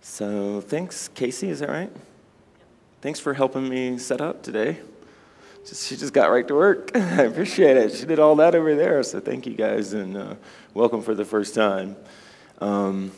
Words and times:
So 0.00 0.60
thanks, 0.60 1.08
Casey, 1.08 1.48
is 1.50 1.60
that 1.60 1.68
right? 1.68 1.90
Thanks 3.00 3.20
for 3.20 3.34
helping 3.34 3.68
me 3.68 3.96
set 3.98 4.20
up 4.20 4.42
today. 4.42 4.78
Just, 5.66 5.88
she 5.88 5.96
just 5.96 6.12
got 6.12 6.30
right 6.30 6.46
to 6.48 6.54
work. 6.54 6.90
I 6.94 7.22
appreciate 7.22 7.76
it. 7.76 7.94
She 7.94 8.06
did 8.06 8.18
all 8.18 8.36
that 8.36 8.54
over 8.54 8.74
there, 8.74 9.02
so 9.02 9.20
thank 9.20 9.46
you 9.46 9.54
guys, 9.54 9.92
and 9.92 10.16
uh, 10.16 10.34
welcome 10.74 11.02
for 11.02 11.14
the 11.14 11.24
first 11.24 11.54
time. 11.54 11.96
Um, 12.60 13.12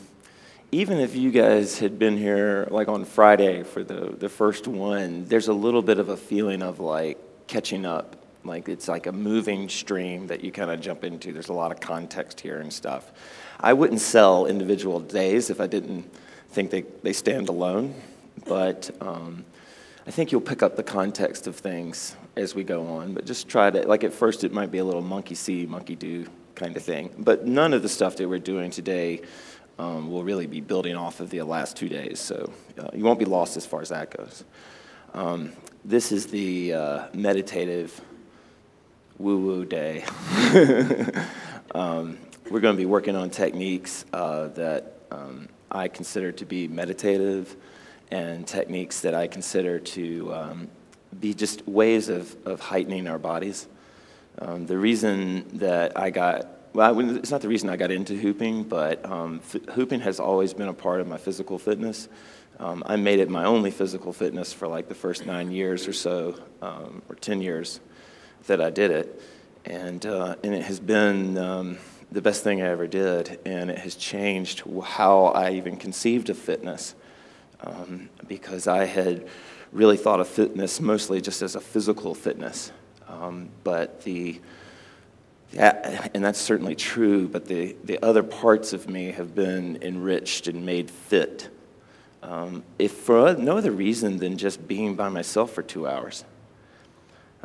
even 0.71 0.99
if 0.99 1.15
you 1.15 1.31
guys 1.31 1.79
had 1.79 1.99
been 1.99 2.17
here 2.17 2.67
like 2.71 2.87
on 2.87 3.05
Friday 3.05 3.63
for 3.63 3.83
the, 3.83 4.15
the 4.17 4.29
first 4.29 4.67
one, 4.67 5.25
there's 5.25 5.47
a 5.47 5.53
little 5.53 5.81
bit 5.81 5.99
of 5.99 6.09
a 6.09 6.17
feeling 6.17 6.61
of 6.61 6.79
like 6.79 7.17
catching 7.47 7.85
up. 7.85 8.22
Like 8.43 8.69
it's 8.69 8.87
like 8.87 9.07
a 9.07 9.11
moving 9.11 9.69
stream 9.69 10.27
that 10.27 10.43
you 10.43 10.51
kind 10.51 10.71
of 10.71 10.81
jump 10.81 11.03
into. 11.03 11.31
There's 11.31 11.49
a 11.49 11.53
lot 11.53 11.71
of 11.71 11.79
context 11.79 12.41
here 12.41 12.59
and 12.59 12.71
stuff. 12.71 13.11
I 13.59 13.73
wouldn't 13.73 14.01
sell 14.01 14.45
individual 14.45 14.99
days 14.99 15.49
if 15.49 15.61
I 15.61 15.67
didn't 15.67 16.11
think 16.49 16.69
they, 16.71 16.81
they 17.01 17.13
stand 17.13 17.49
alone, 17.49 17.95
but 18.45 18.91
um, 19.01 19.45
I 20.05 20.11
think 20.11 20.31
you'll 20.31 20.41
pick 20.41 20.61
up 20.61 20.75
the 20.75 20.83
context 20.83 21.47
of 21.47 21.55
things 21.55 22.15
as 22.35 22.53
we 22.53 22.63
go 22.63 22.85
on. 22.87 23.13
But 23.13 23.25
just 23.25 23.47
try 23.47 23.69
to, 23.69 23.87
like 23.87 24.03
at 24.03 24.13
first, 24.13 24.43
it 24.43 24.51
might 24.51 24.71
be 24.71 24.79
a 24.79 24.83
little 24.83 25.01
monkey 25.01 25.35
see, 25.35 25.65
monkey 25.65 25.95
do 25.95 26.25
kind 26.55 26.75
of 26.75 26.83
thing. 26.83 27.13
But 27.17 27.45
none 27.47 27.73
of 27.73 27.81
the 27.81 27.89
stuff 27.89 28.17
that 28.17 28.27
we're 28.27 28.39
doing 28.39 28.69
today 28.69 29.21
um, 29.79 30.11
will 30.11 30.23
really 30.23 30.47
be 30.47 30.61
building 30.61 30.95
off 30.95 31.19
of 31.19 31.29
the 31.29 31.41
last 31.41 31.75
two 31.75 31.89
days, 31.89 32.19
so 32.19 32.51
uh, 32.77 32.89
you 32.93 33.03
won't 33.03 33.19
be 33.19 33.25
lost 33.25 33.57
as 33.57 33.65
far 33.65 33.81
as 33.81 33.89
that 33.89 34.15
goes. 34.15 34.43
Um, 35.13 35.53
this 35.83 36.11
is 36.11 36.27
the 36.27 36.73
uh, 36.73 37.07
meditative 37.13 37.99
woo 39.17 39.37
woo 39.37 39.65
day. 39.65 40.03
um, 41.75 42.17
we're 42.49 42.59
going 42.59 42.75
to 42.75 42.81
be 42.81 42.85
working 42.85 43.15
on 43.15 43.29
techniques 43.29 44.05
uh, 44.13 44.47
that 44.49 44.93
um, 45.11 45.47
I 45.71 45.87
consider 45.87 46.31
to 46.33 46.45
be 46.45 46.67
meditative 46.67 47.55
and 48.11 48.45
techniques 48.45 49.01
that 49.01 49.13
I 49.13 49.27
consider 49.27 49.79
to 49.79 50.33
um, 50.33 50.67
be 51.19 51.33
just 51.33 51.67
ways 51.67 52.09
of, 52.09 52.35
of 52.45 52.59
heightening 52.59 53.07
our 53.07 53.19
bodies. 53.19 53.67
Um, 54.39 54.65
the 54.65 54.77
reason 54.77 55.45
that 55.59 55.97
I 55.97 56.09
got, 56.09 56.47
well, 56.73 56.99
it's 57.15 57.31
not 57.31 57.41
the 57.41 57.47
reason 57.47 57.69
I 57.69 57.77
got 57.77 57.91
into 57.91 58.15
hooping, 58.15 58.63
but 58.63 59.05
um, 59.05 59.41
f- 59.43 59.73
hooping 59.75 60.01
has 60.01 60.19
always 60.19 60.53
been 60.53 60.69
a 60.69 60.73
part 60.73 61.01
of 61.01 61.07
my 61.07 61.17
physical 61.17 61.59
fitness. 61.59 62.09
Um, 62.59 62.83
I 62.85 62.95
made 62.95 63.19
it 63.19 63.29
my 63.29 63.45
only 63.45 63.71
physical 63.71 64.11
fitness 64.11 64.53
for 64.53 64.67
like 64.67 64.89
the 64.89 64.95
first 64.95 65.25
nine 65.25 65.51
years 65.51 65.87
or 65.87 65.93
so, 65.93 66.35
um, 66.61 67.01
or 67.09 67.15
10 67.15 67.41
years 67.41 67.79
that 68.47 68.61
I 68.61 68.69
did 68.69 68.91
it. 68.91 69.21
And, 69.65 70.05
uh, 70.05 70.35
and 70.43 70.53
it 70.53 70.63
has 70.63 70.79
been 70.79 71.37
um, 71.37 71.77
the 72.11 72.21
best 72.21 72.43
thing 72.43 72.61
I 72.61 72.67
ever 72.67 72.87
did, 72.87 73.39
and 73.45 73.69
it 73.71 73.79
has 73.79 73.95
changed 73.95 74.63
how 74.83 75.25
I 75.27 75.51
even 75.51 75.77
conceived 75.77 76.29
of 76.29 76.37
fitness. 76.37 76.95
Um, 77.61 78.09
because 78.27 78.67
I 78.67 78.85
had 78.85 79.25
really 79.71 79.95
thought 79.95 80.19
of 80.19 80.27
fitness 80.27 80.81
mostly 80.81 81.21
just 81.21 81.41
as 81.41 81.55
a 81.55 81.61
physical 81.61 82.13
fitness. 82.13 82.71
Um, 83.07 83.49
but 83.63 84.01
the, 84.03 84.39
yeah, 85.51 86.07
and 86.13 86.23
that's 86.23 86.39
certainly 86.39 86.75
true, 86.75 87.27
but 87.27 87.45
the, 87.45 87.75
the 87.83 88.03
other 88.03 88.21
parts 88.21 88.73
of 88.73 88.89
me 88.89 89.11
have 89.11 89.33
been 89.33 89.79
enriched 89.81 90.47
and 90.47 90.65
made 90.65 90.91
fit. 90.91 91.49
Um, 92.21 92.63
if 92.79 92.91
for 92.91 93.33
no 93.33 93.57
other 93.57 93.71
reason 93.71 94.17
than 94.17 94.37
just 94.37 94.67
being 94.67 94.95
by 94.95 95.09
myself 95.09 95.51
for 95.53 95.61
two 95.61 95.87
hours. 95.87 96.23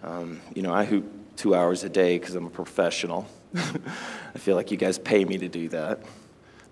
Um, 0.02 0.41
you 0.54 0.62
know, 0.62 0.72
I 0.72 0.84
hoop 0.84 1.36
two 1.36 1.54
hours 1.54 1.84
a 1.84 1.88
day 1.88 2.19
because 2.19 2.34
I'm 2.34 2.47
a 2.47 2.50
professional. 2.50 3.28
I 3.54 4.38
feel 4.38 4.56
like 4.56 4.70
you 4.70 4.76
guys 4.76 4.98
pay 4.98 5.25
me 5.25 5.38
to 5.38 5.48
do 5.48 5.69
that. 5.70 6.03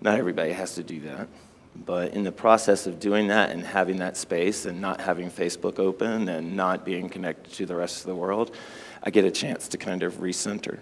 Not 0.01 0.17
everybody 0.19 0.51
has 0.51 0.75
to 0.75 0.83
do 0.83 1.01
that. 1.01 1.27
But 1.75 2.13
in 2.13 2.23
the 2.23 2.31
process 2.31 2.87
of 2.87 2.99
doing 2.99 3.27
that 3.27 3.51
and 3.51 3.63
having 3.63 3.97
that 3.97 4.17
space 4.17 4.65
and 4.65 4.81
not 4.81 5.01
having 5.01 5.29
Facebook 5.29 5.79
open 5.79 6.27
and 6.29 6.55
not 6.55 6.85
being 6.85 7.09
connected 7.09 7.53
to 7.53 7.65
the 7.65 7.75
rest 7.75 8.01
of 8.01 8.07
the 8.07 8.15
world, 8.15 8.55
I 9.03 9.11
get 9.11 9.25
a 9.25 9.31
chance 9.31 9.67
to 9.69 9.77
kind 9.77 10.03
of 10.03 10.15
recenter. 10.15 10.79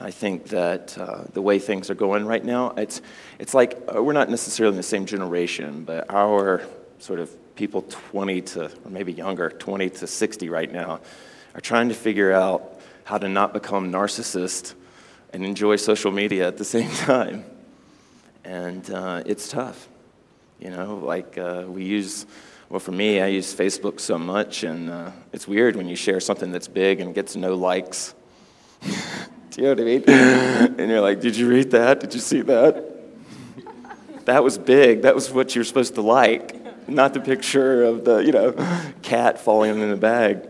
I 0.00 0.10
think 0.10 0.46
that 0.46 0.96
uh, 0.96 1.24
the 1.34 1.42
way 1.42 1.58
things 1.58 1.90
are 1.90 1.94
going 1.94 2.24
right 2.24 2.42
now, 2.42 2.70
it's, 2.70 3.02
it's 3.38 3.52
like 3.52 3.78
uh, 3.94 4.02
we're 4.02 4.14
not 4.14 4.30
necessarily 4.30 4.72
in 4.72 4.78
the 4.78 4.82
same 4.82 5.04
generation, 5.04 5.84
but 5.84 6.10
our 6.10 6.62
sort 6.98 7.20
of 7.20 7.54
people 7.54 7.82
20 7.82 8.40
to, 8.40 8.64
or 8.64 8.90
maybe 8.90 9.12
younger, 9.12 9.50
20 9.50 9.90
to 9.90 10.06
60 10.06 10.48
right 10.48 10.72
now, 10.72 11.00
are 11.54 11.60
trying 11.60 11.88
to 11.88 11.94
figure 11.94 12.32
out 12.32 12.80
how 13.04 13.18
to 13.18 13.28
not 13.28 13.52
become 13.52 13.90
narcissist 13.92 14.74
and 15.32 15.44
enjoy 15.44 15.76
social 15.76 16.12
media 16.12 16.46
at 16.46 16.56
the 16.56 16.64
same 16.64 16.90
time. 17.06 17.44
And 18.44 18.88
uh, 18.90 19.22
it's 19.26 19.48
tough. 19.48 19.88
You 20.58 20.70
know, 20.70 20.96
like 20.96 21.38
uh, 21.38 21.64
we 21.66 21.84
use, 21.84 22.26
well, 22.68 22.80
for 22.80 22.92
me, 22.92 23.20
I 23.20 23.28
use 23.28 23.54
Facebook 23.54 23.98
so 23.98 24.18
much, 24.18 24.62
and 24.62 24.90
uh, 24.90 25.10
it's 25.32 25.48
weird 25.48 25.74
when 25.74 25.88
you 25.88 25.96
share 25.96 26.20
something 26.20 26.52
that's 26.52 26.68
big 26.68 27.00
and 27.00 27.14
gets 27.14 27.34
no 27.34 27.54
likes. 27.54 28.14
Do 28.82 28.88
you 29.56 29.62
know 29.62 29.70
what 29.70 29.80
I 29.80 29.84
mean? 29.84 30.04
and 30.78 30.90
you're 30.90 31.00
like, 31.00 31.20
did 31.20 31.36
you 31.36 31.48
read 31.48 31.72
that? 31.72 31.98
Did 31.98 32.14
you 32.14 32.20
see 32.20 32.40
that? 32.42 32.90
that 34.26 34.44
was 34.44 34.58
big. 34.58 35.02
That 35.02 35.14
was 35.14 35.30
what 35.32 35.56
you're 35.56 35.64
supposed 35.64 35.96
to 35.96 36.02
like, 36.02 36.88
not 36.88 37.14
the 37.14 37.20
picture 37.20 37.82
of 37.82 38.04
the, 38.04 38.18
you 38.18 38.30
know, 38.30 38.52
cat 39.02 39.40
falling 39.40 39.80
in 39.80 39.90
the 39.90 39.96
bag. 39.96 40.46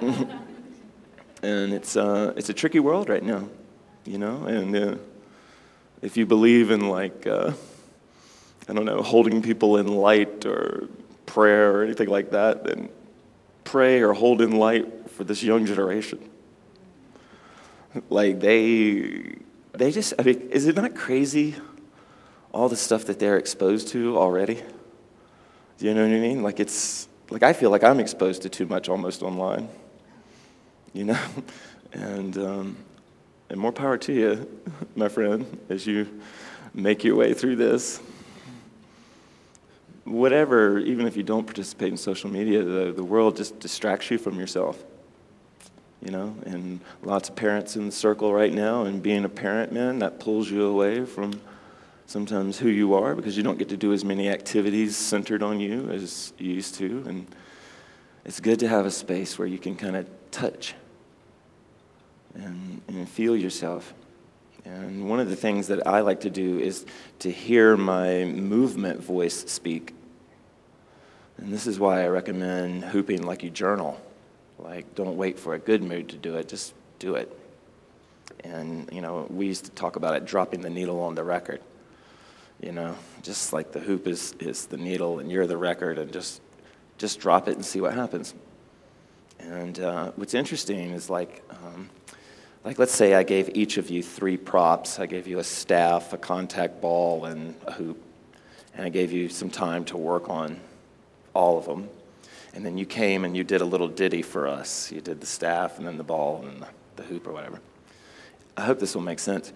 and 1.42 1.72
it's, 1.72 1.96
uh, 1.96 2.32
it's 2.36 2.48
a 2.48 2.54
tricky 2.54 2.78
world 2.78 3.08
right 3.08 3.22
now, 3.22 3.48
you 4.04 4.18
know, 4.18 4.44
and 4.44 4.76
uh, 4.76 4.96
if 6.02 6.16
you 6.16 6.24
believe 6.24 6.70
in 6.70 6.88
like, 6.88 7.26
uh, 7.26 7.52
I 8.68 8.72
don't 8.72 8.84
know, 8.84 9.02
holding 9.02 9.42
people 9.42 9.76
in 9.78 9.88
light 9.88 10.46
or 10.46 10.88
prayer 11.26 11.74
or 11.74 11.82
anything 11.82 12.08
like 12.08 12.30
that, 12.30 12.64
then 12.64 12.88
pray 13.64 14.00
or 14.00 14.12
hold 14.12 14.40
in 14.40 14.52
light 14.52 15.10
for 15.10 15.24
this 15.24 15.42
young 15.42 15.66
generation. 15.66 16.18
Like 18.08 18.40
they, 18.40 19.36
they 19.72 19.90
just, 19.90 20.14
I 20.18 20.22
mean, 20.22 20.48
is 20.50 20.66
it 20.66 20.76
not 20.76 20.94
crazy 20.94 21.56
all 22.52 22.68
the 22.68 22.76
stuff 22.76 23.04
that 23.06 23.18
they're 23.18 23.36
exposed 23.36 23.88
to 23.88 24.16
already? 24.16 24.62
Do 25.78 25.86
you 25.86 25.94
know 25.94 26.06
what 26.06 26.14
I 26.14 26.20
mean? 26.20 26.42
Like 26.42 26.60
it's, 26.60 27.08
like 27.30 27.42
I 27.42 27.52
feel 27.52 27.70
like 27.70 27.84
I'm 27.84 28.00
exposed 28.00 28.42
to 28.42 28.48
too 28.48 28.66
much 28.66 28.88
almost 28.88 29.22
online, 29.22 29.68
you 30.92 31.04
know? 31.04 31.18
And, 31.90 32.36
um, 32.36 32.76
and 33.48 33.58
more 33.58 33.72
power 33.72 33.96
to 33.96 34.12
you, 34.12 34.60
my 34.94 35.08
friend, 35.08 35.58
as 35.70 35.86
you 35.86 36.20
make 36.74 37.02
your 37.02 37.16
way 37.16 37.32
through 37.32 37.56
this 37.56 38.02
whatever, 40.08 40.78
even 40.78 41.06
if 41.06 41.16
you 41.16 41.22
don't 41.22 41.44
participate 41.44 41.88
in 41.88 41.96
social 41.96 42.30
media, 42.30 42.62
the, 42.62 42.92
the 42.92 43.04
world 43.04 43.36
just 43.36 43.58
distracts 43.60 44.10
you 44.10 44.18
from 44.18 44.38
yourself. 44.38 44.82
You 46.00 46.12
know, 46.12 46.36
and 46.46 46.80
lots 47.02 47.28
of 47.28 47.34
parents 47.34 47.74
in 47.74 47.86
the 47.86 47.92
circle 47.92 48.32
right 48.32 48.52
now, 48.52 48.84
and 48.84 49.02
being 49.02 49.24
a 49.24 49.28
parent, 49.28 49.72
man, 49.72 49.98
that 49.98 50.20
pulls 50.20 50.48
you 50.48 50.64
away 50.64 51.04
from 51.04 51.40
sometimes 52.06 52.56
who 52.56 52.68
you 52.68 52.94
are 52.94 53.16
because 53.16 53.36
you 53.36 53.42
don't 53.42 53.58
get 53.58 53.68
to 53.70 53.76
do 53.76 53.92
as 53.92 54.04
many 54.04 54.28
activities 54.28 54.96
centered 54.96 55.42
on 55.42 55.58
you 55.58 55.90
as 55.90 56.32
you 56.38 56.52
used 56.52 56.76
to. 56.76 57.04
And 57.08 57.26
it's 58.24 58.38
good 58.38 58.60
to 58.60 58.68
have 58.68 58.86
a 58.86 58.92
space 58.92 59.38
where 59.40 59.48
you 59.48 59.58
can 59.58 59.74
kind 59.74 59.96
of 59.96 60.06
touch 60.30 60.74
and, 62.34 62.82
and 62.88 63.08
feel 63.08 63.36
yourself. 63.36 63.94
And 64.64 65.08
one 65.08 65.20
of 65.20 65.30
the 65.30 65.36
things 65.36 65.68
that 65.68 65.86
I 65.86 66.00
like 66.00 66.20
to 66.20 66.30
do 66.30 66.58
is 66.58 66.84
to 67.20 67.30
hear 67.30 67.76
my 67.76 68.24
movement 68.24 69.02
voice 69.02 69.44
speak 69.50 69.94
and 71.38 71.52
this 71.52 71.66
is 71.66 71.78
why 71.78 72.02
I 72.02 72.08
recommend 72.08 72.84
hooping 72.84 73.22
like 73.22 73.42
you 73.42 73.50
journal. 73.50 74.00
Like, 74.58 74.94
don't 74.96 75.16
wait 75.16 75.38
for 75.38 75.54
a 75.54 75.58
good 75.58 75.82
mood 75.82 76.08
to 76.10 76.16
do 76.16 76.34
it, 76.34 76.48
just 76.48 76.74
do 76.98 77.14
it. 77.14 77.32
And, 78.42 78.88
you 78.92 79.00
know, 79.00 79.26
we 79.30 79.46
used 79.46 79.64
to 79.64 79.70
talk 79.70 79.96
about 79.96 80.16
it 80.16 80.24
dropping 80.24 80.60
the 80.62 80.70
needle 80.70 81.00
on 81.00 81.14
the 81.14 81.22
record. 81.22 81.60
You 82.60 82.72
know, 82.72 82.96
just 83.22 83.52
like 83.52 83.70
the 83.70 83.78
hoop 83.78 84.08
is, 84.08 84.34
is 84.40 84.66
the 84.66 84.76
needle 84.76 85.20
and 85.20 85.30
you're 85.30 85.46
the 85.46 85.56
record, 85.56 85.96
and 85.98 86.12
just, 86.12 86.42
just 86.98 87.20
drop 87.20 87.46
it 87.46 87.54
and 87.54 87.64
see 87.64 87.80
what 87.80 87.94
happens. 87.94 88.34
And 89.38 89.78
uh, 89.80 90.12
what's 90.16 90.34
interesting 90.34 90.90
is 90.90 91.08
like, 91.08 91.42
um, 91.50 91.90
like 92.64 92.78
let's 92.78 92.94
say 92.94 93.14
I 93.14 93.22
gave 93.22 93.50
each 93.54 93.76
of 93.76 93.90
you 93.90 94.02
three 94.02 94.36
props. 94.36 94.98
I 94.98 95.06
gave 95.06 95.26
you 95.26 95.38
a 95.38 95.44
staff, 95.44 96.12
a 96.12 96.18
contact 96.18 96.80
ball, 96.80 97.24
and 97.24 97.54
a 97.66 97.72
hoop. 97.72 98.02
And 98.74 98.84
I 98.84 98.88
gave 98.88 99.12
you 99.12 99.28
some 99.28 99.50
time 99.50 99.84
to 99.86 99.96
work 99.96 100.28
on 100.28 100.60
all 101.34 101.58
of 101.58 101.66
them. 101.66 101.88
And 102.54 102.64
then 102.64 102.76
you 102.78 102.86
came 102.86 103.24
and 103.24 103.36
you 103.36 103.44
did 103.44 103.60
a 103.60 103.64
little 103.64 103.88
ditty 103.88 104.22
for 104.22 104.48
us. 104.48 104.90
You 104.90 105.00
did 105.00 105.20
the 105.20 105.26
staff 105.26 105.78
and 105.78 105.86
then 105.86 105.96
the 105.96 106.04
ball 106.04 106.44
and 106.44 106.64
the 106.96 107.02
hoop 107.04 107.26
or 107.26 107.32
whatever. 107.32 107.60
I 108.56 108.62
hope 108.62 108.80
this 108.80 108.94
will 108.94 109.02
make 109.02 109.20
sense. 109.20 109.52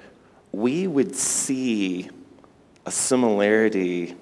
We 0.52 0.87
would 0.87 1.17
see 1.17 2.11
a 2.87 2.93
similarity 2.93 4.14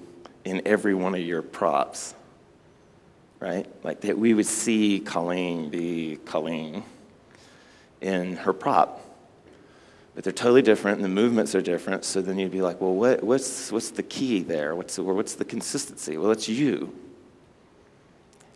in 0.45 0.61
every 0.65 0.95
one 0.95 1.13
of 1.13 1.21
your 1.21 1.41
props, 1.41 2.15
right? 3.41 3.67
Like 3.83 4.01
that 4.01 4.17
we 4.17 4.33
would 4.33 4.45
see 4.45 5.01
Colleen 5.01 5.69
be 5.69 6.19
Colleen 6.23 6.83
in 7.99 8.37
her 8.37 8.53
prop. 8.53 9.01
but 10.15 10.23
they're 10.23 10.31
totally 10.31 10.61
different 10.61 10.97
and 10.97 11.05
the 11.05 11.09
movements 11.09 11.55
are 11.55 11.61
different. 11.61 12.05
So 12.05 12.21
then 12.21 12.39
you'd 12.39 12.51
be 12.51 12.61
like, 12.61 12.79
well, 12.79 12.93
what, 12.93 13.23
what's, 13.23 13.71
what's 13.71 13.89
the 13.91 14.03
key 14.03 14.43
there? 14.43 14.75
What's 14.75 14.95
the, 14.95 15.03
what's 15.03 15.35
the 15.35 15.45
consistency? 15.45 16.17
Well, 16.17 16.31
it's 16.31 16.47
you. 16.47 16.95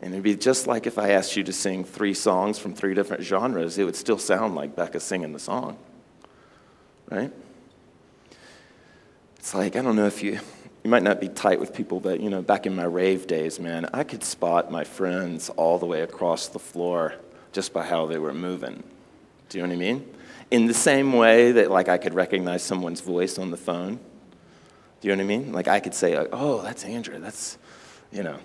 And 0.02 0.14
it'd 0.14 0.24
be 0.24 0.36
just 0.36 0.68
like 0.68 0.86
if 0.86 1.00
I 1.00 1.12
asked 1.12 1.36
you 1.36 1.44
to 1.44 1.54
sing 1.54 1.84
three 1.84 2.14
songs 2.14 2.60
from 2.60 2.76
three 2.76 2.94
different 2.94 3.24
genres, 3.24 3.78
it 3.78 3.86
would 3.86 3.96
still 3.96 4.20
sound 4.20 4.54
like 4.54 4.76
Becca 4.76 5.00
singing 5.00 5.34
the 5.34 5.40
song, 5.40 5.78
right? 7.10 7.32
It's 9.38 9.56
like, 9.56 9.76
I 9.76 9.82
don't 9.82 9.96
know 9.96 10.06
if 10.06 10.22
you, 10.22 10.40
you 10.86 10.92
might 10.92 11.02
not 11.02 11.20
be 11.20 11.30
tight 11.30 11.60
with 11.60 11.74
people, 11.74 12.00
but 12.00 12.20
you 12.20 12.30
know, 12.30 12.44
back 12.44 12.68
in 12.68 12.76
my 12.76 12.84
rave 12.84 13.26
days, 13.26 13.60
man, 13.60 13.90
I 13.92 14.04
could 14.04 14.24
spot 14.24 14.70
my 14.72 14.84
friends 14.84 15.50
all 15.50 15.80
the 15.80 15.88
way 15.88 16.02
across 16.02 16.48
the 16.48 16.60
floor 16.60 17.16
just 17.54 17.74
by 17.74 17.84
how 17.84 18.06
they 18.06 18.20
were 18.20 18.36
moving. 18.36 18.84
Do 19.50 19.58
you 19.58 19.64
know 19.64 19.70
what 19.70 19.74
I 19.74 19.80
mean? 19.80 20.14
In 20.52 20.68
the 20.68 20.76
same 20.76 21.14
way 21.14 21.54
that 21.54 21.72
like 21.72 21.90
I 21.90 21.98
could 21.98 22.14
recognize 22.14 22.62
someone's 22.62 23.02
voice 23.02 23.40
on 23.40 23.50
the 23.50 23.58
phone. 23.58 23.96
Do 25.02 25.08
you 25.08 25.16
know 25.16 25.24
what 25.24 25.34
I 25.34 25.38
mean? 25.38 25.52
Like 25.52 25.68
I 25.68 25.80
could 25.80 25.96
say, 25.96 26.24
oh, 26.32 26.62
that's 26.62 26.84
Andrew. 26.84 27.18
That's, 27.18 27.58
you 28.12 28.22
know. 28.22 28.38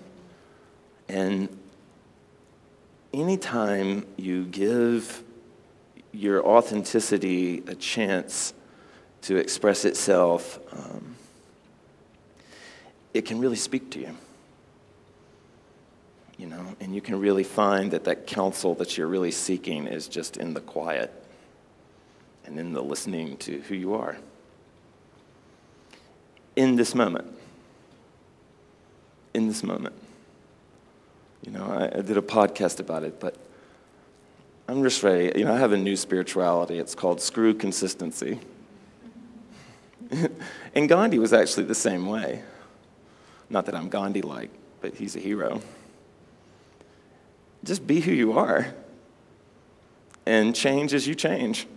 And 1.09 1.47
anytime 3.13 4.07
you 4.17 4.45
give 4.45 5.23
your 6.11 6.43
authenticity 6.43 7.61
a 7.67 7.75
chance 7.75 8.55
to 9.21 9.35
express 9.35 9.85
itself, 9.85 10.57
um, 10.71 11.17
it 13.13 13.25
can 13.25 13.39
really 13.39 13.55
speak 13.55 13.91
to 13.91 13.99
you. 13.99 14.15
You 16.37 16.47
know, 16.47 16.75
and 16.79 16.95
you 16.95 17.01
can 17.01 17.19
really 17.19 17.43
find 17.43 17.91
that 17.91 18.05
that 18.05 18.25
counsel 18.25 18.73
that 18.75 18.97
you're 18.97 19.07
really 19.07 19.31
seeking 19.31 19.85
is 19.85 20.07
just 20.07 20.37
in 20.37 20.53
the 20.53 20.61
quiet 20.61 21.13
and 22.45 22.59
in 22.59 22.73
the 22.73 22.81
listening 22.81 23.37
to 23.37 23.61
who 23.61 23.75
you 23.75 23.93
are 23.93 24.17
in 26.55 26.75
this 26.75 26.95
moment. 26.95 27.27
In 29.33 29.47
this 29.47 29.63
moment. 29.63 29.95
You 31.45 31.51
know, 31.51 31.65
I, 31.65 31.97
I 31.97 32.01
did 32.01 32.17
a 32.17 32.21
podcast 32.21 32.79
about 32.79 33.03
it, 33.03 33.19
but 33.19 33.35
I'm 34.67 34.83
just 34.83 35.01
ready. 35.03 35.31
You 35.37 35.45
know, 35.45 35.53
I 35.53 35.57
have 35.57 35.71
a 35.71 35.77
new 35.77 35.95
spirituality. 35.95 36.77
It's 36.77 36.95
called 36.95 37.21
screw 37.21 37.53
consistency. 37.53 38.39
and 40.75 40.89
Gandhi 40.89 41.19
was 41.19 41.33
actually 41.33 41.63
the 41.63 41.75
same 41.75 42.05
way. 42.05 42.43
Not 43.51 43.65
that 43.65 43.75
I'm 43.75 43.89
Gandhi 43.89 44.21
like, 44.21 44.49
but 44.79 44.95
he's 44.95 45.17
a 45.17 45.19
hero. 45.19 45.61
Just 47.65 47.85
be 47.85 47.99
who 47.99 48.13
you 48.13 48.31
are 48.37 48.73
and 50.25 50.55
change 50.55 50.93
as 50.93 51.05
you 51.05 51.13
change 51.13 51.67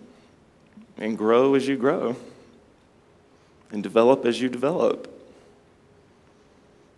and 0.97 1.19
grow 1.19 1.57
as 1.57 1.67
you 1.67 1.77
grow 1.77 2.15
and 3.73 3.83
develop 3.83 4.25
as 4.25 4.41
you 4.41 4.49
develop 4.49 5.11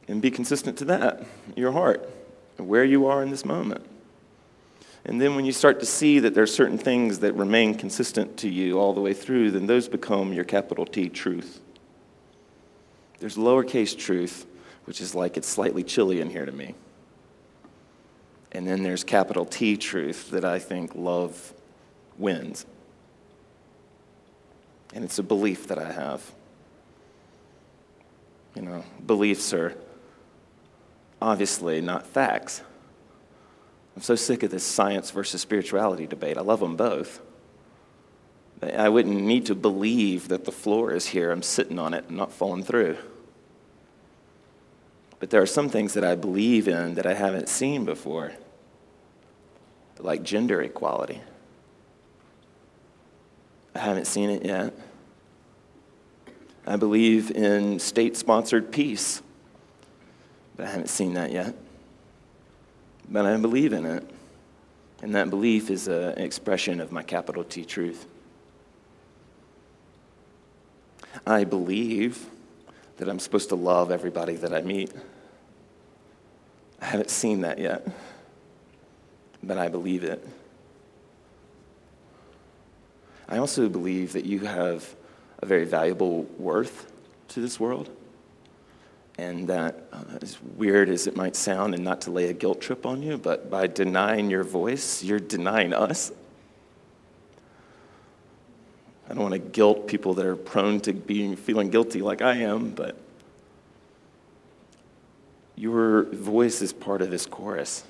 and 0.08 0.20
be 0.20 0.30
consistent 0.30 0.76
to 0.76 0.84
that, 0.84 1.24
your 1.56 1.72
heart 1.72 2.08
where 2.58 2.84
you 2.84 3.06
are 3.06 3.22
in 3.22 3.30
this 3.30 3.46
moment. 3.46 3.84
And 5.06 5.20
then 5.20 5.36
when 5.36 5.46
you 5.46 5.52
start 5.52 5.80
to 5.80 5.86
see 5.86 6.18
that 6.18 6.34
there 6.34 6.42
are 6.42 6.48
certain 6.48 6.78
things 6.78 7.20
that 7.20 7.32
remain 7.32 7.76
consistent 7.76 8.36
to 8.38 8.48
you 8.48 8.78
all 8.78 8.92
the 8.92 9.00
way 9.00 9.14
through, 9.14 9.52
then 9.52 9.66
those 9.66 9.88
become 9.88 10.34
your 10.34 10.44
capital 10.44 10.84
T 10.84 11.08
truth. 11.08 11.60
There's 13.20 13.36
lowercase 13.36 13.96
truth, 13.96 14.44
which 14.86 15.00
is 15.00 15.14
like 15.14 15.36
it's 15.36 15.48
slightly 15.48 15.82
chilly 15.82 16.20
in 16.20 16.30
here 16.30 16.46
to 16.46 16.52
me. 16.52 16.74
And 18.52 18.66
then 18.66 18.82
there's 18.82 19.04
capital 19.04 19.44
T 19.44 19.76
truth 19.76 20.30
that 20.30 20.44
I 20.44 20.58
think 20.58 20.94
love 20.94 21.52
wins. 22.16 22.64
And 24.94 25.04
it's 25.04 25.18
a 25.18 25.22
belief 25.22 25.66
that 25.68 25.78
I 25.78 25.92
have. 25.92 26.32
You 28.54 28.62
know, 28.62 28.84
beliefs 29.04 29.52
are 29.52 29.76
obviously 31.20 31.82
not 31.82 32.06
facts. 32.06 32.62
I'm 33.94 34.02
so 34.02 34.14
sick 34.14 34.42
of 34.42 34.50
this 34.50 34.64
science 34.64 35.10
versus 35.10 35.40
spirituality 35.42 36.06
debate. 36.06 36.38
I 36.38 36.42
love 36.42 36.60
them 36.60 36.76
both. 36.76 37.20
I 38.62 38.88
wouldn't 38.88 39.20
need 39.20 39.46
to 39.46 39.54
believe 39.54 40.28
that 40.28 40.44
the 40.44 40.52
floor 40.52 40.92
is 40.92 41.08
here. 41.08 41.30
I'm 41.30 41.42
sitting 41.42 41.78
on 41.78 41.92
it 41.92 42.06
and 42.08 42.16
not 42.16 42.32
falling 42.32 42.62
through. 42.62 42.96
But 45.18 45.30
there 45.30 45.40
are 45.40 45.46
some 45.46 45.68
things 45.68 45.94
that 45.94 46.04
I 46.04 46.14
believe 46.14 46.68
in 46.68 46.94
that 46.94 47.06
I 47.06 47.14
haven't 47.14 47.48
seen 47.48 47.84
before, 47.84 48.32
like 49.98 50.22
gender 50.22 50.60
equality. 50.60 51.22
I 53.74 53.78
haven't 53.78 54.06
seen 54.06 54.30
it 54.30 54.44
yet. 54.44 54.74
I 56.66 56.76
believe 56.76 57.30
in 57.30 57.78
state 57.78 58.16
sponsored 58.16 58.72
peace. 58.72 59.22
But 60.56 60.66
I 60.66 60.70
haven't 60.70 60.88
seen 60.88 61.14
that 61.14 61.30
yet. 61.30 61.54
But 63.08 63.26
I 63.26 63.36
believe 63.36 63.72
in 63.72 63.86
it. 63.86 64.08
And 65.02 65.14
that 65.14 65.30
belief 65.30 65.70
is 65.70 65.88
an 65.88 66.18
expression 66.18 66.80
of 66.80 66.90
my 66.90 67.02
capital 67.02 67.44
T 67.44 67.64
truth. 67.64 68.06
I 71.26 71.44
believe 71.44 72.26
that 72.96 73.08
I'm 73.08 73.18
supposed 73.18 73.50
to 73.50 73.54
love 73.54 73.90
everybody 73.90 74.36
that 74.36 74.54
I 74.54 74.62
meet. 74.62 74.92
I 76.80 76.86
haven't 76.86 77.10
seen 77.10 77.42
that 77.42 77.58
yet, 77.58 77.86
but 79.42 79.58
I 79.58 79.68
believe 79.68 80.04
it. 80.04 80.26
I 83.28 83.38
also 83.38 83.68
believe 83.68 84.12
that 84.12 84.24
you 84.24 84.40
have 84.40 84.94
a 85.40 85.46
very 85.46 85.64
valuable 85.64 86.22
worth 86.38 86.92
to 87.28 87.40
this 87.40 87.58
world. 87.58 87.90
And 89.18 89.48
that, 89.48 89.88
uh, 89.92 90.18
as 90.20 90.38
weird 90.56 90.90
as 90.90 91.06
it 91.06 91.16
might 91.16 91.36
sound, 91.36 91.74
and 91.74 91.82
not 91.82 92.02
to 92.02 92.10
lay 92.10 92.28
a 92.28 92.34
guilt 92.34 92.60
trip 92.60 92.84
on 92.84 93.02
you, 93.02 93.16
but 93.16 93.50
by 93.50 93.66
denying 93.66 94.30
your 94.30 94.44
voice, 94.44 95.02
you're 95.02 95.18
denying 95.18 95.72
us. 95.72 96.12
I 99.08 99.14
don't 99.14 99.22
want 99.22 99.34
to 99.34 99.38
guilt 99.38 99.86
people 99.86 100.14
that 100.14 100.26
are 100.26 100.36
prone 100.36 100.80
to 100.80 100.92
being 100.92 101.36
feeling 101.36 101.70
guilty 101.70 102.02
like 102.02 102.22
I 102.22 102.38
am, 102.38 102.70
but 102.70 102.96
your 105.54 106.04
voice 106.04 106.60
is 106.60 106.72
part 106.72 107.02
of 107.02 107.10
this 107.10 107.24
chorus. 107.24 107.84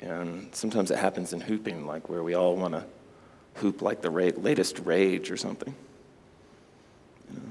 And 0.00 0.54
sometimes 0.54 0.90
it 0.90 0.98
happens 0.98 1.32
in 1.32 1.40
hooping, 1.40 1.86
like 1.86 2.08
where 2.08 2.22
we 2.22 2.34
all 2.34 2.56
want 2.56 2.74
to 2.74 2.84
hoop 3.54 3.82
like 3.82 4.02
the 4.02 4.10
latest 4.10 4.80
rage 4.80 5.30
or 5.30 5.36
something. 5.36 5.74
You 7.30 7.40
know? 7.40 7.46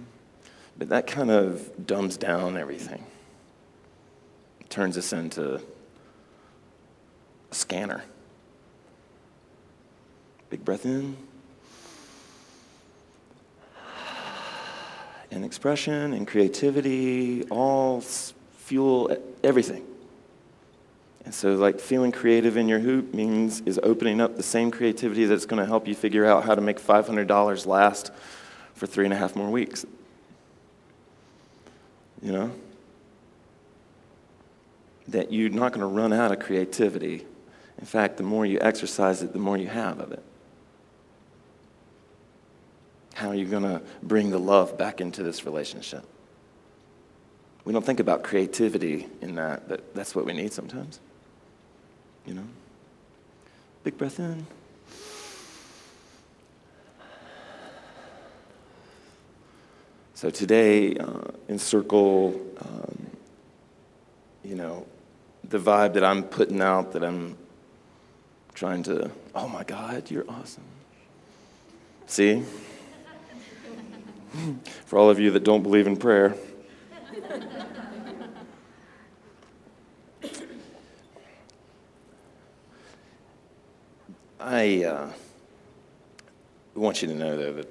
But 0.77 0.89
that 0.89 1.08
kind 1.08 1.31
of 1.31 1.88
dumbs 1.88 2.17
down 2.17 2.58
everything, 2.58 3.05
it 4.60 4.70
turns 4.70 4.98
us 4.98 5.13
into 5.13 5.55
a 5.55 7.55
scanner. 7.55 8.03
Big 10.50 10.63
breath 10.63 10.86
in. 10.86 11.18
And 15.30 15.44
expression 15.44 16.13
and 16.13 16.27
creativity 16.27 17.44
all 17.50 18.01
fuel 18.01 19.16
everything. 19.44 19.86
And 21.25 21.34
so, 21.34 21.56
like, 21.56 21.82
feeling 21.82 22.13
creative 22.13 22.56
in 22.56 22.70
your 22.70 22.80
hoop 22.80 23.13
means 23.13 23.60
is 23.66 23.77
opening 23.84 24.22
up 24.22 24.38
the 24.38 24.44
same 24.44 24.72
creativity 24.72 25.25
that's 25.25 25.46
going 25.46 25.60
to 25.60 25.66
help 25.66 25.86
you 25.86 25.94
figure 25.94 26.25
out 26.25 26.46
how 26.46 26.56
to 26.56 26.62
make 26.62 26.80
$500 26.80 27.66
last 27.66 28.12
for 28.74 28.88
three 28.88 29.04
and 29.04 29.13
a 29.13 29.18
half 29.18 29.36
more 29.36 29.50
weeks. 29.50 29.86
You 32.22 32.32
know? 32.32 32.51
That 35.10 35.34
you're 35.34 35.50
not 35.50 35.74
going 35.74 35.82
to 35.82 35.88
run 35.88 36.13
out 36.13 36.32
of 36.32 36.39
creativity. 36.39 37.25
In 37.77 37.86
fact, 37.86 38.16
the 38.16 38.24
more 38.24 38.46
you 38.46 38.60
exercise 38.62 39.22
it, 39.22 39.34
the 39.34 39.39
more 39.39 39.58
you 39.58 39.68
have 39.68 40.00
of 40.00 40.13
it. 40.13 40.24
How 43.27 43.34
are 43.34 43.36
you 43.36 43.43
going 43.43 43.63
to 43.63 43.81
bring 44.01 44.29
the 44.29 44.39
love 44.39 44.77
back 44.77 45.01
into 45.01 45.22
this 45.22 45.43
relationship? 45.43 46.05
We 47.65 47.74
don't 47.74 47.86
think 47.86 48.00
about 48.00 48.24
creativity 48.24 49.05
in 49.22 49.36
that, 49.36 49.67
but 49.67 49.93
that's 49.93 50.15
what 50.15 50.25
we 50.25 50.31
need 50.31 50.53
sometimes. 50.53 51.01
You 52.25 52.36
know? 52.36 52.48
Big 53.84 53.98
breath 53.98 54.19
in. 54.19 54.48
So 60.13 60.29
today, 60.29 60.96
uh, 60.96 61.24
encircle, 61.50 62.34
um, 62.62 63.07
you 64.46 64.55
know, 64.55 64.86
the 65.43 65.60
vibe 65.60 65.96
that 65.96 66.03
I'm 66.05 66.24
putting 66.24 66.62
out 66.62 66.93
that 66.93 67.03
I'm 67.03 67.38
trying 68.53 68.84
to, 68.84 69.12
oh 69.36 69.50
my 69.50 69.65
God, 69.65 70.10
you're 70.10 70.29
awesome. 70.29 70.63
See? 72.05 72.46
For 74.86 74.98
all 74.98 75.10
of 75.10 75.20
you 75.20 75.32
that 75.32 75.44
don't 75.44 75.63
believe 75.63 75.88
in 75.88 75.98
prayer. 75.98 76.36
I, 84.39 84.84
uh, 84.86 85.10
want 86.75 87.01
you 87.01 87.08
to 87.10 87.13
know, 87.13 87.36
though, 87.36 87.53
that 87.53 87.67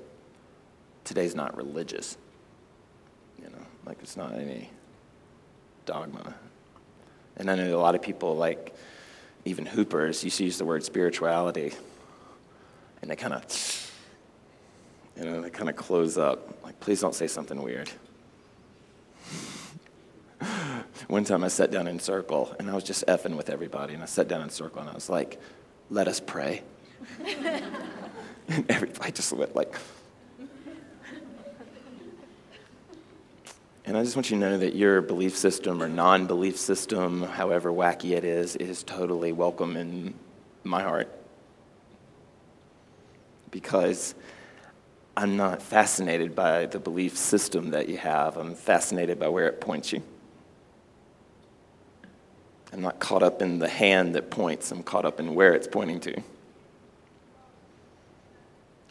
today's 1.05 1.35
not 1.35 1.57
religious. 1.57 2.19
You 3.39 3.45
know, 3.45 3.65
like 3.87 3.99
it's 4.03 4.17
not 4.17 4.35
any 4.35 4.69
dogma. 5.87 6.35
And 7.37 7.51
I 7.51 7.55
know 7.55 7.77
a 7.77 7.81
lot 7.81 7.95
of 7.95 8.03
people, 8.03 8.37
like 8.37 8.75
even 9.45 9.65
hoopers, 9.65 10.25
used 10.25 10.39
to 10.39 10.45
use 10.45 10.59
the 10.59 10.65
word 10.65 10.85
spirituality, 10.85 11.73
and 13.01 13.11
they 13.11 13.17
kind 13.17 13.35
of, 13.35 13.86
you 15.17 15.25
know, 15.25 15.41
they 15.41 15.51
kind 15.51 15.69
of 15.69 15.77
close 15.77 16.19
up. 16.19 16.63
Like, 16.65 16.79
please 16.81 17.01
don't 17.01 17.15
say 17.15 17.27
something 17.27 17.63
weird. 17.63 17.91
One 21.09 21.25
time 21.25 21.45
I 21.45 21.49
sat 21.49 21.71
down 21.71 21.89
in 21.89 21.99
circle, 21.99 22.55
and 22.59 22.71
I 22.71 22.75
was 22.75 22.85
just 22.85 23.07
effing 23.07 23.37
with 23.37 23.49
everybody, 23.51 23.95
and 23.95 24.03
I 24.03 24.07
sat 24.07 24.29
down 24.29 24.43
in 24.43 24.51
circle, 24.51 24.81
and 24.81 24.91
I 24.91 24.95
was 24.95 25.09
like, 25.09 25.41
let 25.91 26.09
us 26.09 26.21
pray. 26.21 26.63
and 28.49 28.65
everybody 28.69 29.13
just 29.13 29.33
went 29.33 29.57
like, 29.57 29.77
And 33.87 33.97
I 33.97 34.03
just 34.03 34.17
want 34.17 34.31
you 34.31 34.37
to 34.37 34.41
know 34.41 34.59
that 34.59 34.75
your 34.75 35.01
belief 35.01 35.37
system 35.37 35.81
or 35.81 35.89
non 35.89 36.27
belief 36.27 36.57
system, 36.57 37.23
however 37.23 37.71
wacky 37.71 38.17
it 38.17 38.25
is, 38.25 38.57
is 38.57 38.83
totally 38.83 39.31
welcome 39.31 39.77
in 39.77 40.13
my 40.65 40.83
heart. 40.83 41.09
Because 43.53 44.17
I'm 45.17 45.37
not 45.37 45.63
fascinated 45.63 46.35
by 46.35 46.67
the 46.67 46.79
belief 46.79 47.17
system 47.17 47.71
that 47.71 47.89
you 47.89 47.97
have, 47.97 48.37
I'm 48.37 48.55
fascinated 48.55 49.19
by 49.19 49.29
where 49.29 49.49
it 49.49 49.61
points 49.61 49.93
you. 49.93 50.03
I'm 52.73 52.83
not 52.83 52.99
caught 52.99 53.23
up 53.23 53.41
in 53.41 53.59
the 53.59 53.69
hand 53.69 54.15
that 54.15 54.31
points, 54.31 54.71
I'm 54.71 54.83
caught 54.83 55.07
up 55.07 55.19
in 55.19 55.35
where 55.35 55.55
it's 55.55 55.67
pointing 55.67 56.01
to. 56.01 56.23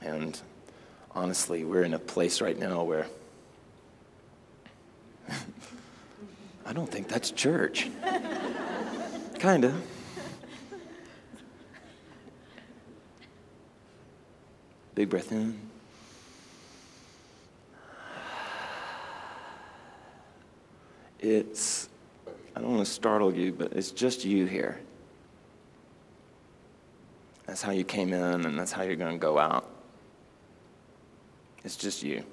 And 0.02 0.42
honestly, 1.12 1.64
we're 1.64 1.84
in 1.84 1.94
a 1.94 2.00
place 2.00 2.42
right 2.42 2.58
now 2.58 2.84
where 2.84 3.06
I 6.66 6.74
don't 6.74 6.90
think 6.92 7.08
that's 7.08 7.30
church. 7.30 7.90
kind 9.40 9.66
of. 9.66 9.80
Big 14.96 15.10
breath 15.10 15.32
in. 15.32 15.60
It's, 21.28 21.90
I 22.56 22.62
don't 22.62 22.76
want 22.76 22.86
to 22.86 22.92
startle 22.92 23.34
you, 23.34 23.52
but 23.52 23.74
it's 23.74 23.90
just 23.90 24.24
you 24.26 24.46
here. 24.46 24.80
That's 27.48 27.64
how 27.64 27.72
you 27.72 27.84
came 27.84 28.14
in, 28.14 28.46
and 28.46 28.60
that's 28.60 28.72
how 28.72 28.84
you're 28.84 28.96
going 28.96 29.14
to 29.14 29.20
go 29.20 29.40
out. 29.40 29.68
It's 31.64 31.78
just 31.78 32.04
you. 32.04 32.24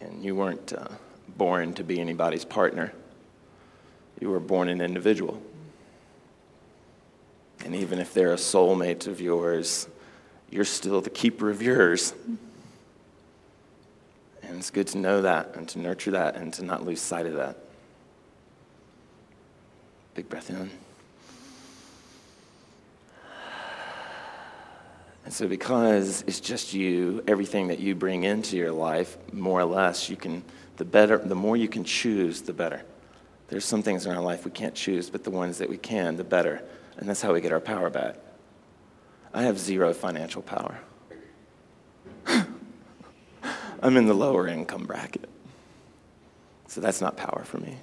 And 0.00 0.24
you 0.24 0.34
weren't 0.34 0.72
uh, 0.72 0.88
born 1.36 1.72
to 1.74 1.84
be 1.84 2.00
anybody's 2.00 2.44
partner, 2.44 2.92
you 4.20 4.28
were 4.28 4.40
born 4.40 4.68
an 4.68 4.80
individual. 4.80 5.40
And 7.64 7.76
even 7.76 8.00
if 8.00 8.12
they're 8.12 8.32
a 8.32 8.36
soulmate 8.36 9.06
of 9.06 9.20
yours, 9.20 9.86
you're 10.50 10.64
still 10.64 11.00
the 11.00 11.10
keeper 11.10 11.48
of 11.48 11.62
yours. 11.62 12.12
And 14.48 14.56
it's 14.56 14.70
good 14.70 14.86
to 14.88 14.98
know 14.98 15.22
that 15.22 15.54
and 15.54 15.68
to 15.68 15.78
nurture 15.78 16.10
that 16.12 16.36
and 16.36 16.52
to 16.54 16.64
not 16.64 16.84
lose 16.84 17.00
sight 17.00 17.26
of 17.26 17.34
that. 17.34 17.58
Big 20.14 20.28
breath 20.28 20.50
in. 20.50 20.70
And 25.24 25.34
so, 25.34 25.46
because 25.46 26.24
it's 26.26 26.40
just 26.40 26.72
you, 26.72 27.22
everything 27.28 27.68
that 27.68 27.78
you 27.78 27.94
bring 27.94 28.24
into 28.24 28.56
your 28.56 28.72
life, 28.72 29.18
more 29.30 29.60
or 29.60 29.66
less, 29.66 30.08
you 30.08 30.16
can, 30.16 30.42
the 30.78 30.86
better, 30.86 31.18
the 31.18 31.34
more 31.34 31.54
you 31.54 31.68
can 31.68 31.84
choose, 31.84 32.40
the 32.40 32.54
better. 32.54 32.82
There's 33.48 33.66
some 33.66 33.82
things 33.82 34.06
in 34.06 34.12
our 34.16 34.22
life 34.22 34.46
we 34.46 34.50
can't 34.50 34.74
choose, 34.74 35.10
but 35.10 35.24
the 35.24 35.30
ones 35.30 35.58
that 35.58 35.68
we 35.68 35.76
can, 35.76 36.16
the 36.16 36.24
better. 36.24 36.62
And 36.96 37.06
that's 37.06 37.20
how 37.20 37.34
we 37.34 37.42
get 37.42 37.52
our 37.52 37.60
power 37.60 37.90
back. 37.90 38.16
I 39.34 39.42
have 39.42 39.58
zero 39.58 39.92
financial 39.92 40.40
power. 40.40 40.80
I'm 43.80 43.96
in 43.96 44.06
the 44.06 44.14
lower 44.14 44.48
income 44.48 44.84
bracket. 44.84 45.28
So 46.66 46.80
that's 46.80 47.00
not 47.00 47.16
power 47.16 47.44
for 47.44 47.58
me. 47.58 47.76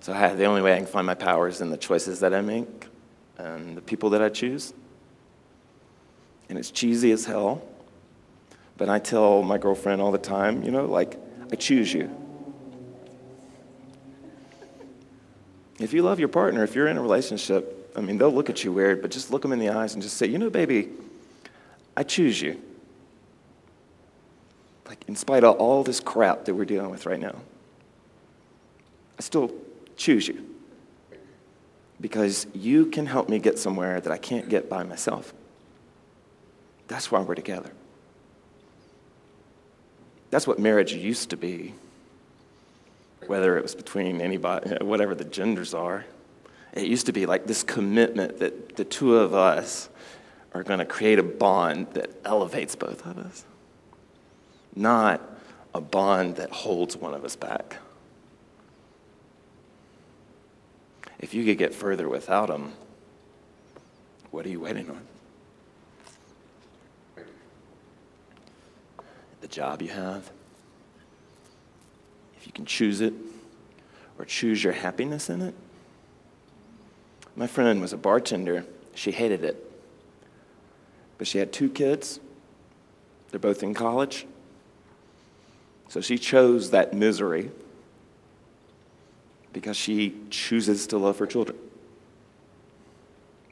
So 0.00 0.12
I, 0.12 0.34
the 0.34 0.44
only 0.44 0.62
way 0.62 0.74
I 0.74 0.76
can 0.76 0.86
find 0.86 1.06
my 1.06 1.14
power 1.14 1.48
is 1.48 1.60
in 1.60 1.70
the 1.70 1.76
choices 1.76 2.20
that 2.20 2.34
I 2.34 2.40
make 2.40 2.86
and 3.38 3.76
the 3.76 3.82
people 3.82 4.10
that 4.10 4.22
I 4.22 4.28
choose 4.28 4.72
and 6.52 6.58
it's 6.58 6.70
cheesy 6.70 7.12
as 7.12 7.24
hell. 7.24 7.62
But 8.76 8.90
I 8.90 8.98
tell 8.98 9.42
my 9.42 9.56
girlfriend 9.56 10.02
all 10.02 10.12
the 10.12 10.18
time, 10.18 10.62
you 10.62 10.70
know, 10.70 10.84
like, 10.84 11.18
I 11.50 11.56
choose 11.56 11.94
you. 11.94 12.14
If 15.78 15.94
you 15.94 16.02
love 16.02 16.18
your 16.18 16.28
partner, 16.28 16.62
if 16.62 16.74
you're 16.74 16.88
in 16.88 16.98
a 16.98 17.00
relationship, 17.00 17.90
I 17.96 18.02
mean, 18.02 18.18
they'll 18.18 18.30
look 18.30 18.50
at 18.50 18.64
you 18.64 18.70
weird, 18.70 19.00
but 19.00 19.10
just 19.10 19.30
look 19.30 19.40
them 19.40 19.52
in 19.52 19.60
the 19.60 19.70
eyes 19.70 19.94
and 19.94 20.02
just 20.02 20.18
say, 20.18 20.26
you 20.26 20.36
know, 20.36 20.50
baby, 20.50 20.90
I 21.96 22.02
choose 22.02 22.42
you. 22.42 22.60
Like, 24.86 25.04
in 25.08 25.16
spite 25.16 25.44
of 25.44 25.56
all 25.56 25.82
this 25.82 26.00
crap 26.00 26.44
that 26.44 26.54
we're 26.54 26.64
dealing 26.64 26.90
with 26.90 27.06
right 27.06 27.20
now, 27.20 27.36
I 29.18 29.22
still 29.22 29.52
choose 29.96 30.28
you. 30.28 30.44
Because 32.00 32.46
you 32.52 32.86
can 32.86 33.06
help 33.06 33.28
me 33.28 33.38
get 33.38 33.58
somewhere 33.58 34.00
that 34.00 34.12
I 34.12 34.18
can't 34.18 34.48
get 34.48 34.68
by 34.68 34.82
myself. 34.82 35.32
That's 36.88 37.10
why 37.10 37.20
we're 37.20 37.36
together. 37.36 37.70
That's 40.30 40.46
what 40.46 40.58
marriage 40.58 40.94
used 40.94 41.30
to 41.30 41.36
be, 41.36 41.74
whether 43.26 43.56
it 43.58 43.62
was 43.62 43.74
between 43.74 44.20
anybody, 44.20 44.76
whatever 44.84 45.14
the 45.14 45.24
genders 45.24 45.74
are. 45.74 46.06
It 46.72 46.86
used 46.86 47.06
to 47.06 47.12
be 47.12 47.26
like 47.26 47.46
this 47.46 47.62
commitment 47.62 48.38
that 48.38 48.76
the 48.76 48.84
two 48.84 49.16
of 49.16 49.34
us 49.34 49.90
are 50.54 50.62
going 50.62 50.78
to 50.78 50.86
create 50.86 51.18
a 51.18 51.22
bond 51.22 51.88
that 51.92 52.10
elevates 52.24 52.74
both 52.74 53.06
of 53.06 53.18
us, 53.18 53.44
not 54.74 55.20
a 55.74 55.80
bond 55.80 56.36
that 56.36 56.50
holds 56.50 56.96
one 56.96 57.14
of 57.14 57.24
us 57.24 57.36
back. 57.36 57.78
If 61.18 61.34
you 61.34 61.44
could 61.44 61.58
get 61.58 61.74
further 61.74 62.08
without 62.08 62.48
them, 62.48 62.72
what 64.30 64.44
are 64.44 64.48
you 64.48 64.60
waiting 64.60 64.90
on? 64.90 65.02
the 69.42 69.48
job 69.48 69.82
you 69.82 69.88
have, 69.88 70.30
if 72.36 72.46
you 72.46 72.52
can 72.52 72.64
choose 72.64 73.00
it 73.00 73.12
or 74.18 74.24
choose 74.24 74.62
your 74.62 74.72
happiness 74.72 75.28
in 75.28 75.42
it. 75.42 75.54
My 77.34 77.48
friend 77.48 77.80
was 77.80 77.92
a 77.92 77.96
bartender. 77.96 78.64
She 78.94 79.10
hated 79.10 79.42
it. 79.42 79.70
But 81.18 81.26
she 81.26 81.38
had 81.38 81.52
two 81.52 81.68
kids. 81.68 82.20
They're 83.30 83.40
both 83.40 83.62
in 83.62 83.74
college. 83.74 84.26
So 85.92 86.00
she 86.00 86.16
chose 86.16 86.70
that 86.70 86.94
misery 86.94 87.50
because 89.52 89.76
she 89.76 90.16
chooses 90.30 90.86
to 90.86 90.96
love 90.96 91.18
her 91.18 91.26
children. 91.26 91.58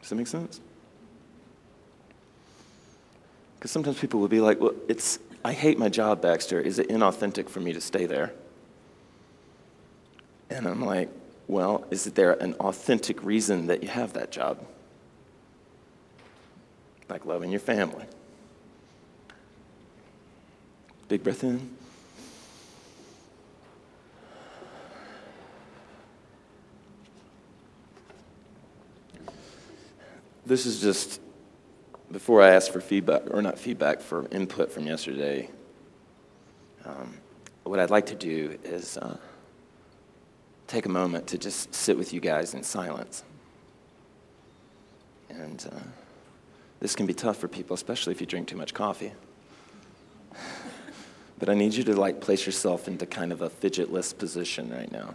Does 0.00 0.08
that 0.08 0.14
make 0.14 0.26
sense? 0.26 0.58
Because 3.58 3.70
sometimes 3.70 3.98
people 3.98 4.20
will 4.20 4.28
be 4.28 4.40
like, 4.40 4.58
well, 4.58 4.72
it's, 4.88 5.18
I 5.44 5.52
hate 5.52 5.78
my 5.78 5.90
job, 5.90 6.22
Baxter. 6.22 6.58
Is 6.58 6.78
it 6.78 6.88
inauthentic 6.88 7.50
for 7.50 7.60
me 7.60 7.74
to 7.74 7.80
stay 7.82 8.06
there? 8.06 8.32
And 10.48 10.66
I'm 10.66 10.82
like, 10.82 11.10
well, 11.46 11.84
is 11.90 12.04
there 12.04 12.42
an 12.42 12.54
authentic 12.54 13.22
reason 13.22 13.66
that 13.66 13.82
you 13.82 13.90
have 13.90 14.14
that 14.14 14.32
job? 14.32 14.66
Like 17.10 17.26
loving 17.26 17.50
your 17.50 17.60
family. 17.60 18.06
Big 21.08 21.22
breath 21.22 21.44
in. 21.44 21.76
This 30.46 30.66
is 30.66 30.80
just 30.80 31.20
before 32.10 32.42
I 32.42 32.50
ask 32.50 32.72
for 32.72 32.80
feedback, 32.80 33.22
or 33.30 33.42
not 33.42 33.58
feedback, 33.58 34.00
for 34.00 34.26
input 34.32 34.72
from 34.72 34.86
yesterday, 34.86 35.48
um, 36.84 37.18
what 37.64 37.78
I'd 37.78 37.90
like 37.90 38.06
to 38.06 38.14
do 38.14 38.58
is 38.64 38.96
uh, 38.96 39.16
take 40.66 40.86
a 40.86 40.88
moment 40.88 41.28
to 41.28 41.38
just 41.38 41.74
sit 41.74 41.96
with 41.96 42.12
you 42.12 42.20
guys 42.20 42.54
in 42.54 42.62
silence. 42.62 43.22
And 45.28 45.64
uh, 45.70 45.78
this 46.80 46.96
can 46.96 47.06
be 47.06 47.14
tough 47.14 47.36
for 47.36 47.46
people, 47.46 47.74
especially 47.74 48.12
if 48.12 48.20
you 48.20 48.26
drink 48.26 48.48
too 48.48 48.56
much 48.56 48.74
coffee. 48.74 49.12
but 51.38 51.48
I 51.48 51.54
need 51.54 51.74
you 51.74 51.84
to 51.84 51.94
like 51.94 52.20
place 52.20 52.44
yourself 52.46 52.88
into 52.88 53.06
kind 53.06 53.30
of 53.30 53.42
a 53.42 53.50
fidgetless 53.50 54.16
position 54.16 54.70
right 54.70 54.90
now. 54.90 55.14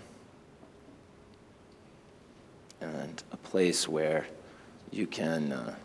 And 2.80 3.22
a 3.32 3.38
place 3.38 3.88
where 3.88 4.28
you 4.92 5.08
can. 5.08 5.52
Uh, 5.52 5.76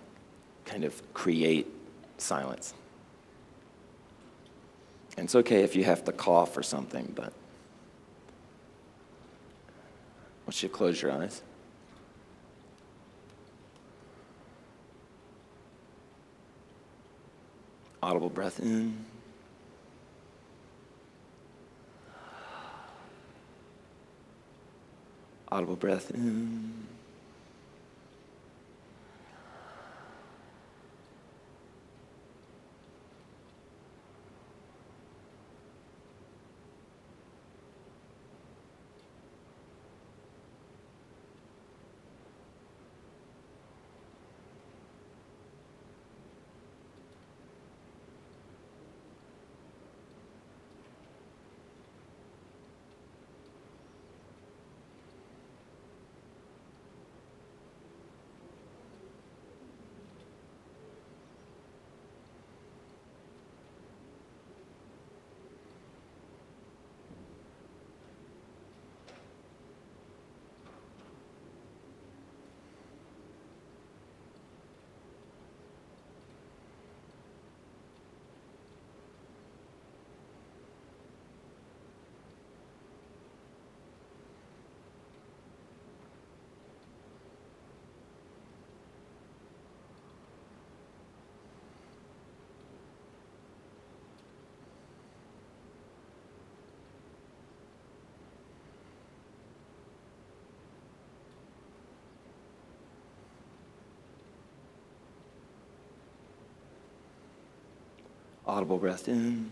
kind 0.70 0.84
of 0.84 1.14
create 1.14 1.66
silence. 2.16 2.74
And 5.16 5.24
it's 5.24 5.34
okay 5.34 5.64
if 5.64 5.74
you 5.74 5.82
have 5.82 6.04
to 6.04 6.12
cough 6.12 6.56
or 6.56 6.62
something, 6.62 7.12
but 7.16 7.32
once 10.46 10.62
you 10.62 10.68
close 10.68 11.02
your 11.02 11.10
eyes. 11.10 11.42
Audible 18.00 18.30
breath 18.30 18.60
in. 18.60 19.04
Audible 25.50 25.74
breath 25.74 26.12
in. 26.12 26.79
Audible 108.46 108.78
breath 108.78 109.06
in. 109.06 109.50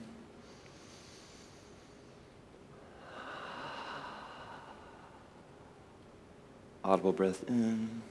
Audible 6.85 7.12
breath 7.12 7.44
in. 7.48 8.03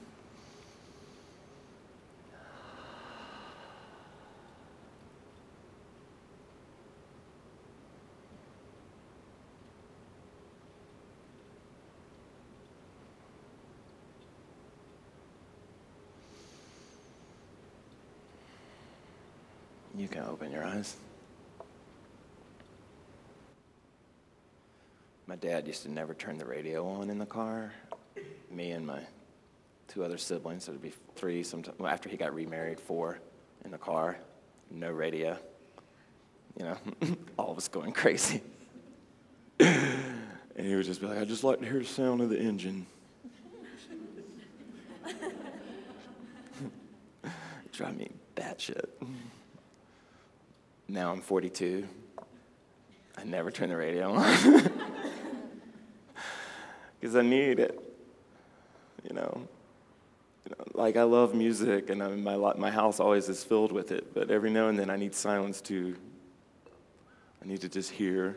You 19.98 20.06
can 20.06 20.22
open 20.22 20.52
your 20.52 20.62
eyes. 20.62 20.94
My 25.26 25.27
dad 25.40 25.66
used 25.66 25.82
to 25.82 25.90
never 25.90 26.14
turn 26.14 26.36
the 26.38 26.44
radio 26.44 26.86
on 26.86 27.10
in 27.10 27.18
the 27.18 27.26
car. 27.26 27.72
Me 28.50 28.72
and 28.72 28.86
my 28.86 29.00
two 29.86 30.04
other 30.04 30.18
siblings, 30.18 30.64
so 30.64 30.72
it'd 30.72 30.82
be 30.82 30.92
three 31.14 31.42
sometime, 31.42 31.74
well, 31.78 31.90
after 31.90 32.08
he 32.08 32.16
got 32.16 32.34
remarried, 32.34 32.80
four 32.80 33.20
in 33.64 33.70
the 33.70 33.78
car, 33.78 34.18
no 34.70 34.90
radio. 34.90 35.38
You 36.58 36.64
know, 36.64 36.76
all 37.38 37.52
of 37.52 37.58
us 37.58 37.68
going 37.68 37.92
crazy. 37.92 38.42
and 39.60 40.02
he 40.56 40.74
would 40.74 40.84
just 40.84 41.00
be 41.00 41.06
like, 41.06 41.18
I 41.18 41.24
just 41.24 41.44
like 41.44 41.60
to 41.60 41.66
hear 41.66 41.78
the 41.78 41.84
sound 41.84 42.20
of 42.20 42.30
the 42.30 42.38
engine. 42.38 42.86
Drive 47.72 47.96
me 47.96 48.10
batshit. 48.34 48.86
Now 50.88 51.12
I'm 51.12 51.20
42. 51.20 51.86
I 53.16 53.24
never 53.24 53.50
turn 53.50 53.68
the 53.68 53.76
radio 53.76 54.12
on 54.14 54.87
because 57.00 57.16
I 57.16 57.22
need 57.22 57.58
it. 57.58 57.78
You 59.08 59.14
know, 59.14 59.42
you 60.44 60.50
know, 60.50 60.64
like 60.74 60.96
I 60.96 61.04
love 61.04 61.34
music, 61.34 61.90
and 61.90 62.02
I 62.02 62.08
mean, 62.08 62.22
my 62.22 62.36
my 62.54 62.70
house 62.70 63.00
always 63.00 63.28
is 63.28 63.44
filled 63.44 63.72
with 63.72 63.92
it. 63.92 64.12
But 64.14 64.30
every 64.30 64.50
now 64.50 64.68
and 64.68 64.78
then, 64.78 64.90
I 64.90 64.96
need 64.96 65.14
silence 65.14 65.60
too. 65.60 65.96
I 67.42 67.46
need 67.46 67.60
to 67.60 67.68
just 67.68 67.90
hear. 67.90 68.36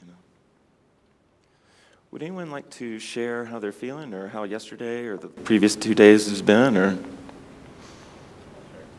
You 0.00 0.08
know. 0.08 0.18
Would 2.10 2.22
anyone 2.22 2.50
like 2.50 2.68
to 2.70 2.98
share 2.98 3.46
how 3.46 3.58
they're 3.58 3.72
feeling, 3.72 4.12
or 4.12 4.28
how 4.28 4.44
yesterday 4.44 5.06
or 5.06 5.16
the 5.16 5.28
previous 5.28 5.74
two 5.74 5.94
days 5.94 6.28
has 6.28 6.42
been, 6.42 6.76
or? 6.76 6.98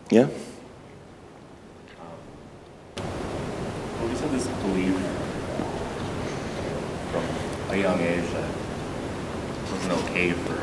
Yeah. 0.10 0.28
this 4.34 4.48
belief 4.48 4.96
from 7.12 7.24
a 7.70 7.78
young 7.78 8.00
age 8.00 8.26
that 8.32 8.50
it 9.84 9.90
wasn't 9.90 10.10
okay 10.10 10.32
for 10.32 10.56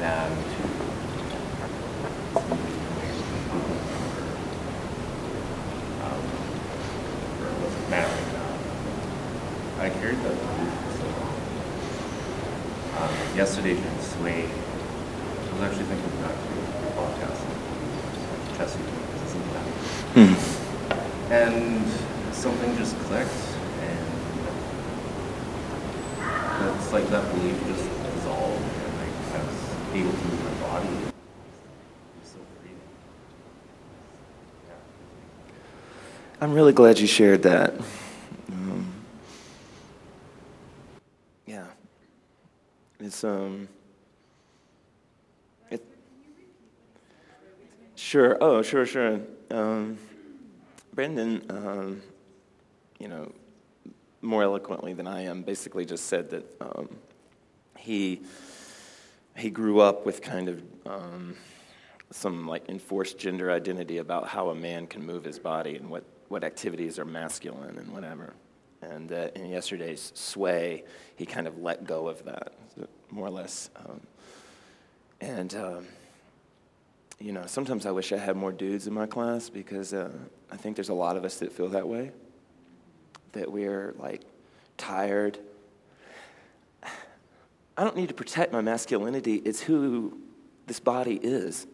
man 0.00 0.30
to 0.30 0.62
um, 6.04 6.24
or 7.40 7.46
it 7.48 7.58
wasn't 7.62 7.88
manly 7.90 8.22
enough. 8.28 9.78
I 9.80 9.88
carried 9.90 10.18
that 10.18 10.34
belief 10.34 10.72
for 10.74 10.92
so 10.98 11.06
long. 11.20 11.36
Um, 12.98 13.14
yesterday 13.36 13.74
during 13.74 14.00
Sway, 14.00 14.42
I 14.44 15.52
was 15.54 15.62
actually 15.62 15.84
thinking 15.86 16.10
back 16.20 16.34
to 16.34 16.48
the 16.84 16.90
podcast, 16.92 17.42
Jesse, 18.58 18.80
isn't 19.26 19.46
that? 19.52 19.66
Hmm. 20.14 20.34
And 21.32 21.86
something 22.34 22.76
just 22.76 22.96
clicked, 23.00 23.30
and 23.80 24.06
it's 26.76 26.92
like 26.92 27.06
that 27.08 27.24
belief 27.34 27.58
just 27.66 27.88
dissolved, 28.14 28.62
and 28.62 28.94
I, 29.00 29.38
I 29.38 29.42
was 29.42 29.60
able 29.94 30.12
to 30.12 30.24
move 30.28 30.44
my 30.44 30.68
body. 30.68 30.88
So 32.22 32.38
free. 32.60 32.76
Yeah. 34.68 34.74
I'm 36.44 36.52
really 36.52 36.74
glad 36.74 36.98
you 36.98 37.06
shared 37.06 37.44
that. 37.44 37.72
Um, 38.52 38.92
yeah, 41.46 41.64
it's 43.00 43.24
um. 43.24 43.66
It, 45.70 45.82
sure. 47.94 48.36
Oh, 48.42 48.60
sure, 48.60 48.84
sure. 48.84 49.22
Um, 49.50 49.96
Brendan, 50.92 51.46
um, 51.48 52.02
you 52.98 53.08
know, 53.08 53.32
more 54.20 54.42
eloquently 54.42 54.92
than 54.92 55.06
I 55.06 55.22
am, 55.22 55.44
basically 55.44 55.86
just 55.86 56.08
said 56.08 56.28
that 56.28 56.44
um, 56.60 56.90
he 57.78 58.20
he 59.34 59.48
grew 59.48 59.80
up 59.80 60.04
with 60.04 60.20
kind 60.20 60.50
of 60.50 60.62
um, 60.84 61.36
some 62.10 62.46
like 62.46 62.68
enforced 62.68 63.16
gender 63.16 63.50
identity 63.50 63.96
about 63.96 64.28
how 64.28 64.50
a 64.50 64.54
man 64.54 64.86
can 64.86 65.06
move 65.06 65.24
his 65.24 65.38
body 65.38 65.76
and 65.76 65.88
what, 65.88 66.04
what 66.28 66.44
activities 66.44 66.98
are 66.98 67.04
masculine 67.04 67.78
and 67.78 67.92
whatever. 67.92 68.34
And 68.82 69.12
uh, 69.12 69.28
in 69.34 69.46
yesterday's 69.46 70.12
sway, 70.14 70.84
he 71.16 71.24
kind 71.26 71.46
of 71.46 71.58
let 71.58 71.86
go 71.86 72.08
of 72.08 72.24
that, 72.24 72.52
more 73.10 73.26
or 73.26 73.30
less. 73.30 73.70
Um, 73.76 74.00
and 75.20 75.54
um, 75.54 75.86
you 77.18 77.32
know, 77.32 77.46
sometimes 77.46 77.86
I 77.86 77.90
wish 77.90 78.12
I 78.12 78.18
had 78.18 78.36
more 78.36 78.52
dudes 78.52 78.86
in 78.86 78.92
my 78.92 79.06
class 79.06 79.48
because 79.48 79.94
uh, 79.94 80.10
I 80.50 80.56
think 80.56 80.76
there's 80.76 80.90
a 80.90 80.94
lot 80.94 81.16
of 81.16 81.24
us 81.24 81.38
that 81.38 81.52
feel 81.52 81.68
that 81.68 81.88
way 81.88 82.10
that 83.32 83.50
we're 83.50 83.94
like 83.98 84.22
tired. 84.76 85.38
I 87.76 87.82
don't 87.84 87.96
need 87.96 88.08
to 88.08 88.14
protect 88.14 88.52
my 88.52 88.60
masculinity, 88.60 89.36
it's 89.36 89.60
who 89.60 90.18
this 90.66 90.80
body 90.80 91.16
is. 91.22 91.66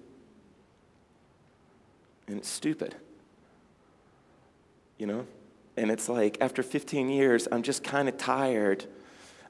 and 2.27 2.39
it's 2.39 2.49
stupid. 2.49 2.95
You 5.01 5.07
know? 5.07 5.27
And 5.79 5.91
it's 5.91 6.11
like 6.11 6.37
after 6.43 6.63
15 6.63 7.09
years, 7.09 7.49
I'm 7.51 7.63
just 7.63 7.83
kind 7.83 8.07
of 8.07 8.19
tired. 8.19 8.85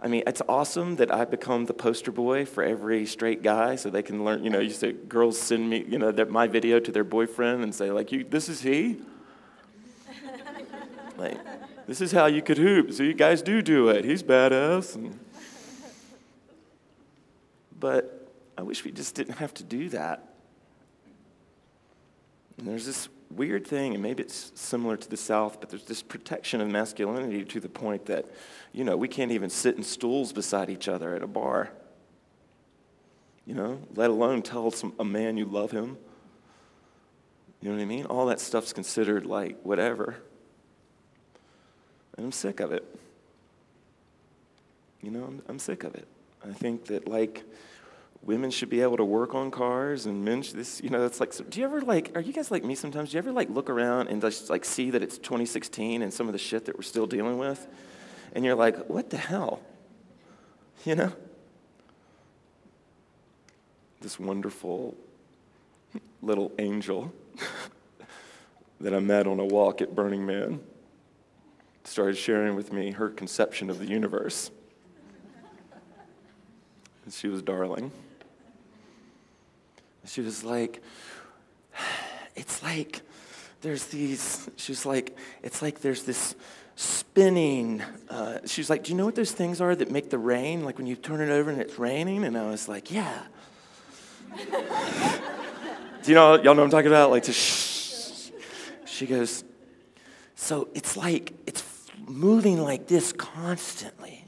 I 0.00 0.06
mean, 0.06 0.22
it's 0.26 0.40
awesome 0.48 0.94
that 0.96 1.12
I've 1.12 1.30
become 1.30 1.66
the 1.66 1.74
poster 1.74 2.12
boy 2.12 2.46
for 2.46 2.62
every 2.62 3.04
straight 3.04 3.42
guy 3.42 3.74
so 3.74 3.90
they 3.90 4.02
can 4.02 4.24
learn, 4.24 4.44
you 4.44 4.48
know, 4.48 4.60
you 4.60 4.70
say 4.70 4.92
girls 4.92 5.38
send 5.38 5.68
me, 5.68 5.84
you 5.88 5.98
know, 5.98 6.12
my 6.30 6.46
video 6.46 6.78
to 6.78 6.92
their 6.92 7.02
boyfriend 7.02 7.64
and 7.64 7.74
say, 7.74 7.90
like, 7.90 8.12
you, 8.12 8.22
this 8.22 8.48
is 8.48 8.62
he? 8.62 9.00
like, 11.18 11.36
this 11.88 12.00
is 12.00 12.12
how 12.12 12.26
you 12.26 12.42
could 12.42 12.56
hoop. 12.56 12.92
So 12.92 13.02
you 13.02 13.12
guys 13.12 13.42
do 13.42 13.60
do 13.60 13.88
it. 13.88 14.04
He's 14.04 14.22
badass. 14.22 14.94
And, 14.94 15.18
but 17.78 18.32
I 18.56 18.62
wish 18.62 18.84
we 18.84 18.92
just 18.92 19.16
didn't 19.16 19.38
have 19.38 19.52
to 19.54 19.64
do 19.64 19.88
that. 19.88 20.32
And 22.56 22.68
there's 22.68 22.86
this 22.86 23.08
weird 23.30 23.66
thing, 23.66 23.94
and 23.94 24.02
maybe 24.02 24.22
it's 24.22 24.52
similar 24.54 24.96
to 24.96 25.08
the 25.08 25.16
South, 25.16 25.60
but 25.60 25.70
there's 25.70 25.84
this 25.84 26.02
protection 26.02 26.60
of 26.60 26.68
masculinity 26.68 27.44
to 27.44 27.60
the 27.60 27.68
point 27.68 28.06
that, 28.06 28.26
you 28.72 28.84
know, 28.84 28.96
we 28.96 29.08
can't 29.08 29.32
even 29.32 29.50
sit 29.50 29.76
in 29.76 29.82
stools 29.82 30.32
beside 30.32 30.68
each 30.68 30.88
other 30.88 31.14
at 31.14 31.22
a 31.22 31.26
bar. 31.26 31.70
You 33.46 33.54
know, 33.54 33.80
let 33.94 34.10
alone 34.10 34.42
tell 34.42 34.70
some, 34.70 34.92
a 34.98 35.04
man 35.04 35.36
you 35.36 35.44
love 35.44 35.70
him. 35.70 35.96
You 37.60 37.70
know 37.70 37.76
what 37.76 37.82
I 37.82 37.86
mean? 37.86 38.06
All 38.06 38.26
that 38.26 38.40
stuff's 38.40 38.72
considered 38.72 39.26
like 39.26 39.60
whatever. 39.62 40.16
And 42.16 42.26
I'm 42.26 42.32
sick 42.32 42.60
of 42.60 42.72
it. 42.72 42.84
You 45.02 45.10
know, 45.10 45.24
I'm, 45.24 45.42
I'm 45.48 45.58
sick 45.58 45.84
of 45.84 45.94
it. 45.94 46.06
I 46.44 46.52
think 46.52 46.86
that, 46.86 47.08
like, 47.08 47.44
women 48.22 48.50
should 48.50 48.68
be 48.68 48.82
able 48.82 48.96
to 48.96 49.04
work 49.04 49.34
on 49.34 49.50
cars 49.50 50.06
and 50.06 50.24
men 50.24 50.42
should, 50.42 50.56
this 50.56 50.80
you 50.82 50.90
know 50.90 51.04
it's 51.04 51.20
like 51.20 51.32
do 51.50 51.60
you 51.60 51.66
ever 51.66 51.80
like 51.80 52.12
are 52.14 52.20
you 52.20 52.32
guys 52.32 52.50
like 52.50 52.64
me 52.64 52.74
sometimes? 52.74 53.10
Do 53.10 53.16
you 53.16 53.18
ever 53.18 53.32
like 53.32 53.48
look 53.48 53.70
around 53.70 54.08
and 54.08 54.20
just 54.20 54.50
like 54.50 54.64
see 54.64 54.90
that 54.90 55.02
it's 55.02 55.18
2016 55.18 56.02
and 56.02 56.12
some 56.12 56.26
of 56.26 56.32
the 56.32 56.38
shit 56.38 56.66
that 56.66 56.76
we're 56.76 56.82
still 56.82 57.06
dealing 57.06 57.38
with? 57.38 57.66
And 58.34 58.44
you're 58.44 58.54
like 58.54 58.88
what 58.88 59.10
the 59.10 59.16
hell? 59.16 59.60
You 60.84 60.94
know? 60.94 61.12
This 64.00 64.18
wonderful 64.18 64.96
little 66.22 66.52
angel 66.58 67.12
that 68.80 68.94
i 68.94 68.98
met 68.98 69.26
on 69.26 69.40
a 69.40 69.44
walk 69.44 69.82
at 69.82 69.94
burning 69.94 70.24
man 70.24 70.60
started 71.84 72.16
sharing 72.16 72.54
with 72.54 72.72
me 72.72 72.92
her 72.92 73.08
conception 73.08 73.68
of 73.68 73.78
the 73.78 73.86
universe. 73.86 74.50
And 77.04 77.12
she 77.12 77.28
was 77.28 77.42
darling 77.42 77.90
she 80.06 80.20
was 80.20 80.44
like, 80.44 80.82
it's 82.34 82.62
like 82.62 83.02
there's 83.60 83.84
these, 83.86 84.48
she 84.56 84.72
was 84.72 84.86
like, 84.86 85.16
it's 85.42 85.62
like 85.62 85.80
there's 85.80 86.04
this 86.04 86.34
spinning. 86.76 87.82
Uh, 88.08 88.38
she 88.46 88.60
was 88.60 88.70
like, 88.70 88.84
do 88.84 88.92
you 88.92 88.96
know 88.96 89.04
what 89.04 89.14
those 89.14 89.32
things 89.32 89.60
are 89.60 89.74
that 89.74 89.90
make 89.90 90.10
the 90.10 90.18
rain? 90.18 90.64
Like 90.64 90.78
when 90.78 90.86
you 90.86 90.96
turn 90.96 91.20
it 91.20 91.30
over 91.30 91.50
and 91.50 91.60
it's 91.60 91.78
raining? 91.78 92.24
And 92.24 92.36
I 92.36 92.48
was 92.48 92.68
like, 92.68 92.90
yeah. 92.90 93.22
do 94.36 94.44
you 96.06 96.14
know, 96.14 96.34
y'all 96.36 96.54
know 96.54 96.54
what 96.54 96.64
I'm 96.64 96.70
talking 96.70 96.86
about? 96.86 97.10
Like 97.10 97.24
to 97.24 97.32
shh. 97.32 98.30
She 98.86 99.06
goes, 99.06 99.44
so 100.34 100.68
it's 100.74 100.96
like, 100.96 101.34
it's 101.46 101.62
moving 102.06 102.62
like 102.62 102.86
this 102.86 103.12
constantly. 103.12 104.24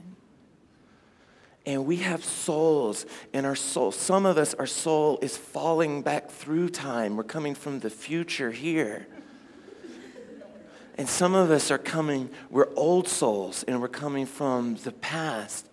And 1.64 1.86
we 1.86 1.98
have 1.98 2.24
souls, 2.24 3.06
and 3.32 3.46
our 3.46 3.54
soul, 3.54 3.92
some 3.92 4.26
of 4.26 4.36
us, 4.36 4.52
our 4.54 4.66
soul 4.66 5.20
is 5.22 5.36
falling 5.36 6.02
back 6.02 6.28
through 6.28 6.70
time. 6.70 7.16
We're 7.16 7.22
coming 7.22 7.54
from 7.54 7.78
the 7.78 7.90
future 7.90 8.50
here. 8.50 9.06
And 10.98 11.08
some 11.08 11.34
of 11.34 11.50
us 11.50 11.70
are 11.70 11.78
coming, 11.78 12.30
we're 12.50 12.68
old 12.74 13.08
souls, 13.08 13.62
and 13.62 13.80
we're 13.80 13.88
coming 13.88 14.26
from 14.26 14.74
the 14.76 14.92
past. 14.92 15.68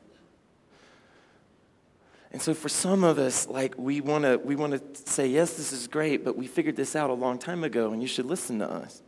And 2.31 2.41
so 2.41 2.53
for 2.53 2.69
some 2.69 3.03
of 3.03 3.17
us, 3.17 3.47
like 3.47 3.73
we 3.75 4.01
want 4.01 4.23
to 4.23 4.37
we 4.37 4.55
want 4.55 4.73
to 4.73 5.11
say, 5.11 5.27
yes, 5.27 5.55
this 5.55 5.73
is 5.73 5.87
great, 5.87 6.23
but 6.23 6.37
we 6.37 6.45
figured 6.45 6.75
this 6.75 6.95
out 6.95 7.09
a 7.09 7.13
long 7.13 7.39
time 7.39 7.63
ago, 7.63 7.91
and 7.91 8.01
you 8.01 8.07
should 8.07 8.25
listen 8.25 8.59
to 8.59 8.71
us. 8.71 9.01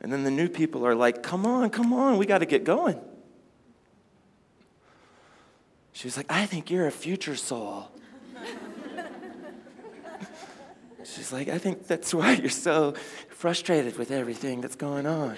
And 0.00 0.10
then 0.10 0.24
the 0.24 0.30
new 0.30 0.48
people 0.48 0.86
are 0.86 0.94
like, 0.94 1.22
come 1.22 1.44
on, 1.44 1.68
come 1.68 1.92
on, 1.92 2.16
we 2.16 2.24
got 2.24 2.38
to 2.38 2.46
get 2.46 2.64
going. 2.64 2.98
She 5.96 6.06
was 6.06 6.18
like, 6.18 6.26
I 6.28 6.44
think 6.44 6.70
you're 6.70 6.86
a 6.86 6.92
future 6.92 7.36
soul. 7.36 7.88
She's 11.02 11.32
like, 11.32 11.48
I 11.48 11.56
think 11.56 11.86
that's 11.86 12.12
why 12.12 12.32
you're 12.32 12.50
so 12.50 12.92
frustrated 13.30 13.96
with 13.96 14.10
everything 14.10 14.60
that's 14.60 14.76
going 14.76 15.06
on. 15.06 15.36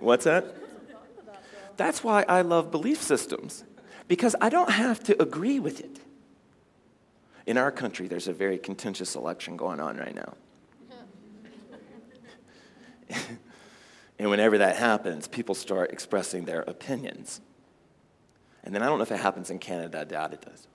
What's 0.00 0.24
that? 0.24 0.54
That's 1.78 2.04
why 2.04 2.26
I 2.28 2.42
love 2.42 2.70
belief 2.70 3.00
systems, 3.00 3.64
because 4.06 4.36
I 4.38 4.50
don't 4.50 4.70
have 4.70 5.02
to 5.04 5.22
agree 5.22 5.60
with 5.60 5.80
it. 5.80 5.98
In 7.46 7.56
our 7.56 7.72
country, 7.72 8.06
there's 8.06 8.28
a 8.28 8.34
very 8.34 8.58
contentious 8.58 9.14
election 9.14 9.56
going 9.56 9.80
on 9.80 9.96
right 9.96 10.14
now. 10.14 10.34
And 14.22 14.30
whenever 14.30 14.56
that 14.58 14.76
happens, 14.76 15.26
people 15.26 15.52
start 15.52 15.90
expressing 15.90 16.44
their 16.44 16.60
opinions. 16.60 17.40
And 18.62 18.72
then 18.72 18.80
I 18.80 18.86
don't 18.86 18.98
know 18.98 19.02
if 19.02 19.10
it 19.10 19.18
happens 19.18 19.50
in 19.50 19.58
Canada, 19.58 20.02
I 20.02 20.04
doubt 20.04 20.32
it 20.32 20.42
does. 20.42 20.68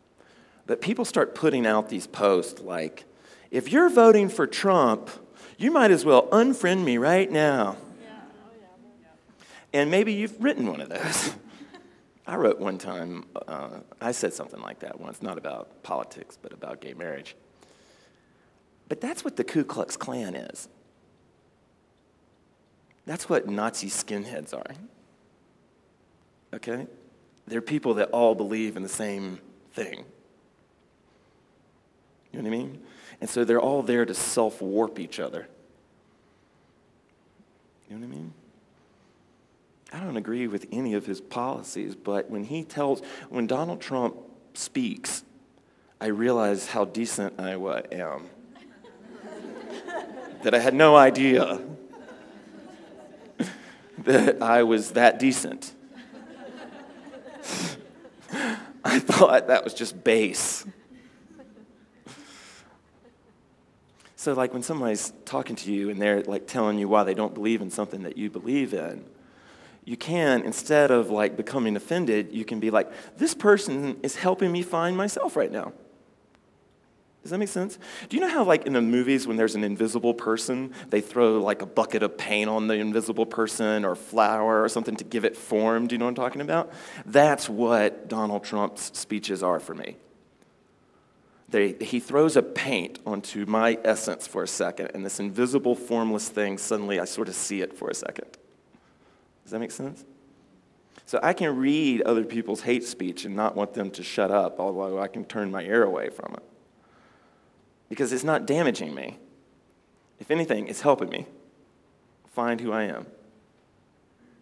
But 0.65 0.81
people 0.81 1.05
start 1.05 1.33
putting 1.33 1.65
out 1.65 1.87
these 1.87 2.07
posts 2.07 2.59
like, 2.59 3.05
if 3.49 3.71
you're 3.71 3.87
voting 3.87 4.27
for 4.27 4.47
Trump, 4.47 5.09
you 5.57 5.71
might 5.71 5.91
as 5.91 6.03
well 6.03 6.27
unfriend 6.27 6.83
me 6.83 6.97
right 6.97 7.31
now. 7.31 7.77
And 9.71 9.89
maybe 9.89 10.11
you've 10.11 10.43
written 10.43 10.67
one 10.67 10.81
of 10.81 10.89
those. 10.89 11.33
I 12.27 12.35
wrote 12.35 12.59
one 12.59 12.77
time, 12.77 13.27
uh, 13.47 13.79
I 14.01 14.11
said 14.11 14.33
something 14.33 14.59
like 14.59 14.79
that 14.79 14.99
once, 14.99 15.21
not 15.21 15.37
about 15.37 15.83
politics, 15.83 16.37
but 16.41 16.51
about 16.51 16.81
gay 16.81 16.95
marriage. 16.95 17.37
But 18.89 18.99
that's 18.99 19.23
what 19.23 19.37
the 19.37 19.45
Ku 19.45 19.63
Klux 19.63 19.95
Klan 19.95 20.35
is. 20.35 20.67
That's 23.07 23.29
what 23.29 23.47
Nazi 23.47 23.87
skinheads 23.87 24.53
are. 24.53 24.75
Okay? 26.53 26.85
They're 27.47 27.61
people 27.61 27.95
that 27.95 28.09
all 28.09 28.35
believe 28.35 28.75
in 28.75 28.83
the 28.83 28.89
same 28.89 29.39
thing. 29.71 30.03
You 32.31 32.41
know 32.41 32.49
what 32.49 32.55
I 32.55 32.57
mean? 32.57 32.83
And 33.21 33.29
so 33.29 33.45
they're 33.45 33.61
all 33.61 33.81
there 33.81 34.05
to 34.05 34.13
self 34.13 34.61
warp 34.61 34.99
each 34.99 35.21
other. 35.21 35.47
You 37.89 37.95
know 37.95 38.05
what 38.05 38.13
I 38.13 38.17
mean? 38.17 38.33
I 39.93 39.99
don't 40.01 40.17
agree 40.17 40.47
with 40.47 40.67
any 40.73 40.93
of 40.93 41.05
his 41.05 41.21
policies, 41.21 41.95
but 41.95 42.29
when 42.29 42.43
he 42.43 42.65
tells, 42.65 43.01
when 43.29 43.47
Donald 43.47 43.79
Trump 43.79 44.17
speaks, 44.53 45.23
I 46.01 46.07
realize 46.07 46.67
how 46.67 46.83
decent 46.83 47.39
I 47.39 47.51
am. 47.51 48.29
that 50.43 50.53
I 50.53 50.59
had 50.59 50.73
no 50.73 50.97
idea 50.97 51.61
that 53.99 54.41
I 54.41 54.63
was 54.63 54.91
that 54.91 55.19
decent. 55.19 55.73
I 58.83 58.99
thought 58.99 59.47
that 59.47 59.63
was 59.63 59.73
just 59.73 60.03
base. 60.03 60.65
So, 64.15 64.33
like 64.33 64.51
when 64.51 64.63
somebody's 64.63 65.13
talking 65.25 65.55
to 65.57 65.71
you 65.71 65.89
and 65.89 66.01
they're 66.01 66.23
like 66.23 66.47
telling 66.47 66.79
you 66.79 66.87
why 66.87 67.03
they 67.03 67.13
don't 67.13 67.33
believe 67.33 67.61
in 67.61 67.69
something 67.69 68.03
that 68.03 68.17
you 68.17 68.29
believe 68.29 68.73
in, 68.73 69.05
you 69.85 69.95
can, 69.95 70.41
instead 70.41 70.91
of 70.91 71.09
like 71.09 71.37
becoming 71.37 71.77
offended, 71.77 72.33
you 72.33 72.43
can 72.43 72.59
be 72.59 72.69
like, 72.69 72.91
this 73.17 73.33
person 73.33 73.97
is 74.03 74.17
helping 74.17 74.51
me 74.51 74.61
find 74.63 74.97
myself 74.97 75.37
right 75.37 75.51
now. 75.51 75.71
Does 77.27 77.31
that 77.31 77.39
make 77.39 77.49
sense? 77.49 77.77
Do 78.07 78.15
you 78.15 78.21
know 78.21 78.29
how, 78.29 78.45
like 78.45 78.65
in 78.65 78.71
the 78.71 78.81
movies, 78.81 79.27
when 79.27 79.35
there's 79.35 79.55
an 79.55 79.65
invisible 79.65 80.13
person, 80.13 80.71
they 80.91 81.01
throw 81.01 81.41
like 81.41 81.61
a 81.61 81.65
bucket 81.65 82.01
of 82.01 82.17
paint 82.17 82.49
on 82.49 82.67
the 82.67 82.75
invisible 82.75 83.25
person 83.25 83.83
or 83.83 83.95
flour 83.95 84.63
or 84.63 84.69
something 84.69 84.95
to 84.95 85.03
give 85.03 85.25
it 85.25 85.35
form? 85.35 85.87
Do 85.87 85.95
you 85.95 85.99
know 85.99 86.05
what 86.05 86.11
I'm 86.11 86.15
talking 86.15 86.39
about? 86.39 86.71
That's 87.05 87.49
what 87.49 88.07
Donald 88.07 88.45
Trump's 88.45 88.97
speeches 88.97 89.43
are 89.43 89.59
for 89.59 89.75
me. 89.75 89.97
They, 91.49 91.73
he 91.81 91.99
throws 91.99 92.37
a 92.37 92.41
paint 92.41 92.99
onto 93.05 93.45
my 93.45 93.77
essence 93.83 94.25
for 94.25 94.41
a 94.41 94.47
second, 94.47 94.91
and 94.93 95.05
this 95.05 95.19
invisible, 95.19 95.75
formless 95.75 96.29
thing, 96.29 96.57
suddenly 96.57 96.97
I 96.97 97.03
sort 97.03 97.27
of 97.27 97.35
see 97.35 97.59
it 97.59 97.77
for 97.77 97.89
a 97.89 97.93
second. 97.93 98.37
Does 99.43 99.51
that 99.51 99.59
make 99.59 99.71
sense? 99.71 100.05
So 101.05 101.19
I 101.21 101.33
can 101.33 101.57
read 101.57 102.03
other 102.03 102.23
people's 102.23 102.61
hate 102.61 102.85
speech 102.85 103.25
and 103.25 103.35
not 103.35 103.57
want 103.57 103.73
them 103.73 103.91
to 103.91 104.01
shut 104.01 104.31
up, 104.31 104.61
although 104.61 105.01
I 105.01 105.09
can 105.09 105.25
turn 105.25 105.51
my 105.51 105.63
ear 105.63 105.83
away 105.83 106.07
from 106.07 106.33
it 106.33 106.43
because 107.89 108.11
it's 108.11 108.23
not 108.23 108.45
damaging 108.45 108.93
me. 108.93 109.17
If 110.19 110.31
anything, 110.31 110.67
it's 110.67 110.81
helping 110.81 111.09
me 111.09 111.25
find 112.33 112.59
who 112.61 112.71
I 112.71 112.83
am. 112.83 113.05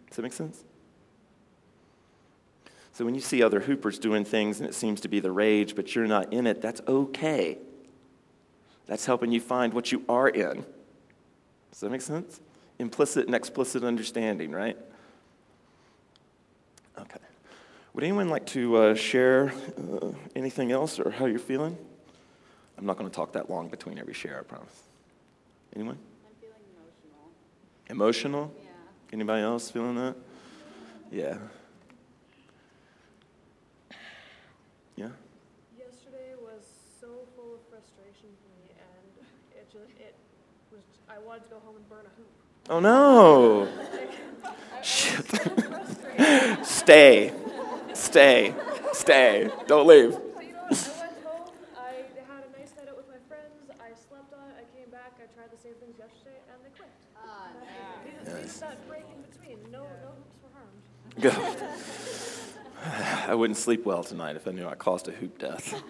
Does 0.08 0.16
that 0.16 0.22
make 0.22 0.32
sense? 0.32 0.64
So 2.92 3.04
when 3.04 3.14
you 3.14 3.20
see 3.20 3.42
other 3.42 3.60
hoopers 3.60 3.98
doing 3.98 4.24
things 4.24 4.58
and 4.58 4.68
it 4.68 4.74
seems 4.74 5.02
to 5.02 5.08
be 5.08 5.20
the 5.20 5.30
rage, 5.30 5.76
but 5.76 5.94
you're 5.94 6.06
not 6.06 6.32
in 6.32 6.46
it, 6.46 6.62
that's 6.62 6.80
okay. 6.88 7.58
That's 8.86 9.04
helping 9.04 9.32
you 9.32 9.40
find 9.40 9.74
what 9.74 9.92
you 9.92 10.02
are 10.08 10.28
in. 10.28 10.64
Does 11.70 11.80
that 11.80 11.90
make 11.90 12.00
sense? 12.00 12.40
Implicit 12.78 13.26
and 13.26 13.34
explicit 13.34 13.84
understanding, 13.84 14.50
right? 14.52 14.78
Okay. 16.98 17.18
Would 17.92 18.04
anyone 18.04 18.28
like 18.28 18.46
to 18.46 18.76
uh, 18.76 18.94
share 18.94 19.52
uh, 19.78 20.12
anything 20.34 20.72
else 20.72 20.98
or 20.98 21.10
how 21.10 21.26
you're 21.26 21.38
feeling? 21.38 21.76
I'm 22.78 22.84
not 22.86 22.98
going 22.98 23.08
to 23.10 23.14
talk 23.14 23.32
that 23.32 23.48
long 23.50 23.68
between 23.68 23.98
every 23.98 24.14
share, 24.14 24.38
I 24.38 24.42
promise. 24.42 24.82
Anyone? 25.74 25.96
I'm 26.26 26.32
feeling 26.40 26.54
emotional. 26.76 27.30
Emotional? 27.88 28.54
Yeah. 28.58 28.68
Anybody 29.12 29.42
else 29.42 29.70
feeling 29.70 29.94
that? 29.96 30.14
Yeah. 31.10 31.38
Yeah? 34.96 35.08
Yesterday 35.78 36.34
was 36.40 36.62
so 37.00 37.08
full 37.36 37.54
of 37.54 37.60
frustration 37.70 38.28
for 38.42 38.50
me, 38.60 38.72
and 38.78 39.26
it 39.56 39.66
just 39.72 39.90
it 40.00 40.14
was. 40.72 40.82
I 41.08 41.18
wanted 41.18 41.44
to 41.44 41.50
go 41.50 41.58
home 41.64 41.76
and 41.76 41.88
burn 41.88 42.04
a 42.06 42.10
hoop. 42.16 42.28
Oh 42.68 42.80
no! 42.80 43.68
Shit. 44.82 45.18
I 45.34 45.44
was 45.46 45.96
so 45.96 46.04
frustrated. 46.08 46.66
Stay. 46.66 47.32
Stay. 47.94 48.54
Stay. 48.92 49.50
Don't 49.66 49.86
leave. 49.86 50.12
So 50.14 50.20
you 50.40 50.52
know, 50.52 50.64
what? 50.64 50.72
I 50.72 51.00
went 51.00 51.24
home. 51.24 51.52
I 51.76 51.92
had 52.32 52.44
a 52.44 52.58
nice 52.58 52.72
night 52.76 52.88
out 52.88 52.96
with 52.96 53.06
my 53.08 53.20
friends. 53.28 53.70
I 53.78 53.92
slept 53.94 54.32
on 54.32 54.48
it. 54.50 54.56
I 54.58 54.76
came 54.76 54.90
back. 54.90 55.12
I 55.22 55.28
tried 55.36 55.52
the 55.52 55.60
same 55.60 55.74
things 55.78 55.94
yesterday, 55.98 56.40
and 56.50 56.58
they 56.64 56.72
quit. 56.74 56.88
Ah, 57.20 57.48
These, 58.04 58.32
Nice. 58.32 58.42
these 58.42 58.60
that 58.60 58.88
break 58.88 59.04
in 59.12 59.20
between. 59.28 59.58
No, 59.70 59.84
no 59.84 60.10
hoops 60.16 60.36
were 60.42 60.50
harmed. 61.20 61.34
Go. 61.34 61.56
I 63.28 63.34
wouldn't 63.34 63.56
sleep 63.56 63.84
well 63.84 64.04
tonight 64.04 64.36
if 64.36 64.46
I 64.46 64.52
knew 64.52 64.66
I 64.66 64.74
caused 64.74 65.08
a 65.08 65.12
hoop 65.12 65.38
death. 65.38 65.82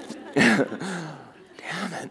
Damn 0.34 1.92
it. 1.94 2.10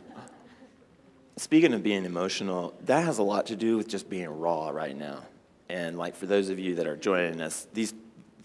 Speaking 1.38 1.74
of 1.74 1.84
being 1.84 2.06
emotional, 2.06 2.74
that 2.86 3.04
has 3.04 3.20
a 3.20 3.24
lot 3.24 3.48
to 3.48 3.56
do 3.56 3.78
with 3.78 3.88
just 3.88 4.10
being 4.10 4.28
raw 4.28 4.70
right 4.70 4.98
now. 4.98 5.24
And 5.70 5.98
like 5.98 6.16
for 6.16 6.26
those 6.26 6.50
of 6.50 6.58
you 6.58 6.76
that 6.76 6.88
are 6.88 6.98
joining 6.98 7.42
us, 7.42 7.68
these, 7.74 7.94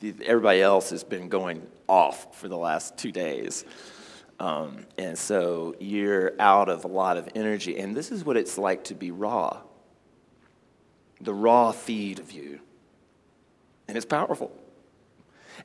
the 0.01 0.15
everybody 0.27 0.61
else 0.61 0.91
has 0.91 1.03
been 1.03 1.29
going 1.29 1.67
off 1.89 2.37
for 2.39 2.49
the 2.49 2.57
last 2.57 2.99
two 2.99 3.13
days. 3.13 3.65
Um, 4.39 4.87
and 4.99 5.17
so 5.17 5.75
you're 5.79 6.33
out 6.39 6.69
of 6.69 6.85
a 6.85 6.89
lot 6.89 7.17
of 7.17 7.29
energy. 7.35 7.79
And 7.79 7.97
this 7.97 8.11
is 8.11 8.25
what 8.25 8.37
it's 8.37 8.59
like 8.59 8.85
to 8.85 8.95
be 8.95 9.11
raw 9.11 9.61
the 11.23 11.33
raw 11.33 11.73
feed 11.73 12.19
of 12.19 12.33
you. 12.33 12.61
And 13.89 13.97
it's 13.97 14.07
powerful. 14.07 14.53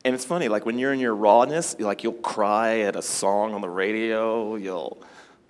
And 0.04 0.14
it's 0.14 0.26
funny, 0.26 0.48
like 0.48 0.66
when 0.66 0.78
you're 0.78 0.94
in 0.94 1.00
your 1.00 1.16
rawness, 1.16 1.80
like 1.80 2.04
you'll 2.04 2.14
cry 2.14 2.82
at 2.82 2.96
a 2.96 3.02
song 3.02 3.54
on 3.54 3.62
the 3.62 3.70
radio, 3.70 4.56
you'll 4.56 5.02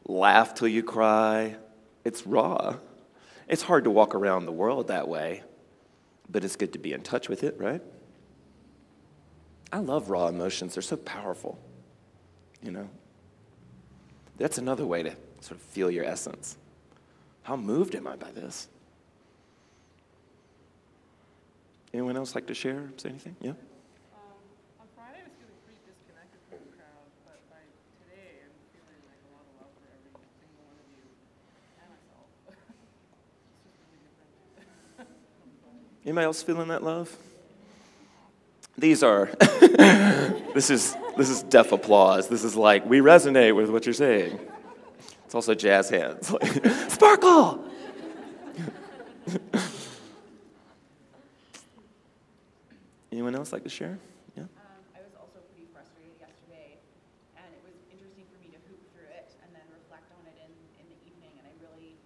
laugh 0.06 0.54
till 0.54 0.68
you 0.68 0.84
cry. 0.84 1.56
It's 2.04 2.26
raw. 2.26 2.78
It's 3.48 3.62
hard 3.62 3.86
to 3.86 3.90
walk 3.90 4.16
around 4.16 4.46
the 4.46 4.52
world 4.52 4.88
that 4.88 5.08
way, 5.08 5.44
but 6.30 6.44
it's 6.44 6.56
good 6.56 6.74
to 6.74 6.80
be 6.80 6.94
in 6.94 7.02
touch 7.02 7.30
with 7.30 7.44
it, 7.44 7.60
right? 7.60 7.82
I 9.72 9.80
love 9.80 10.10
raw 10.10 10.28
emotions, 10.28 10.76
they're 10.76 10.82
so 10.82 10.98
powerful, 10.98 11.60
you 12.62 12.72
know? 12.72 12.90
That's 14.38 14.58
another 14.58 14.86
way 14.86 15.04
to 15.04 15.12
sort 15.42 15.60
of 15.60 15.62
feel 15.62 15.90
your 15.90 16.06
essence. 16.06 16.58
How 17.44 17.56
moved 17.56 17.96
am 17.96 18.08
I 18.08 18.16
by 18.16 18.32
this? 18.32 18.68
Anyone 21.98 22.16
else 22.16 22.36
like 22.36 22.46
to 22.46 22.54
share, 22.54 22.92
say 22.98 23.10
anything? 23.10 23.36
Yeah? 23.42 23.50
Um, 23.50 23.58
on 24.80 24.86
Friday, 24.94 25.18
I 25.18 25.26
was 25.26 25.34
feeling 25.34 25.58
pretty 25.66 25.82
disconnected 25.82 26.38
from 26.48 26.60
the 26.62 26.78
crowd, 26.78 27.10
but 27.26 27.42
by 27.50 27.66
today, 28.06 28.46
I'm 28.46 28.54
feeling 28.70 29.02
like 29.10 29.18
a 29.26 29.34
lot 29.34 29.42
of 29.42 29.58
love 29.58 29.74
for 29.82 29.90
every 29.90 30.14
single 30.14 30.62
one 30.62 30.78
of 30.78 30.86
you 30.94 31.10
and 31.82 31.90
myself. 31.90 32.30
it's 33.50 33.66
just 33.66 33.82
really 33.90 34.14
different. 35.02 35.10
Anybody 36.06 36.26
else 36.26 36.44
feeling 36.44 36.68
that 36.68 36.84
love? 36.84 37.18
These 38.78 39.02
are, 39.02 39.32
this 40.54 40.70
is, 40.70 40.96
this 41.18 41.32
is 41.32 41.42
deaf 41.50 41.72
applause. 41.72 42.28
This 42.28 42.44
is 42.44 42.56
like, 42.56 42.86
we 42.86 43.00
resonate 43.00 43.56
with 43.56 43.72
what 43.72 43.88
you're 43.88 43.94
saying. 43.94 44.40
It's 45.26 45.34
also 45.34 45.56
jazz 45.56 45.90
hands. 45.90 46.32
Sparkle! 46.94 47.66
Anyone 53.18 53.34
else 53.34 53.50
like 53.50 53.66
to 53.66 53.74
share? 53.74 53.98
Yeah? 54.38 54.46
Um, 54.46 54.78
I 54.94 55.02
was 55.02 55.18
also 55.18 55.42
pretty 55.50 55.66
frustrated 55.74 56.14
yesterday, 56.22 56.78
and 57.34 57.50
it 57.50 57.66
was 57.66 57.74
interesting 57.90 58.30
for 58.30 58.38
me 58.38 58.54
to 58.54 58.62
hoop 58.70 58.78
through 58.94 59.10
it 59.10 59.34
and 59.42 59.50
then 59.58 59.66
reflect 59.74 60.06
on 60.14 60.22
it 60.30 60.38
in, 60.38 60.54
in 60.78 60.86
the 60.86 61.00
evening. 61.02 61.34
And 61.42 61.50
I 61.50 61.54
really 61.58 61.98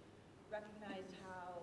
recognized 0.48 1.12
how 1.20 1.60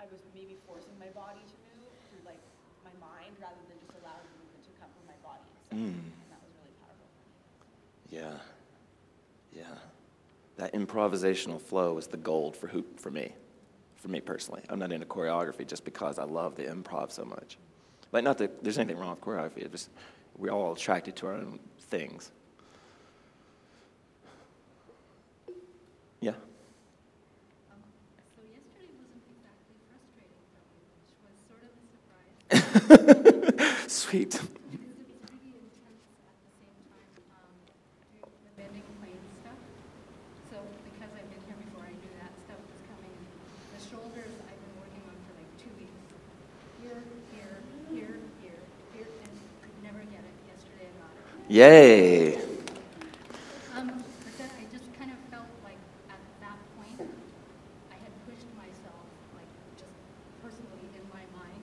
I 0.00 0.08
was 0.08 0.24
maybe 0.32 0.56
forcing 0.64 0.96
my 0.96 1.12
body 1.12 1.44
to 1.44 1.56
move 1.76 1.92
through 2.08 2.24
like 2.24 2.40
my 2.88 2.94
mind 2.96 3.36
rather 3.36 3.60
than 3.68 3.76
just 3.84 3.92
allowing 4.00 4.24
the 4.32 4.36
movement 4.40 4.64
to 4.64 4.72
come 4.80 4.88
from 4.96 5.12
my 5.12 5.18
body. 5.20 5.44
So 5.68 5.76
Mm. 5.76 6.00
and 6.00 6.28
that 6.32 6.40
was 6.40 6.56
really 6.56 6.72
powerful. 6.80 7.08
Yeah. 8.08 8.40
Yeah. 9.52 9.76
That 10.56 10.72
improvisational 10.72 11.60
flow 11.60 12.00
is 12.00 12.08
the 12.08 12.16
gold 12.16 12.56
for 12.56 12.72
hoop 12.72 12.96
for 12.96 13.12
me. 13.12 13.36
For 14.00 14.08
me 14.08 14.24
personally. 14.24 14.64
I'm 14.72 14.80
not 14.80 14.88
into 14.88 15.04
choreography 15.04 15.68
just 15.68 15.84
because 15.84 16.16
I 16.16 16.24
love 16.24 16.56
the 16.56 16.64
improv 16.64 17.12
so 17.12 17.28
much. 17.28 17.60
Like 18.14 18.22
not 18.22 18.38
that 18.38 18.62
there's 18.62 18.78
anything 18.78 18.96
wrong 18.96 19.10
with 19.10 19.22
choreography, 19.22 19.64
it's 19.64 19.72
just 19.72 19.90
we're 20.38 20.52
all 20.52 20.72
attracted 20.72 21.16
to 21.16 21.26
our 21.26 21.34
own 21.34 21.58
things. 21.80 22.30
Yeah. 26.20 26.30
Um, 26.30 26.36
so 28.38 28.42
yesterday 28.46 28.86
wasn't 28.94 29.18
exactly 29.34 29.74
frustrating 29.90 30.46
for 30.54 30.62
me, 30.62 30.78
which 30.94 31.10
was 31.26 31.34
sort 31.50 31.66
of. 31.66 31.74
Sweet. 33.90 34.30
Because 34.30 34.46
it 34.46 34.62
was 34.62 35.10
pretty 35.26 35.58
intense 35.58 36.06
at 36.22 36.38
the 36.38 36.54
same 36.62 36.78
time, 36.86 37.10
um, 37.34 37.50
doing 38.14 38.30
the 38.46 38.54
bending 38.54 38.86
plane 39.02 39.26
stuff. 39.42 39.58
So 40.54 40.62
because 40.86 41.10
I've 41.18 41.26
been 41.34 41.42
here 41.50 41.58
before, 41.66 41.82
I 41.82 41.90
knew 41.98 42.14
that 42.22 42.30
stuff 42.46 42.62
was 42.62 42.78
coming. 42.86 43.10
The 43.74 43.82
shoulders 43.82 44.30
I've 44.46 44.62
been 44.62 44.78
working 44.78 45.02
on 45.02 45.18
for 45.26 45.34
like 45.34 45.50
two 45.58 45.74
weeks. 45.82 45.98
Here, 46.78 47.02
here, 47.34 47.58
here, 47.92 48.16
here, 48.42 48.60
here, 48.92 49.08
and 49.08 49.32
could 49.62 49.76
never 49.84 50.00
get 50.08 50.20
it. 50.20 50.34
Yesterday 50.48 50.88
I 50.88 50.90
got 51.00 51.12
it. 51.16 51.24
Yay. 51.54 52.34
Um, 53.78 53.86
but 53.86 54.34
then 54.34 54.50
I 54.58 54.66
just 54.74 54.90
kind 54.98 55.14
of 55.14 55.18
felt 55.30 55.46
like 55.62 55.78
at 56.10 56.18
that 56.42 56.58
point, 56.74 56.98
I 56.98 57.94
had 57.94 58.10
pushed 58.26 58.50
myself, 58.58 59.06
like 59.38 59.46
just 59.78 59.94
personally 60.42 60.90
in 60.98 61.06
my 61.14 61.22
mind, 61.30 61.62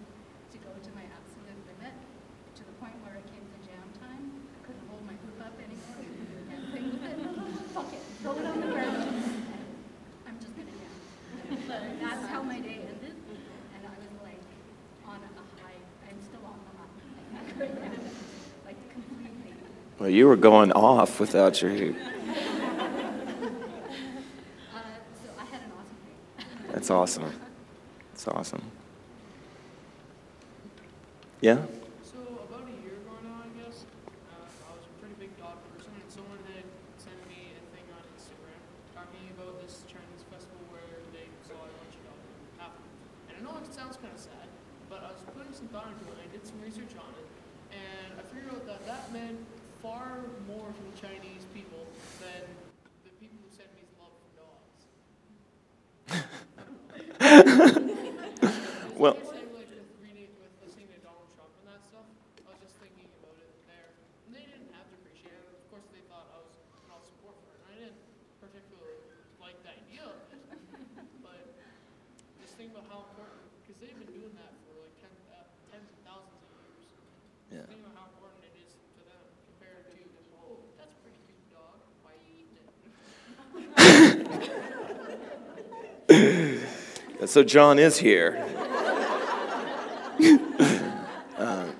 to 0.55 0.57
go 0.63 0.71
to 0.71 0.91
my 0.95 1.03
absolute 1.11 1.59
limit, 1.67 1.91
to 1.91 2.63
the 2.63 2.71
point 2.79 2.95
where 3.03 3.19
it 3.19 3.27
came 3.35 3.43
to 3.43 3.59
jam 3.67 3.83
time, 3.99 4.31
I 4.55 4.63
couldn't 4.63 4.87
hold 4.87 5.03
my 5.03 5.19
hoop 5.27 5.43
up 5.43 5.59
anymore, 5.59 6.07
and 6.07 6.71
play 6.71 6.87
with 6.87 7.03
it. 7.11 7.19
Fuck 7.75 7.91
it, 7.91 7.99
throw 8.23 8.39
it 8.39 8.47
on 8.47 8.63
the 8.63 8.71
ground. 8.71 9.11
I'm 10.23 10.39
just 10.39 10.55
gonna 10.55 10.71
jam. 10.71 10.95
That's 11.99 12.23
how 12.31 12.39
my 12.47 12.63
day 12.63 12.79
ended, 12.79 13.19
and 13.75 13.81
I 13.83 13.91
was 13.99 14.15
like 14.23 14.39
on 15.03 15.19
a 15.19 15.31
high. 15.59 15.83
I'm 16.07 16.15
still 16.23 16.47
on 16.47 16.63
the 16.63 16.79
high, 16.79 17.99
like 18.63 18.79
completely. 18.95 19.27
Well, 19.99 20.09
you 20.09 20.25
were 20.25 20.30
going 20.41 20.71
off 20.71 21.19
without 21.19 21.61
your 21.61 21.71
hoop. 21.71 21.95
That's 26.73 26.89
awesome. 26.89 27.31
That's 28.11 28.27
awesome. 28.27 28.63
Yeah? 31.41 31.61
So 32.01 32.17
about 32.49 32.65
a 32.65 32.73
year 32.81 32.97
ago 33.05 33.21
now, 33.21 33.45
I 33.45 33.49
guess, 33.61 33.85
uh, 33.85 34.41
I 34.65 34.69
was 34.73 34.85
a 34.89 34.93
pretty 34.97 35.13
big 35.21 35.29
dog 35.37 35.61
person, 35.77 35.93
and 35.93 36.09
someone 36.09 36.41
had 36.49 36.65
sent 36.97 37.21
me 37.29 37.53
a 37.53 37.61
thing 37.69 37.85
on 37.93 38.01
Instagram 38.17 38.57
talking 38.97 39.29
about 39.37 39.61
this 39.61 39.85
Chinese 39.85 40.25
festival 40.25 40.65
where 40.73 41.05
they 41.13 41.29
saw 41.45 41.53
a 41.53 41.69
bunch 41.69 42.01
of 42.01 42.03
dogs 42.09 42.25
happen. 42.57 42.81
And 43.29 43.33
I 43.37 43.39
know 43.45 43.61
it 43.61 43.69
sounds 43.69 44.01
kind 44.01 44.13
of 44.13 44.21
sad, 44.21 44.49
but 44.89 45.05
I 45.05 45.13
was 45.13 45.21
putting 45.37 45.53
some 45.53 45.69
thought 45.69 45.85
into 45.85 46.09
it. 46.09 46.17
and 46.17 46.25
I 46.25 46.29
did 46.33 46.41
some 46.49 46.57
research 46.65 46.97
on 46.97 47.13
it, 47.13 47.29
and 47.77 48.17
I 48.17 48.25
figured 48.25 48.49
out 48.57 48.65
that 48.65 48.81
that 48.89 49.13
meant 49.13 49.37
far 49.81 50.21
more 50.45 50.69
from 50.77 50.89
Chinese 50.93 51.41
people 51.57 51.89
than 52.21 52.45
the 53.01 53.09
people 53.17 53.33
who 53.41 53.49
sent 53.49 53.65
me 53.73 53.81
love 53.97 54.13
for 54.21 54.29
dogs. 54.37 54.85
Well, 58.93 59.17
Especially, 59.17 59.49
like 59.57 59.73
with 59.73 59.89
reading, 60.05 60.29
with 60.37 60.53
listening 60.61 60.85
to 60.93 61.01
Donald 61.01 61.25
Trump 61.33 61.49
and 61.65 61.73
that 61.73 61.81
stuff, 61.81 62.05
I 62.45 62.53
was 62.53 62.61
just 62.61 62.77
thinking 62.77 63.09
about 63.17 63.33
it 63.41 63.49
there. 63.65 63.89
And 64.29 64.37
they 64.37 64.45
didn't 64.45 64.69
have 64.77 64.85
to 64.85 65.01
appreciate 65.01 65.33
it. 65.33 65.49
Of 65.49 65.65
course, 65.73 65.89
they 65.89 66.05
thought 66.05 66.29
I 66.29 66.45
was 66.45 66.53
all 66.85 67.01
support 67.01 67.33
for 67.41 67.57
it. 67.57 67.65
And 67.65 67.73
I 67.73 67.89
didn't 67.89 67.97
particularly 68.37 69.01
like 69.41 69.57
the 69.65 69.73
idea 69.73 70.05
of 70.05 70.21
it. 70.29 70.45
but 71.25 71.57
just 72.45 72.53
think 72.53 72.77
about 72.77 72.85
how 72.85 73.09
important, 73.09 73.49
because 73.65 73.81
they've 73.81 73.97
been 73.97 74.13
doing 74.13 74.37
that 74.37 74.53
for 74.69 74.77
like 74.85 74.93
ten, 75.01 75.09
uh, 75.33 75.49
tens 75.73 75.89
of 75.89 75.97
thousands 76.05 76.37
of 76.37 76.53
years. 76.61 76.85
Yeah. 77.49 77.65
Just 77.65 77.73
think 77.73 77.81
about 77.81 77.97
how 77.97 78.05
important 78.13 78.45
it 78.45 78.53
so 87.31 87.43
John 87.43 87.79
is 87.79 87.97
here. 87.97 88.45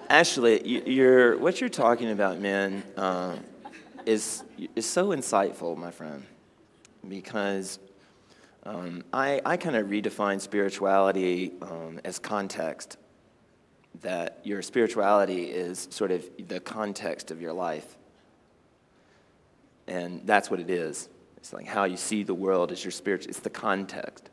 Actually, 0.09 0.67
you- 0.67 1.37
what 1.39 1.59
you're 1.61 1.69
talking 1.69 2.09
about, 2.09 2.39
man, 2.39 2.83
uh, 2.97 3.35
is, 4.05 4.43
is 4.75 4.85
so 4.85 5.09
insightful, 5.09 5.77
my 5.77 5.91
friend, 5.91 6.25
because 7.07 7.79
um, 8.63 9.03
I, 9.13 9.41
I 9.45 9.57
kind 9.57 9.75
of 9.75 9.87
redefine 9.87 10.41
spirituality 10.41 11.53
um, 11.61 11.99
as 12.05 12.17
context. 12.17 12.97
That 14.01 14.39
your 14.43 14.61
spirituality 14.61 15.43
is 15.43 15.87
sort 15.91 16.11
of 16.11 16.27
the 16.47 16.59
context 16.59 17.29
of 17.29 17.41
your 17.41 17.53
life. 17.53 17.97
And 19.87 20.25
that's 20.25 20.49
what 20.49 20.59
it 20.59 20.69
is. 20.69 21.09
It's 21.37 21.53
like 21.53 21.67
how 21.67 21.83
you 21.83 21.97
see 21.97 22.23
the 22.23 22.33
world 22.33 22.71
is 22.71 22.83
your 22.83 22.91
spiritual, 22.91 23.29
it's 23.29 23.41
the 23.41 23.49
context. 23.49 24.30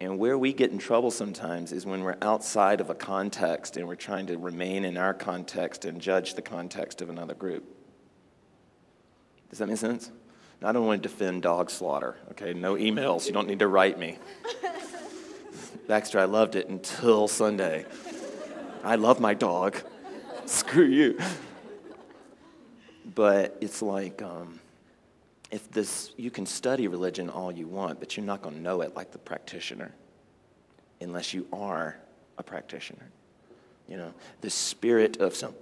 And 0.00 0.18
where 0.18 0.38
we 0.38 0.54
get 0.54 0.70
in 0.70 0.78
trouble 0.78 1.10
sometimes 1.10 1.72
is 1.72 1.84
when 1.84 2.02
we're 2.02 2.16
outside 2.22 2.80
of 2.80 2.88
a 2.88 2.94
context 2.94 3.76
and 3.76 3.86
we're 3.86 3.96
trying 3.96 4.26
to 4.28 4.38
remain 4.38 4.86
in 4.86 4.96
our 4.96 5.12
context 5.12 5.84
and 5.84 6.00
judge 6.00 6.34
the 6.34 6.42
context 6.42 7.02
of 7.02 7.10
another 7.10 7.34
group. 7.34 7.64
Does 9.50 9.58
that 9.58 9.68
make 9.68 9.76
sense? 9.76 10.10
Now, 10.62 10.68
I 10.68 10.72
don't 10.72 10.86
want 10.86 11.02
to 11.02 11.08
defend 11.08 11.42
dog 11.42 11.70
slaughter, 11.70 12.16
okay? 12.30 12.54
No 12.54 12.76
emails. 12.76 13.26
You 13.26 13.32
don't 13.32 13.48
need 13.48 13.58
to 13.58 13.68
write 13.68 13.98
me. 13.98 14.18
Baxter, 15.86 16.18
I 16.18 16.24
loved 16.24 16.54
it 16.54 16.68
until 16.68 17.28
Sunday. 17.28 17.84
I 18.82 18.94
love 18.94 19.20
my 19.20 19.34
dog. 19.34 19.76
Screw 20.46 20.86
you. 20.86 21.18
But 23.14 23.58
it's 23.60 23.82
like, 23.82 24.22
um, 24.22 24.59
if 25.50 25.70
this, 25.70 26.12
you 26.16 26.30
can 26.30 26.46
study 26.46 26.86
religion 26.88 27.28
all 27.28 27.50
you 27.50 27.66
want, 27.66 27.98
but 27.98 28.16
you're 28.16 28.26
not 28.26 28.42
going 28.42 28.54
to 28.54 28.60
know 28.60 28.82
it 28.82 28.94
like 28.94 29.10
the 29.10 29.18
practitioner 29.18 29.92
unless 31.00 31.34
you 31.34 31.46
are 31.52 31.96
a 32.38 32.42
practitioner. 32.42 33.10
You 33.88 33.96
know, 33.96 34.14
the 34.40 34.50
spirit 34.50 35.16
of 35.16 35.34
some, 35.34 35.54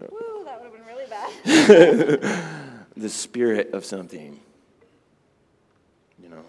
Woo, 0.00 0.44
that 0.44 0.60
would 0.60 0.70
have 0.70 0.72
been 0.72 0.86
really 0.86 1.06
bad. 1.06 2.86
the 2.96 3.08
spirit 3.08 3.72
of 3.72 3.84
something. 3.84 4.38
You 6.22 6.28
know, 6.28 6.44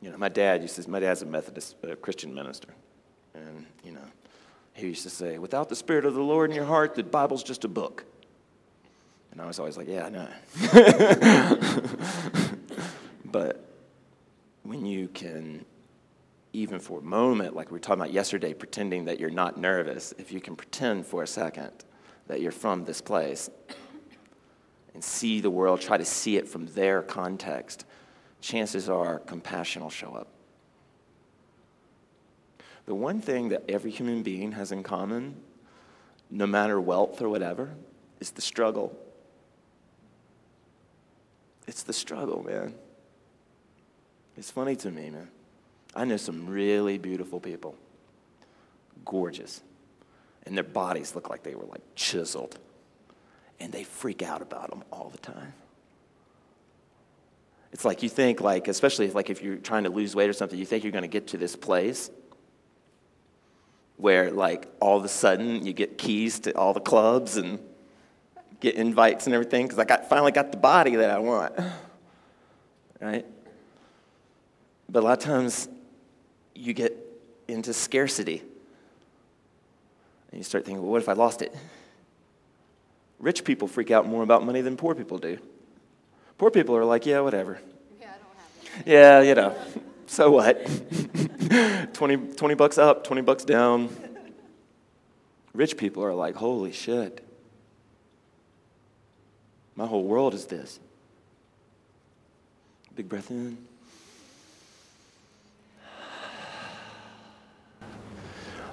you 0.00 0.10
know, 0.10 0.18
my 0.18 0.28
dad 0.28 0.62
used 0.62 0.76
to. 0.76 0.90
My 0.90 1.00
dad's 1.00 1.22
a 1.22 1.26
Methodist 1.26 1.76
uh, 1.82 1.94
Christian 1.96 2.34
minister, 2.34 2.68
and 3.34 3.66
you 3.84 3.92
know, 3.92 4.04
he 4.74 4.88
used 4.88 5.02
to 5.04 5.10
say, 5.10 5.38
"Without 5.38 5.68
the 5.68 5.76
spirit 5.76 6.04
of 6.04 6.14
the 6.14 6.22
Lord 6.22 6.50
in 6.50 6.56
your 6.56 6.66
heart, 6.66 6.94
the 6.94 7.02
Bible's 7.02 7.42
just 7.42 7.64
a 7.64 7.68
book." 7.68 8.04
And 9.32 9.40
I 9.40 9.46
was 9.46 9.58
always 9.58 9.76
like, 9.76 9.88
"Yeah, 9.88 10.06
I 10.06 10.10
know." 10.10 10.28
but 13.24 13.64
when 14.62 14.86
you 14.86 15.08
can, 15.08 15.64
even 16.52 16.78
for 16.78 17.00
a 17.00 17.02
moment, 17.02 17.56
like 17.56 17.70
we 17.70 17.76
were 17.76 17.80
talking 17.80 18.00
about 18.00 18.12
yesterday, 18.12 18.54
pretending 18.54 19.06
that 19.06 19.18
you're 19.18 19.30
not 19.30 19.58
nervous, 19.58 20.14
if 20.18 20.32
you 20.32 20.40
can 20.40 20.54
pretend 20.54 21.06
for 21.06 21.22
a 21.22 21.26
second 21.26 21.70
that 22.28 22.40
you're 22.40 22.52
from 22.52 22.84
this 22.84 23.00
place 23.00 23.50
and 24.94 25.02
see 25.02 25.40
the 25.40 25.50
world, 25.50 25.80
try 25.80 25.96
to 25.96 26.04
see 26.04 26.36
it 26.36 26.46
from 26.46 26.66
their 26.66 27.02
context, 27.02 27.84
chances 28.40 28.88
are 28.88 29.18
compassion 29.18 29.82
will 29.82 29.90
show 29.90 30.12
up. 30.12 30.28
The 32.86 32.94
one 32.94 33.20
thing 33.20 33.50
that 33.50 33.64
every 33.68 33.90
human 33.90 34.22
being 34.22 34.52
has 34.52 34.72
in 34.72 34.82
common, 34.82 35.36
no 36.30 36.46
matter 36.46 36.80
wealth 36.80 37.22
or 37.22 37.28
whatever, 37.28 37.74
is 38.20 38.32
the 38.32 38.42
struggle. 38.42 38.96
It's 41.66 41.82
the 41.82 41.92
struggle, 41.92 42.42
man. 42.42 42.74
It's 44.36 44.50
funny 44.50 44.76
to 44.76 44.90
me, 44.90 45.10
man. 45.10 45.28
I 45.94 46.04
know 46.04 46.16
some 46.16 46.48
really 46.48 46.98
beautiful 46.98 47.38
people, 47.38 47.76
gorgeous, 49.04 49.62
and 50.46 50.56
their 50.56 50.64
bodies 50.64 51.14
look 51.14 51.28
like 51.28 51.42
they 51.42 51.54
were 51.54 51.66
like 51.66 51.82
chiseled, 51.94 52.58
and 53.60 53.72
they 53.72 53.84
freak 53.84 54.22
out 54.22 54.42
about 54.42 54.70
them 54.70 54.82
all 54.90 55.10
the 55.10 55.18
time. 55.18 55.52
It's 57.72 57.84
like 57.84 58.02
you 58.02 58.08
think, 58.08 58.40
like, 58.40 58.68
especially 58.68 59.06
if, 59.06 59.14
like 59.14 59.30
if 59.30 59.42
you're 59.42 59.56
trying 59.56 59.84
to 59.84 59.90
lose 59.90 60.14
weight 60.14 60.28
or 60.28 60.34
something, 60.34 60.58
you 60.58 60.66
think 60.66 60.84
you're 60.84 60.92
going 60.92 61.02
to 61.02 61.08
get 61.08 61.28
to 61.28 61.38
this 61.38 61.56
place 61.56 62.10
where, 63.96 64.30
like, 64.30 64.66
all 64.80 64.98
of 64.98 65.04
a 65.04 65.08
sudden 65.08 65.64
you 65.64 65.72
get 65.72 65.96
keys 65.96 66.40
to 66.40 66.56
all 66.56 66.74
the 66.74 66.80
clubs 66.80 67.36
and 67.36 67.58
get 68.62 68.76
invites 68.76 69.26
and 69.26 69.34
everything 69.34 69.66
because 69.66 69.80
I 69.80 69.84
got 69.84 70.08
finally 70.08 70.30
got 70.30 70.52
the 70.52 70.56
body 70.56 70.94
that 70.94 71.10
I 71.10 71.18
want, 71.18 71.52
right? 73.00 73.26
But 74.88 75.00
a 75.00 75.04
lot 75.04 75.18
of 75.18 75.24
times 75.24 75.68
you 76.54 76.72
get 76.72 76.96
into 77.48 77.74
scarcity. 77.74 78.40
And 80.30 80.38
you 80.38 80.44
start 80.44 80.64
thinking, 80.64 80.80
well, 80.80 80.92
what 80.92 81.02
if 81.02 81.08
I 81.08 81.14
lost 81.14 81.42
it? 81.42 81.54
Rich 83.18 83.44
people 83.44 83.66
freak 83.66 83.90
out 83.90 84.06
more 84.06 84.22
about 84.22 84.46
money 84.46 84.60
than 84.60 84.76
poor 84.76 84.94
people 84.94 85.18
do. 85.18 85.38
Poor 86.38 86.50
people 86.50 86.76
are 86.76 86.84
like, 86.84 87.04
yeah, 87.04 87.18
whatever. 87.20 87.60
Yeah, 88.00 88.06
I 88.06 88.12
don't 88.12 88.76
have. 88.76 88.86
Yeah, 88.86 89.20
you 89.22 89.34
know, 89.34 89.56
so 90.06 90.30
what? 90.30 90.64
20, 91.94 92.16
20 92.34 92.54
bucks 92.54 92.78
up, 92.78 93.02
20 93.02 93.22
bucks 93.22 93.44
down. 93.44 93.88
Rich 95.52 95.76
people 95.76 96.04
are 96.04 96.14
like, 96.14 96.36
holy 96.36 96.70
shit. 96.70 97.26
My 99.76 99.86
whole 99.86 100.04
world 100.04 100.34
is 100.34 100.46
this. 100.46 100.78
Big 102.94 103.08
breath 103.08 103.30
in. 103.30 103.56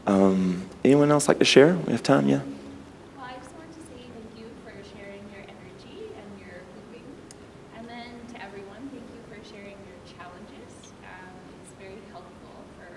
Um, 0.07 0.67
anyone 0.83 1.11
else 1.11 1.27
like 1.27 1.37
to 1.39 1.45
share? 1.45 1.75
We 1.85 1.91
have 1.91 2.01
time, 2.01 2.27
yeah? 2.27 2.41
Well, 3.15 3.29
I 3.29 3.37
just 3.37 3.53
wanted 3.53 3.77
to 3.77 3.83
say 3.93 4.09
thank 4.09 4.31
you 4.41 4.49
for 4.65 4.73
sharing 4.97 5.21
your 5.29 5.45
energy 5.45 6.09
and 6.17 6.27
your 6.41 6.65
hooping. 6.73 7.05
And 7.77 7.85
then 7.85 8.09
to 8.33 8.41
everyone, 8.41 8.89
thank 8.89 9.05
you 9.05 9.21
for 9.29 9.37
sharing 9.45 9.77
your 9.85 9.99
challenges. 10.09 10.73
Um, 11.05 11.29
it's 11.61 11.77
very 11.77 12.01
helpful 12.09 12.57
for, 12.81 12.89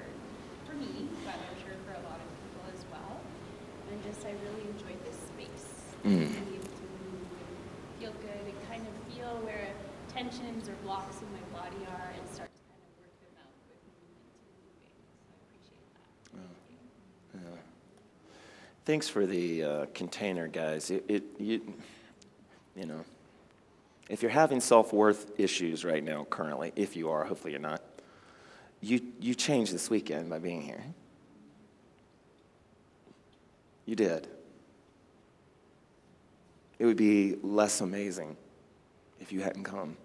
for 0.65 0.73
me, 0.73 1.05
but 1.29 1.37
I'm 1.37 1.57
sure 1.61 1.77
for 1.85 1.93
a 2.01 2.03
lot 2.09 2.17
of 2.17 2.29
people 2.33 2.65
as 2.73 2.81
well. 2.89 3.21
And 3.93 4.01
just, 4.09 4.25
I 4.25 4.33
really 4.33 4.65
enjoyed 4.73 4.97
this 5.05 5.21
space. 5.29 5.69
Mm. 6.09 6.33
Being 6.33 6.65
able 6.65 6.73
to 6.81 6.87
move 6.97 7.29
and 7.29 7.61
feel 8.01 8.15
good 8.25 8.41
and 8.41 8.57
kind 8.73 8.89
of 8.89 8.95
feel 9.13 9.37
where 9.45 9.69
tensions 10.09 10.65
or 10.65 10.81
blocks 10.81 11.21
in 11.21 11.29
my 11.29 11.45
body 11.53 11.85
are 11.93 12.09
and 12.17 12.25
start 12.33 12.49
to 12.49 12.63
kind 12.73 12.81
of 12.89 13.05
work 13.05 13.13
them 13.21 13.37
out 13.37 13.53
with 13.69 13.85
movement 13.85 14.17
and 14.17 14.41
moving. 14.41 15.13
So 15.21 15.29
I 15.29 15.45
appreciate 15.45 15.93
that. 15.93 16.09
Thank 16.41 16.65
you. 16.73 16.81
Thanks 18.93 19.09
for 19.09 19.25
the 19.25 19.63
uh, 19.63 19.87
container, 19.95 20.49
guys. 20.49 20.91
It, 20.91 21.07
it, 21.09 21.23
you, 21.39 21.63
you 22.77 22.85
know, 22.85 23.07
if 24.11 24.21
you're 24.21 24.31
having 24.31 24.61
self-worth 24.61 25.41
issues 25.41 25.83
right 25.83 26.05
now, 26.05 26.27
currently, 26.29 26.75
if 26.77 26.95
you 26.95 27.09
are, 27.09 27.25
hopefully 27.25 27.53
you're 27.53 27.59
not, 27.59 27.81
you, 28.83 29.01
you 29.19 29.35
changed 29.35 29.73
this 29.73 29.89
weekend 29.89 30.29
by 30.29 30.39
being 30.41 30.61
here. 30.61 30.85
You 33.87 33.97
did. 33.97 34.29
It 36.79 36.85
would 36.85 36.99
be 36.99 37.37
less 37.43 37.81
amazing 37.81 38.37
if 39.21 39.33
you 39.33 39.41
hadn't 39.41 39.65
come. 39.65 39.97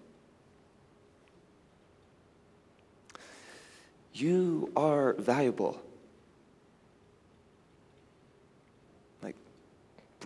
You 4.14 4.72
are 4.74 5.12
valuable. 5.12 5.78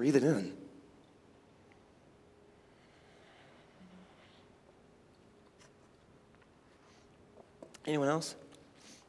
Breathe 0.03 0.17
it 0.17 0.25
in. 0.25 0.51
Anyone 7.87 8.09
else? 8.09 8.35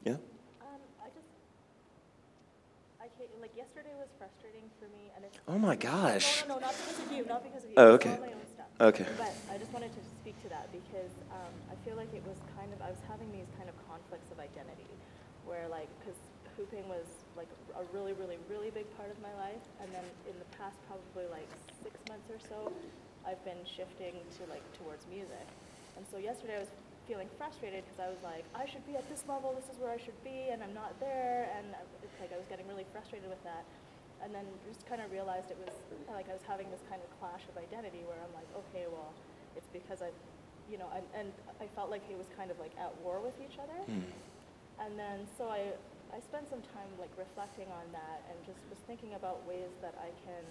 Yeah? 0.06 0.14
Um, 0.62 0.78
I 1.02 1.10
just, 1.10 1.26
I 3.02 3.10
can't, 3.18 3.26
like, 3.42 3.50
yesterday 3.58 3.90
was 3.98 4.06
frustrating 4.22 4.70
for 4.78 4.86
me, 4.94 5.10
and 5.16 5.26
it's. 5.26 5.34
Oh 5.48 5.58
my 5.58 5.76
gosh. 5.76 6.46
No, 6.46 6.62
no, 6.62 6.62
no, 6.62 6.70
not 6.70 6.76
because 6.78 7.00
of 7.02 7.10
you, 7.12 7.26
not 7.26 7.42
because 7.42 7.64
of 7.64 7.70
you. 7.72 7.76
Oh, 7.78 7.98
okay. 7.98 8.14
all 8.14 8.22
my 8.22 8.38
own 8.38 8.46
stuff. 8.54 8.70
Okay. 8.94 9.10
But 9.18 9.34
I 9.50 9.58
just 9.58 9.74
wanted 9.74 9.90
to 9.98 10.04
speak 10.22 10.38
to 10.46 10.50
that 10.50 10.70
because 10.70 11.10
um, 11.34 11.54
I 11.74 11.76
feel 11.82 11.98
like 11.98 12.14
it 12.14 12.22
was 12.22 12.38
kind 12.54 12.70
of, 12.70 12.78
I 12.86 12.94
was 12.94 13.02
having 13.10 13.34
these 13.34 13.50
kind 13.58 13.66
of 13.66 13.74
conflicts 13.90 14.30
of 14.30 14.38
identity 14.38 14.94
where 15.50 15.66
like, 15.74 15.90
because 15.98 16.22
hooping 16.54 16.86
was 16.86 17.23
like 17.36 17.50
a 17.76 17.84
really, 17.92 18.14
really, 18.14 18.38
really 18.50 18.70
big 18.70 18.88
part 18.98 19.10
of 19.10 19.18
my 19.22 19.34
life. 19.40 19.64
And 19.82 19.90
then 19.94 20.06
in 20.30 20.36
the 20.38 20.50
past 20.58 20.78
probably 20.88 21.30
like 21.32 21.50
six 21.82 21.98
months 22.10 22.30
or 22.30 22.40
so, 22.40 22.72
I've 23.26 23.42
been 23.46 23.60
shifting 23.66 24.20
to 24.40 24.42
like 24.52 24.64
towards 24.78 25.06
music. 25.08 25.48
And 25.98 26.06
so 26.10 26.18
yesterday 26.18 26.58
I 26.58 26.64
was 26.66 26.74
feeling 27.08 27.28
frustrated 27.38 27.84
because 27.84 28.00
I 28.00 28.10
was 28.10 28.22
like, 28.24 28.46
I 28.56 28.66
should 28.66 28.84
be 28.88 28.96
at 28.96 29.06
this 29.12 29.24
level, 29.28 29.52
this 29.54 29.68
is 29.68 29.78
where 29.78 29.92
I 29.92 30.00
should 30.00 30.18
be, 30.24 30.52
and 30.52 30.64
I'm 30.64 30.74
not 30.74 30.96
there. 31.04 31.52
And 31.60 31.76
it's 32.02 32.18
like 32.20 32.32
I 32.32 32.40
was 32.40 32.48
getting 32.48 32.68
really 32.68 32.88
frustrated 32.92 33.28
with 33.28 33.42
that. 33.44 33.64
And 34.24 34.32
then 34.32 34.48
just 34.64 34.88
kind 34.88 35.04
of 35.04 35.12
realized 35.12 35.52
it 35.52 35.60
was 35.60 35.76
like 36.08 36.32
I 36.32 36.36
was 36.36 36.46
having 36.48 36.72
this 36.72 36.80
kind 36.88 37.04
of 37.04 37.10
clash 37.20 37.44
of 37.52 37.60
identity 37.60 38.08
where 38.08 38.16
I'm 38.24 38.32
like, 38.32 38.48
okay, 38.68 38.88
well, 38.88 39.12
it's 39.60 39.68
because 39.76 40.00
I've 40.00 40.16
you 40.72 40.78
know, 40.78 40.88
and, 40.96 41.04
and 41.16 41.28
I 41.60 41.68
felt 41.76 41.90
like 41.90 42.04
it 42.10 42.18
was 42.18 42.28
kind 42.38 42.52
of 42.52 42.60
like 42.60 42.72
at 42.80 42.94
war 43.04 43.20
with 43.20 43.36
each 43.44 43.60
other. 43.60 43.80
Hmm. 43.84 44.10
And 44.80 44.98
then, 44.98 45.28
so 45.38 45.48
I, 45.48 45.76
I 46.14 46.22
spent 46.22 46.46
some 46.46 46.62
time 46.78 46.90
like 47.02 47.10
reflecting 47.18 47.66
on 47.74 47.90
that 47.90 48.22
and 48.30 48.38
just 48.46 48.62
was 48.70 48.78
thinking 48.86 49.18
about 49.18 49.42
ways 49.50 49.74
that 49.82 49.98
I 49.98 50.14
can 50.22 50.46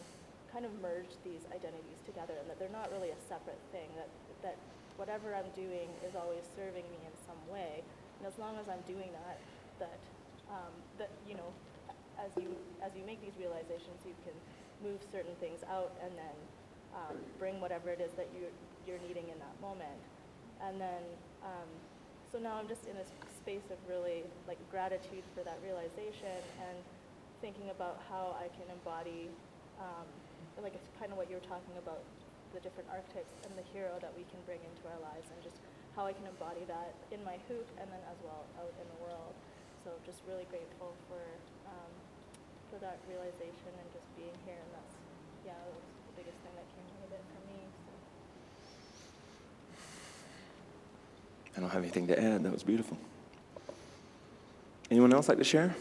kind 0.50 0.66
of 0.66 0.74
merge 0.82 1.14
these 1.22 1.46
identities 1.54 2.02
together 2.02 2.34
and 2.34 2.50
that 2.50 2.58
they're 2.58 2.74
not 2.74 2.90
really 2.90 3.14
a 3.14 3.20
separate 3.30 3.62
thing, 3.70 3.86
that, 3.94 4.10
that 4.42 4.58
whatever 4.98 5.32
I'm 5.32 5.48
doing 5.54 5.86
is 6.02 6.18
always 6.18 6.42
serving 6.58 6.82
me 6.90 7.00
in 7.06 7.14
some 7.24 7.38
way. 7.46 7.80
And 8.18 8.26
as 8.26 8.34
long 8.42 8.58
as 8.58 8.66
I'm 8.66 8.82
doing 8.90 9.08
that, 9.22 9.38
that, 9.78 10.02
um, 10.50 10.74
that, 10.98 11.14
you 11.30 11.38
know, 11.38 11.48
as 12.18 12.34
you, 12.36 12.50
as 12.82 12.90
you 12.98 13.06
make 13.06 13.22
these 13.22 13.38
realizations, 13.38 14.02
you 14.02 14.18
can 14.26 14.34
move 14.82 14.98
certain 15.14 15.32
things 15.38 15.62
out 15.70 15.94
and 16.02 16.10
then 16.18 16.36
um, 16.92 17.16
bring 17.38 17.62
whatever 17.62 17.88
it 17.94 18.02
is 18.02 18.10
that 18.18 18.28
you, 18.34 18.50
you're 18.84 19.00
needing 19.06 19.30
in 19.30 19.38
that 19.38 19.56
moment. 19.62 20.02
And 20.58 20.76
then, 20.76 21.02
um, 21.46 21.70
so 22.34 22.42
now 22.42 22.58
I'm 22.58 22.68
just 22.68 22.84
in 22.90 22.98
a 22.98 23.06
s- 23.06 23.31
space 23.42 23.66
of 23.74 23.78
really 23.90 24.22
like 24.46 24.58
gratitude 24.70 25.26
for 25.34 25.42
that 25.42 25.58
realization 25.66 26.38
and 26.62 26.78
thinking 27.42 27.74
about 27.74 27.98
how 28.06 28.38
I 28.38 28.46
can 28.54 28.70
embody, 28.70 29.26
um, 29.82 30.06
like 30.62 30.78
it's 30.78 30.86
kind 30.94 31.10
of 31.10 31.18
what 31.18 31.26
you 31.26 31.34
were 31.34 31.48
talking 31.50 31.74
about, 31.74 32.06
the 32.54 32.62
different 32.62 32.86
archetypes 32.86 33.34
and 33.42 33.50
the 33.58 33.66
hero 33.74 33.98
that 33.98 34.14
we 34.14 34.22
can 34.30 34.38
bring 34.46 34.62
into 34.62 34.86
our 34.86 35.00
lives 35.02 35.26
and 35.34 35.42
just 35.42 35.58
how 35.98 36.06
I 36.06 36.14
can 36.14 36.22
embody 36.30 36.62
that 36.70 36.94
in 37.10 37.18
my 37.26 37.34
hoop 37.50 37.66
and 37.82 37.90
then 37.90 37.98
as 38.06 38.18
well 38.22 38.46
out 38.62 38.70
in 38.78 38.86
the 38.86 38.98
world. 39.02 39.34
So 39.82 39.90
just 40.06 40.22
really 40.30 40.46
grateful 40.46 40.94
for, 41.10 41.18
um, 41.66 41.92
for 42.70 42.78
that 42.78 43.02
realization 43.10 43.74
and 43.74 43.86
just 43.90 44.06
being 44.14 44.38
here 44.46 44.54
and 44.54 44.70
that's, 44.70 44.94
yeah, 45.42 45.58
that 45.58 45.74
was 45.74 45.82
the 45.82 46.14
biggest 46.14 46.38
thing 46.46 46.54
that 46.54 46.68
came 46.78 46.86
out 46.94 47.02
of 47.02 47.10
it 47.10 47.24
for 47.26 47.42
me. 47.50 47.58
So. 47.82 47.90
I 51.58 51.66
don't 51.66 51.74
have 51.74 51.82
anything 51.82 52.06
to 52.06 52.14
add. 52.14 52.46
That 52.46 52.54
was 52.54 52.62
beautiful. 52.62 52.94
Anyone 54.92 55.16
else 55.16 55.32
like 55.32 55.40
to 55.40 55.44
share? 55.44 55.72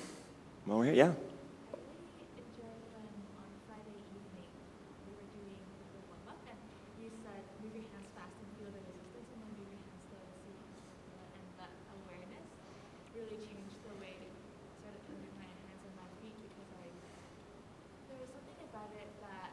While 0.64 0.80
we're 0.80 0.96
here, 0.96 1.12
yeah. 1.12 1.12
really 1.12 2.32
enjoyed 2.40 2.80
when 2.96 3.12
on 3.44 3.52
Friday 3.68 4.00
evening 4.08 4.48
we 5.04 5.12
were 5.20 5.28
doing 5.36 5.60
the 5.60 6.00
warm 6.08 6.32
up 6.32 6.40
and 6.48 6.56
you 6.96 7.12
said 7.20 7.44
move 7.60 7.76
your 7.76 7.92
hands 7.92 8.08
fast 8.16 8.32
and 8.40 8.48
feel 8.56 8.72
the 8.72 8.80
resistance 8.80 9.28
and 9.36 9.44
then 9.44 9.52
move 9.52 9.68
your 9.68 9.84
hands 9.84 10.00
slow 10.08 10.24
and 10.24 10.40
see 10.48 10.56
how 10.56 10.64
you 10.64 10.96
feel 10.96 11.28
it. 11.28 11.32
and 11.36 11.44
that 11.60 11.76
awareness 11.92 12.48
really 13.12 13.36
changed 13.44 13.84
the 13.84 14.00
way 14.00 14.16
I 14.16 14.32
started 14.80 15.04
to 15.04 15.12
move 15.12 15.36
my 15.36 15.52
hands 15.60 15.84
and 15.84 15.96
my 16.00 16.08
feet 16.24 16.40
because 16.48 16.72
I 16.72 16.88
there 18.08 18.16
was 18.16 18.32
something 18.32 18.64
about 18.64 18.96
it 18.96 19.12
that 19.28 19.52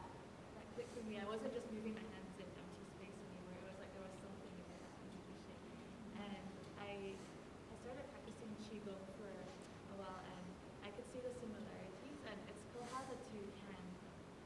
that 0.55 0.65
clicked 0.71 0.95
for 0.95 1.03
me. 1.03 1.19
I 1.19 1.27
wasn't 1.27 1.51
just 1.51 1.67
moving 1.75 1.99
my 1.99 2.07
hands 2.15 2.31
in 2.39 2.47
empty 2.47 2.87
space 2.95 3.11
anymore. 3.27 3.59
It 3.59 3.67
was 3.67 3.75
like 3.75 3.91
there 3.91 4.07
was 4.07 4.15
something 4.23 4.55
in 4.55 4.63
there 4.71 4.79
that 4.87 4.95
wanted 5.03 5.19
to 5.19 5.35
shift. 5.51 5.67
And 6.15 6.47
I 6.79 7.11
I 7.11 7.75
started 7.83 8.07
practicing 8.07 8.55
qigong 8.63 9.03
for 9.19 9.27
a 9.27 9.95
while 9.97 10.21
and 10.21 10.45
I 10.85 10.89
could 10.93 11.07
see 11.09 11.21
the 11.21 11.33
similarities 11.33 12.21
and 12.29 12.37
it's 12.49 12.61
cool 12.73 12.85
how 12.93 13.01
the 13.09 13.17
two 13.29 13.41
can 13.57 13.81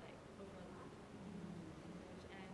like 0.03 0.15
overlap 0.39 0.87
and 0.87 1.29
merge. 1.91 2.23
and 2.31 2.51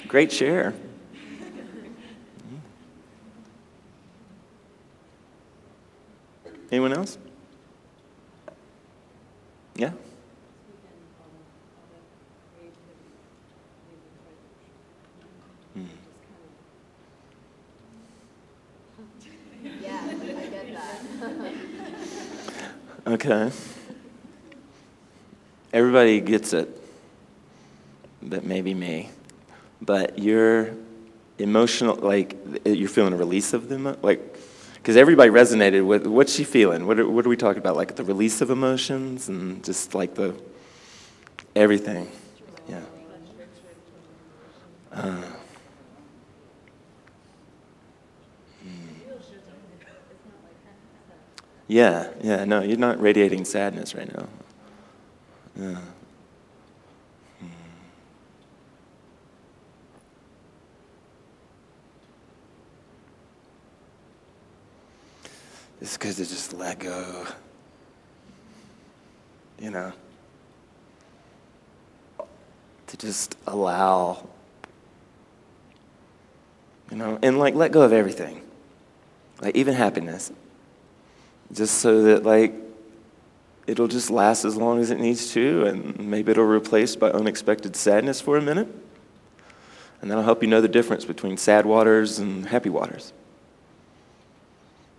Great 0.07 0.31
share. 0.31 0.73
Anyone 6.71 6.93
else? 6.93 7.17
Yeah? 9.75 9.91
Yeah, 19.81 20.07
I 20.07 20.13
get 20.47 20.73
that. 23.05 23.14
Okay. 23.25 23.51
Everybody 25.73 26.19
gets 26.19 26.53
it, 26.53 26.69
but 28.21 28.45
maybe 28.45 28.75
me. 28.75 29.09
But 29.81 30.19
you're 30.19 30.75
emotional, 31.39 31.95
like 31.95 32.37
you're 32.65 32.87
feeling 32.87 33.13
a 33.13 33.17
release 33.17 33.53
of 33.53 33.67
them, 33.67 33.97
like 34.03 34.37
because 34.75 34.95
everybody 34.95 35.31
resonated 35.31 35.87
with 35.87 36.05
what's 36.05 36.35
she 36.35 36.43
feeling? 36.43 36.85
What 36.85 36.99
are, 36.99 37.09
what 37.09 37.25
are 37.25 37.29
we 37.29 37.35
talking 37.35 37.57
about? 37.57 37.75
Like 37.75 37.95
the 37.95 38.03
release 38.03 38.41
of 38.41 38.51
emotions 38.51 39.27
and 39.27 39.63
just 39.63 39.95
like 39.95 40.13
the 40.13 40.35
everything. 41.55 42.11
Yeah. 42.69 42.81
Yeah, 51.67 52.09
yeah, 52.21 52.45
no, 52.45 52.61
you're 52.61 52.77
not 52.77 53.01
radiating 53.01 53.43
sadness 53.43 53.95
right 53.95 54.11
now. 54.15 54.27
Yeah. 55.55 55.79
It's 65.81 65.97
good 65.97 66.15
to 66.15 66.25
just 66.25 66.53
let 66.53 66.79
go. 66.79 67.25
You 69.59 69.71
know? 69.71 69.93
To 72.87 72.97
just 72.97 73.37
allow. 73.45 74.27
You 76.91 76.97
know, 76.97 77.19
and 77.21 77.39
like 77.39 77.55
let 77.55 77.71
go 77.71 77.81
of 77.81 77.91
everything. 77.91 78.41
Like 79.41 79.55
even 79.55 79.73
happiness 79.73 80.31
just 81.51 81.79
so 81.79 82.03
that 82.03 82.23
like 82.23 82.53
it'll 83.67 83.87
just 83.87 84.09
last 84.09 84.45
as 84.45 84.55
long 84.55 84.79
as 84.79 84.91
it 84.91 84.99
needs 84.99 85.31
to 85.33 85.65
and 85.65 85.99
maybe 85.99 86.31
it'll 86.31 86.45
replace 86.45 86.95
by 86.95 87.09
unexpected 87.09 87.75
sadness 87.75 88.21
for 88.21 88.37
a 88.37 88.41
minute. 88.41 88.67
And 90.01 90.11
that'll 90.11 90.23
help 90.23 90.41
you 90.41 90.47
know 90.47 90.61
the 90.61 90.67
difference 90.67 91.05
between 91.05 91.37
sad 91.37 91.65
waters 91.65 92.19
and 92.19 92.47
happy 92.47 92.69
waters. 92.69 93.13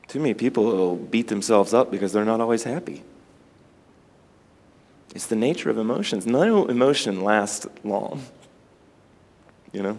Too 0.09 0.19
many 0.19 0.35
people 0.35 0.65
will 0.65 0.97
beat 0.97 1.29
themselves 1.29 1.75
up 1.75 1.91
because 1.91 2.13
they're 2.13 2.25
not 2.25 2.41
always 2.41 2.65
happy. 2.65 3.03
It's 5.15 5.27
the 5.27 5.37
nature 5.37 5.71
of 5.71 5.79
emotions. 5.79 6.27
No 6.27 6.67
emotion 6.67 7.23
lasts 7.23 7.67
long 7.85 8.23
you 9.77 9.83
know? 9.83 9.99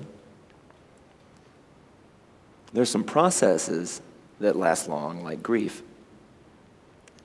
There's 2.73 2.89
some 2.89 3.03
processes 3.03 4.01
that 4.39 4.55
last 4.55 4.89
long 4.89 5.23
like 5.23 5.43
grief 5.43 5.83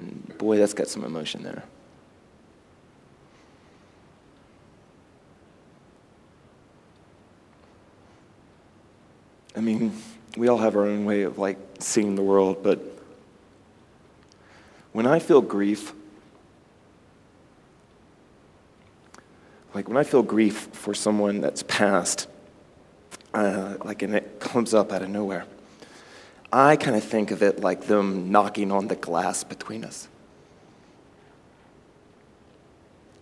and 0.02 0.38
boy, 0.38 0.58
that's 0.58 0.74
got 0.74 0.88
some 0.88 1.04
emotion 1.04 1.42
there. 1.42 1.62
I 9.54 9.60
mean, 9.60 9.92
we 10.36 10.48
all 10.48 10.58
have 10.58 10.76
our 10.76 10.86
own 10.86 11.04
way 11.04 11.22
of 11.22 11.38
like 11.38 11.58
seeing 11.78 12.14
the 12.14 12.22
world, 12.22 12.62
but 12.62 12.80
when 14.92 15.06
I 15.06 15.18
feel 15.18 15.40
grief, 15.40 15.92
like 19.74 19.88
when 19.88 19.96
I 19.96 20.04
feel 20.04 20.22
grief 20.22 20.68
for 20.72 20.94
someone 20.94 21.40
that's 21.40 21.62
passed, 21.62 22.28
uh, 23.34 23.76
like 23.84 24.02
and 24.02 24.14
it 24.14 24.40
comes 24.40 24.74
up 24.74 24.92
out 24.92 25.02
of 25.02 25.10
nowhere, 25.10 25.44
I 26.52 26.76
kind 26.76 26.96
of 26.96 27.02
think 27.02 27.30
of 27.30 27.42
it 27.42 27.60
like 27.60 27.86
them 27.86 28.30
knocking 28.30 28.70
on 28.70 28.88
the 28.88 28.96
glass 28.96 29.42
between 29.42 29.84
us. 29.84 30.08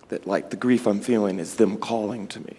That, 0.08 0.26
like, 0.26 0.50
the 0.50 0.56
grief 0.56 0.88
I'm 0.88 1.00
feeling 1.00 1.38
is 1.38 1.54
them 1.54 1.76
calling 1.76 2.26
to 2.28 2.40
me. 2.40 2.56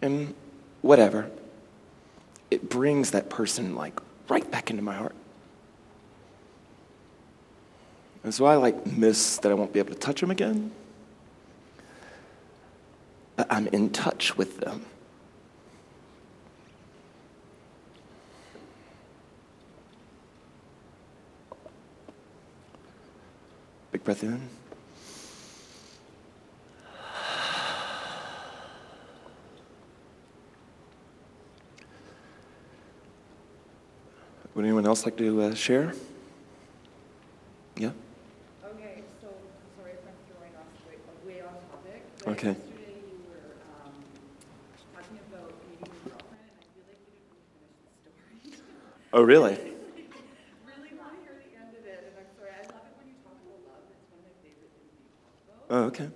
And 0.00 0.34
whatever, 0.82 1.28
it 2.48 2.68
brings 2.70 3.10
that 3.10 3.28
person, 3.28 3.74
like, 3.74 3.98
right 4.28 4.48
back 4.48 4.70
into 4.70 4.82
my 4.82 4.94
heart. 4.94 5.16
And 8.22 8.32
so 8.32 8.44
I, 8.44 8.54
like, 8.54 8.86
miss 8.86 9.38
that 9.38 9.50
I 9.50 9.54
won't 9.54 9.72
be 9.72 9.80
able 9.80 9.92
to 9.92 9.98
touch 9.98 10.20
them 10.20 10.30
again. 10.30 10.70
But 13.34 13.48
I'm 13.50 13.66
in 13.68 13.90
touch 13.90 14.36
with 14.36 14.58
them. 14.60 14.84
Big 23.96 24.04
breath 24.04 24.24
in. 24.24 24.50
Would 34.54 34.64
anyone 34.66 34.84
else 34.84 35.06
like 35.06 35.16
to 35.16 35.40
uh, 35.40 35.54
share? 35.54 35.94
Yeah? 37.78 37.92
Okay, 38.66 39.02
so, 39.22 39.28
sorry 39.78 39.92
if 39.92 40.00
I'm 40.04 40.12
throwing 40.28 40.52
off, 40.60 40.66
way, 40.86 40.98
way 41.24 41.40
off 41.40 41.52
topic. 41.70 42.02
Okay. 42.26 42.48
Yesterday 42.48 43.00
you 43.00 43.16
were, 43.32 43.56
um, 43.80 43.96
talking 44.92 45.20
about 45.32 45.56
meeting 45.72 45.88
your 46.04 46.12
girlfriend, 46.12 46.44
and 46.44 46.60
I 46.60 46.68
feel 46.68 46.84
like 46.84 47.00
you 47.00 47.16
didn't 47.16 47.40
really 47.64 48.12
finish 48.12 48.44
the 48.44 48.60
story. 48.60 48.92
Oh? 49.14 49.24
Really 49.24 50.92
want 51.00 51.16
to 51.16 51.24
hear 51.24 51.40
the 51.40 51.56
end 51.56 51.72
of 51.72 51.84
it, 51.88 52.04
and 52.04 52.12
I'm 52.20 52.28
sorry, 52.36 52.52
I 52.52 52.60
love 52.68 52.84
it 52.84 52.92
when 53.00 53.08
you 53.08 53.16
talk 53.24 53.40
about 53.40 53.60
love, 53.64 53.84
it's 53.92 54.04
one 54.12 54.20
of 54.20 54.28
my 54.28 54.36
favorite 54.40 54.72
things 54.72 54.92
that 54.92 55.04
you 55.04 55.20
talk 55.20 55.32
about. 55.44 55.68
Oh, 55.68 55.84
okay. 55.92 56.08
And 56.08 56.12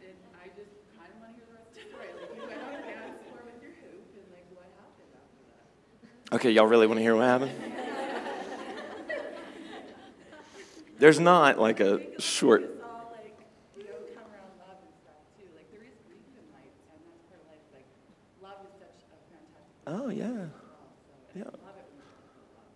it, 0.00 0.16
I 0.32 0.48
just 0.56 0.72
kind 0.96 1.12
of 1.12 1.20
want 1.20 1.36
to 1.36 1.44
hear 1.44 1.44
the 1.44 1.60
rest 1.60 1.76
of 1.76 1.76
the 1.76 1.84
story, 1.92 2.08
like 2.16 2.32
you 2.32 2.40
went 2.48 2.64
on 2.64 2.72
a 2.72 2.82
dance 2.88 3.20
floor 3.28 3.44
with 3.44 3.60
your 3.60 3.76
hoop, 3.84 4.16
and 4.16 4.26
like 4.32 4.48
what 4.56 4.68
happened 4.80 5.12
after 5.12 5.44
that? 5.52 5.68
Okay, 6.44 6.52
y'all 6.52 6.66
really 6.66 6.86
want 6.86 6.98
to 6.98 7.02
hear 7.02 7.16
what 7.16 7.24
happened? 7.24 7.52
There's 10.98 11.18
not 11.18 11.58
like 11.58 11.80
a 11.80 12.20
short. 12.20 12.64
Oh 12.64 12.68
yeah. 12.68 13.06
like, 13.16 13.38
you 13.78 13.84
oh. 13.84 13.88
know, 13.88 13.92
come 14.14 14.28
it's 14.28 14.52
love 14.60 14.76
and 14.84 14.92
stuff 14.92 15.24
too, 15.38 15.48
like 15.56 15.72
there 15.72 15.80
is 15.80 15.96
grief 16.06 16.20
in 16.36 16.44
life, 16.52 16.68
and 16.92 17.00
that's 17.08 17.24
part 17.30 17.40
of 17.40 17.48
life, 17.48 17.64
like, 17.72 17.88
love 18.42 18.60
is 18.60 18.76
such 18.78 18.92
a 19.00 19.16
fantastic 19.24 19.64
Oh, 19.86 20.10
yeah. 20.10 20.52
so 21.32 21.40
Yeah. 21.40 21.44
I 21.44 21.64
love 21.64 21.80
it 21.80 21.88
when 21.88 21.96
you 21.96 22.36
talk 22.36 22.68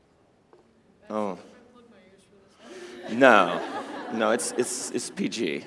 about 1.05 1.05
love. 1.05 1.37
Oh. 1.37 1.37
I 1.37 1.73
plug 1.75 1.85
my 1.91 2.01
ears 2.09 2.25
for 2.25 3.07
this. 3.07 3.19
No. 3.19 3.61
No, 4.15 4.31
it's, 4.31 4.53
it's, 4.57 4.93
it's 4.93 5.11
PG. 5.11 5.67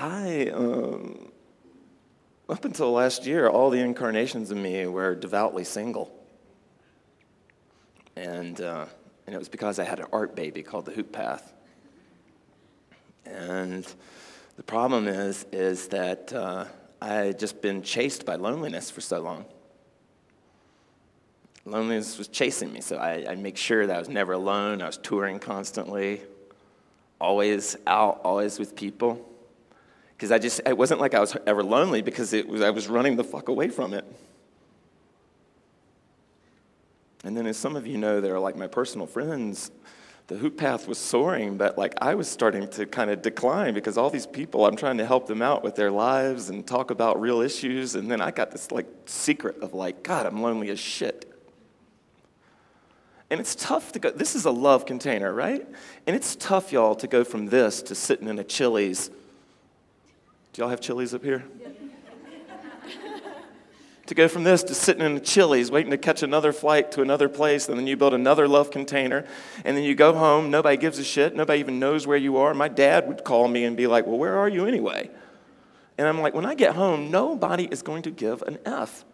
I, 0.00 0.50
um, 0.54 1.32
up 2.48 2.64
until 2.78 2.92
last 2.92 3.26
year, 3.26 3.48
all 3.48 3.70
the 3.70 3.80
incarnations 3.80 4.52
of 4.52 4.56
me 4.56 4.86
were 4.86 5.16
devoutly 5.16 5.64
single. 5.64 6.16
And, 8.14 8.60
uh, 8.60 8.86
and 9.26 9.34
it 9.34 9.38
was 9.38 9.48
because 9.48 9.80
I 9.80 9.84
had 9.84 9.98
an 9.98 10.06
art 10.12 10.36
baby 10.36 10.62
called 10.62 10.84
the 10.84 10.92
Hoop 10.92 11.10
Path. 11.10 11.52
And 13.26 13.84
the 14.56 14.62
problem 14.62 15.08
is, 15.08 15.44
is 15.50 15.88
that 15.88 16.32
uh, 16.32 16.66
I 17.02 17.14
had 17.14 17.40
just 17.40 17.60
been 17.60 17.82
chased 17.82 18.24
by 18.24 18.36
loneliness 18.36 18.92
for 18.92 19.00
so 19.00 19.22
long. 19.22 19.44
Loneliness 21.64 22.16
was 22.16 22.28
chasing 22.28 22.72
me, 22.72 22.80
so 22.80 22.96
I, 22.98 23.28
I 23.28 23.34
make 23.34 23.56
sure 23.56 23.88
that 23.88 23.96
I 23.96 23.98
was 23.98 24.08
never 24.08 24.34
alone. 24.34 24.82
I 24.82 24.86
was 24.86 24.98
touring 24.98 25.40
constantly, 25.40 26.22
always 27.20 27.76
out, 27.88 28.20
always 28.22 28.60
with 28.60 28.76
people. 28.76 29.28
Because 30.18 30.32
I 30.32 30.38
just, 30.40 30.60
it 30.66 30.76
wasn't 30.76 31.00
like 31.00 31.14
I 31.14 31.20
was 31.20 31.36
ever 31.46 31.62
lonely 31.62 32.02
because 32.02 32.32
it 32.32 32.48
was, 32.48 32.60
I 32.60 32.70
was 32.70 32.88
running 32.88 33.14
the 33.14 33.22
fuck 33.22 33.48
away 33.48 33.68
from 33.68 33.94
it. 33.94 34.04
And 37.22 37.36
then, 37.36 37.46
as 37.46 37.56
some 37.56 37.76
of 37.76 37.86
you 37.86 37.98
know, 37.98 38.20
that 38.20 38.28
are 38.28 38.40
like 38.40 38.56
my 38.56 38.66
personal 38.66 39.06
friends, 39.06 39.70
the 40.26 40.36
hoop 40.36 40.56
path 40.56 40.88
was 40.88 40.98
soaring, 40.98 41.56
but 41.56 41.78
like 41.78 41.94
I 42.00 42.16
was 42.16 42.28
starting 42.28 42.66
to 42.70 42.84
kind 42.84 43.10
of 43.10 43.22
decline 43.22 43.74
because 43.74 43.96
all 43.96 44.10
these 44.10 44.26
people, 44.26 44.66
I'm 44.66 44.74
trying 44.74 44.98
to 44.98 45.06
help 45.06 45.28
them 45.28 45.40
out 45.40 45.62
with 45.62 45.76
their 45.76 45.92
lives 45.92 46.50
and 46.50 46.66
talk 46.66 46.90
about 46.90 47.20
real 47.20 47.40
issues. 47.40 47.94
And 47.94 48.10
then 48.10 48.20
I 48.20 48.32
got 48.32 48.50
this 48.50 48.72
like 48.72 48.86
secret 49.06 49.62
of 49.62 49.72
like, 49.72 50.02
God, 50.02 50.26
I'm 50.26 50.42
lonely 50.42 50.70
as 50.70 50.80
shit. 50.80 51.32
And 53.30 53.38
it's 53.38 53.54
tough 53.54 53.92
to 53.92 54.00
go, 54.00 54.10
this 54.10 54.34
is 54.34 54.46
a 54.46 54.50
love 54.50 54.84
container, 54.84 55.32
right? 55.32 55.64
And 56.08 56.16
it's 56.16 56.34
tough, 56.34 56.72
y'all, 56.72 56.96
to 56.96 57.06
go 57.06 57.22
from 57.22 57.46
this 57.46 57.82
to 57.82 57.94
sitting 57.94 58.26
in 58.26 58.38
a 58.40 58.44
Chili's. 58.44 59.10
Do 60.58 60.62
y'all 60.62 60.70
have 60.70 60.80
Chili's 60.80 61.14
up 61.14 61.22
here? 61.22 61.44
to 64.06 64.14
go 64.16 64.26
from 64.26 64.42
this 64.42 64.64
to 64.64 64.74
sitting 64.74 65.04
in 65.04 65.16
a 65.16 65.20
Chili's, 65.20 65.70
waiting 65.70 65.92
to 65.92 65.96
catch 65.96 66.24
another 66.24 66.52
flight 66.52 66.90
to 66.90 67.00
another 67.00 67.28
place, 67.28 67.68
and 67.68 67.78
then 67.78 67.86
you 67.86 67.96
build 67.96 68.12
another 68.12 68.48
love 68.48 68.72
container, 68.72 69.24
and 69.64 69.76
then 69.76 69.84
you 69.84 69.94
go 69.94 70.12
home, 70.14 70.50
nobody 70.50 70.76
gives 70.76 70.98
a 70.98 71.04
shit, 71.04 71.36
nobody 71.36 71.60
even 71.60 71.78
knows 71.78 72.08
where 72.08 72.16
you 72.16 72.38
are. 72.38 72.54
My 72.54 72.66
dad 72.66 73.06
would 73.06 73.22
call 73.22 73.46
me 73.46 73.62
and 73.66 73.76
be 73.76 73.86
like, 73.86 74.04
Well, 74.04 74.18
where 74.18 74.36
are 74.36 74.48
you 74.48 74.66
anyway? 74.66 75.08
And 75.96 76.08
I'm 76.08 76.20
like, 76.20 76.34
When 76.34 76.44
I 76.44 76.56
get 76.56 76.74
home, 76.74 77.12
nobody 77.12 77.68
is 77.70 77.82
going 77.82 78.02
to 78.02 78.10
give 78.10 78.42
an 78.42 78.58
F. 78.66 79.04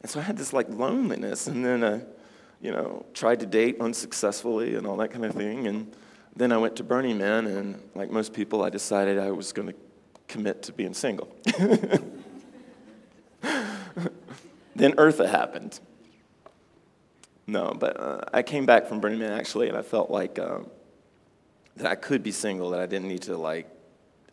And 0.00 0.10
so 0.10 0.20
I 0.20 0.22
had 0.22 0.38
this 0.38 0.54
like 0.54 0.70
loneliness, 0.70 1.48
and 1.48 1.62
then, 1.62 1.84
uh, 1.84 2.00
you 2.62 2.70
know, 2.70 3.04
tried 3.12 3.40
to 3.40 3.46
date 3.46 3.76
unsuccessfully 3.78 4.74
and 4.74 4.86
all 4.86 4.96
that 4.96 5.10
kind 5.10 5.26
of 5.26 5.34
thing. 5.34 5.66
And 5.66 5.94
then 6.36 6.52
I 6.52 6.58
went 6.58 6.76
to 6.76 6.84
Burning 6.84 7.18
Man, 7.18 7.46
and 7.46 7.82
like 7.94 8.10
most 8.10 8.32
people, 8.32 8.62
I 8.62 8.70
decided 8.70 9.18
I 9.18 9.30
was 9.30 9.52
going 9.52 9.68
to 9.68 9.74
commit 10.28 10.62
to 10.64 10.72
being 10.72 10.94
single. 10.94 11.34
then 14.74 14.92
Eartha 14.94 15.28
happened. 15.28 15.80
No, 17.46 17.74
but 17.78 17.98
uh, 17.98 18.20
I 18.32 18.42
came 18.42 18.66
back 18.66 18.86
from 18.86 19.00
Burning 19.00 19.20
Man 19.20 19.32
actually, 19.32 19.68
and 19.68 19.76
I 19.76 19.82
felt 19.82 20.10
like 20.10 20.38
um, 20.38 20.68
that 21.76 21.86
I 21.86 21.94
could 21.94 22.22
be 22.22 22.32
single, 22.32 22.70
that 22.70 22.80
I 22.80 22.86
didn't 22.86 23.08
need 23.08 23.22
to 23.22 23.36
like 23.36 23.70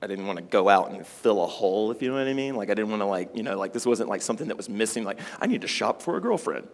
I 0.04 0.08
didn't 0.08 0.28
want 0.28 0.38
to 0.38 0.43
go 0.43 0.68
out 0.68 0.91
and 0.91 1.08
fill 1.08 1.41
a 1.41 1.47
hole, 1.47 1.89
if 1.91 2.01
you 2.01 2.10
know 2.10 2.16
what 2.16 2.28
I 2.28 2.34
mean. 2.34 2.56
Like 2.56 2.70
I 2.70 2.74
didn't 2.74 2.89
want 2.89 3.01
to 3.01 3.06
like, 3.06 3.34
you 3.34 3.41
know, 3.41 3.58
like 3.58 3.72
this 3.72 3.86
wasn't 3.86 4.10
like 4.10 4.22
something 4.22 4.49
that 4.49 4.58
was 4.58 4.68
missing. 4.68 5.06
Like 5.06 5.20
I 5.39 5.47
need 5.47 5.62
to 5.62 5.68
shop 5.68 6.01
for 6.01 6.18
a 6.18 6.22
girlfriend. 6.22 6.68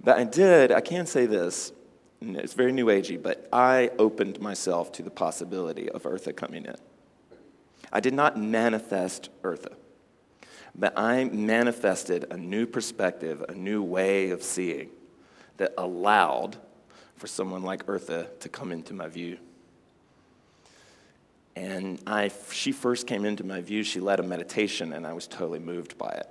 But 0.00 0.18
I 0.18 0.24
did. 0.24 0.70
I 0.70 0.80
can 0.80 1.06
say 1.06 1.26
this. 1.26 1.72
It's 2.20 2.54
very 2.54 2.72
new 2.72 2.86
agey, 2.86 3.22
but 3.22 3.48
I 3.52 3.90
opened 3.98 4.40
myself 4.40 4.90
to 4.92 5.02
the 5.02 5.10
possibility 5.10 5.90
of 5.90 6.04
Eartha 6.04 6.34
coming 6.34 6.64
in. 6.64 6.76
I 7.92 8.00
did 8.00 8.14
not 8.14 8.38
manifest 8.38 9.28
Eartha, 9.42 9.74
but 10.74 10.98
I 10.98 11.24
manifested 11.24 12.26
a 12.30 12.36
new 12.36 12.66
perspective, 12.66 13.44
a 13.48 13.54
new 13.54 13.82
way 13.82 14.30
of 14.30 14.42
seeing 14.42 14.90
that 15.58 15.72
allowed 15.78 16.56
for 17.16 17.26
someone 17.26 17.62
like 17.62 17.86
Eartha 17.86 18.38
to 18.40 18.48
come 18.48 18.72
into 18.72 18.92
my 18.92 19.08
view. 19.08 19.38
And 21.54 22.02
I, 22.06 22.30
she 22.50 22.72
first 22.72 23.06
came 23.06 23.24
into 23.24 23.44
my 23.44 23.62
view, 23.62 23.82
she 23.82 24.00
led 24.00 24.20
a 24.20 24.22
meditation, 24.22 24.92
and 24.92 25.06
I 25.06 25.14
was 25.14 25.26
totally 25.26 25.58
moved 25.58 25.96
by 25.96 26.10
it. 26.10 26.28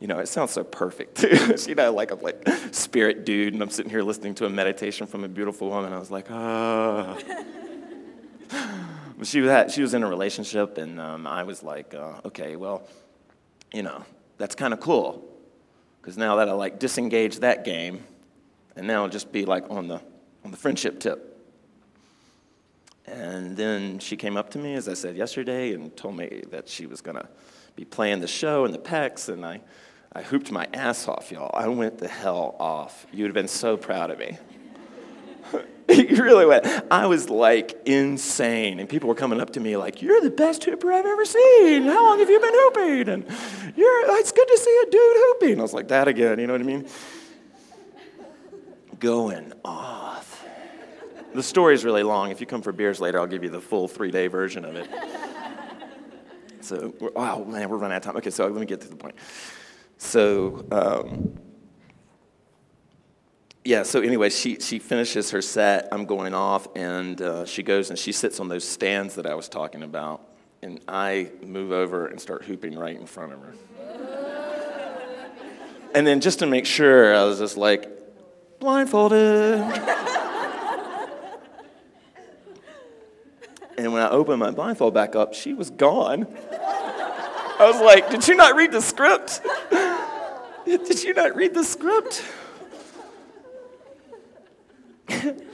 You 0.00 0.08
know, 0.08 0.18
it 0.18 0.28
sounds 0.28 0.50
so 0.50 0.64
perfect, 0.64 1.18
too. 1.18 1.54
you 1.68 1.74
know, 1.74 1.92
like 1.92 2.10
I'm 2.10 2.20
like 2.20 2.46
spirit 2.72 3.24
dude, 3.24 3.54
and 3.54 3.62
I'm 3.62 3.70
sitting 3.70 3.90
here 3.90 4.02
listening 4.02 4.34
to 4.36 4.46
a 4.46 4.50
meditation 4.50 5.06
from 5.06 5.24
a 5.24 5.28
beautiful 5.28 5.70
woman. 5.70 5.92
I 5.92 5.98
was 5.98 6.10
like, 6.10 6.26
ah. 6.30 7.16
she 9.22 9.40
was, 9.40 9.50
at, 9.50 9.70
she 9.70 9.82
was 9.82 9.94
in 9.94 10.02
a 10.02 10.08
relationship, 10.08 10.78
and 10.78 11.00
um, 11.00 11.26
I 11.26 11.44
was 11.44 11.62
like, 11.62 11.94
uh, 11.94 12.20
okay, 12.24 12.56
well, 12.56 12.86
you 13.72 13.82
know, 13.82 14.04
that's 14.36 14.54
kind 14.54 14.74
of 14.74 14.80
cool. 14.80 15.24
Because 16.00 16.18
now 16.18 16.36
that 16.36 16.48
I 16.48 16.52
like 16.52 16.78
disengage 16.78 17.38
that 17.38 17.64
game, 17.64 18.04
and 18.76 18.86
now 18.86 19.04
I'll 19.04 19.08
just 19.08 19.32
be 19.32 19.44
like 19.44 19.70
on 19.70 19.88
the, 19.88 20.00
on 20.44 20.50
the 20.50 20.56
friendship 20.56 21.00
tip. 21.00 21.30
And 23.06 23.56
then 23.56 23.98
she 23.98 24.16
came 24.16 24.36
up 24.36 24.50
to 24.50 24.58
me, 24.58 24.74
as 24.74 24.88
I 24.88 24.94
said 24.94 25.16
yesterday, 25.16 25.72
and 25.72 25.94
told 25.96 26.16
me 26.16 26.42
that 26.50 26.68
she 26.68 26.86
was 26.86 27.00
to 27.16 27.28
be 27.76 27.84
playing 27.84 28.20
the 28.20 28.28
show 28.28 28.64
in 28.64 28.72
the 28.72 28.78
PEX, 28.78 29.28
and 29.28 29.44
I, 29.44 29.60
I 30.12 30.22
hooped 30.22 30.52
my 30.52 30.68
ass 30.72 31.08
off, 31.08 31.32
y'all. 31.32 31.50
I 31.54 31.68
went 31.68 31.98
the 31.98 32.08
hell 32.08 32.56
off. 32.60 33.06
You'd 33.12 33.26
have 33.26 33.34
been 33.34 33.48
so 33.48 33.76
proud 33.76 34.10
of 34.10 34.18
me. 34.18 34.38
you 35.88 36.22
really 36.22 36.46
went. 36.46 36.66
I 36.90 37.06
was 37.06 37.28
like 37.28 37.80
insane, 37.84 38.80
and 38.80 38.88
people 38.88 39.08
were 39.08 39.14
coming 39.14 39.40
up 39.40 39.50
to 39.50 39.60
me 39.60 39.76
like, 39.76 40.00
"You're 40.00 40.20
the 40.20 40.30
best 40.30 40.64
hooper 40.64 40.92
I've 40.92 41.04
ever 41.04 41.24
seen. 41.24 41.82
How 41.82 42.02
long 42.02 42.18
have 42.20 42.30
you 42.30 42.40
been 42.40 42.54
hooping?" 42.54 43.08
And 43.08 43.24
you're. 43.76 44.18
It's 44.18 44.32
good 44.32 44.48
to 44.48 44.58
see 44.58 44.82
a 44.86 44.90
dude 44.90 45.16
hooping. 45.16 45.58
I 45.58 45.62
was 45.62 45.74
like 45.74 45.88
that 45.88 46.08
again. 46.08 46.38
You 46.38 46.46
know 46.46 46.54
what 46.54 46.62
I 46.62 46.64
mean? 46.64 46.88
Going 48.98 49.52
off. 49.64 50.44
The 51.34 51.42
story's 51.42 51.84
really 51.84 52.04
long. 52.04 52.30
If 52.30 52.40
you 52.40 52.46
come 52.46 52.62
for 52.62 52.72
beers 52.72 53.00
later, 53.00 53.18
I'll 53.18 53.26
give 53.26 53.42
you 53.42 53.50
the 53.50 53.60
full 53.60 53.88
three-day 53.88 54.28
version 54.28 54.64
of 54.64 54.76
it. 54.76 54.88
So, 56.64 56.94
oh 57.14 57.44
man, 57.44 57.68
we're 57.68 57.76
running 57.76 57.94
out 57.94 57.98
of 57.98 58.04
time. 58.04 58.16
Okay, 58.16 58.30
so 58.30 58.46
let 58.46 58.58
me 58.58 58.66
get 58.66 58.80
to 58.80 58.88
the 58.88 58.96
point. 58.96 59.14
So, 59.98 60.66
um, 60.72 61.38
yeah, 63.64 63.82
so 63.82 64.00
anyway, 64.00 64.30
she, 64.30 64.60
she 64.60 64.78
finishes 64.78 65.30
her 65.30 65.40
set. 65.40 65.88
I'm 65.90 66.04
going 66.04 66.34
off, 66.34 66.68
and 66.76 67.20
uh, 67.20 67.46
she 67.46 67.62
goes 67.62 67.90
and 67.90 67.98
she 67.98 68.12
sits 68.12 68.40
on 68.40 68.48
those 68.48 68.66
stands 68.66 69.14
that 69.14 69.26
I 69.26 69.34
was 69.34 69.48
talking 69.48 69.82
about. 69.82 70.28
And 70.62 70.80
I 70.88 71.30
move 71.42 71.72
over 71.72 72.06
and 72.06 72.20
start 72.20 72.44
hooping 72.44 72.78
right 72.78 72.98
in 72.98 73.06
front 73.06 73.32
of 73.32 73.40
her. 73.40 73.54
and 75.94 76.06
then 76.06 76.20
just 76.20 76.38
to 76.40 76.46
make 76.46 76.66
sure, 76.66 77.14
I 77.14 77.24
was 77.24 77.38
just 77.38 77.58
like, 77.58 77.90
blindfolded. 78.60 79.18
and 83.78 83.92
when 83.92 84.02
I 84.02 84.03
opened 84.14 84.40
my 84.40 84.50
blindfold 84.50 84.94
back 84.94 85.14
up, 85.14 85.34
she 85.34 85.54
was 85.54 85.70
gone. 85.70 86.26
I 87.58 87.70
was 87.70 87.80
like, 87.80 88.10
did 88.10 88.26
you 88.26 88.34
not 88.34 88.56
read 88.56 88.72
the 88.72 88.80
script? 88.80 89.40
Did 90.64 91.04
you 91.04 91.12
not 91.12 91.36
read 91.36 91.52
the 91.52 91.62
script? 91.62 92.24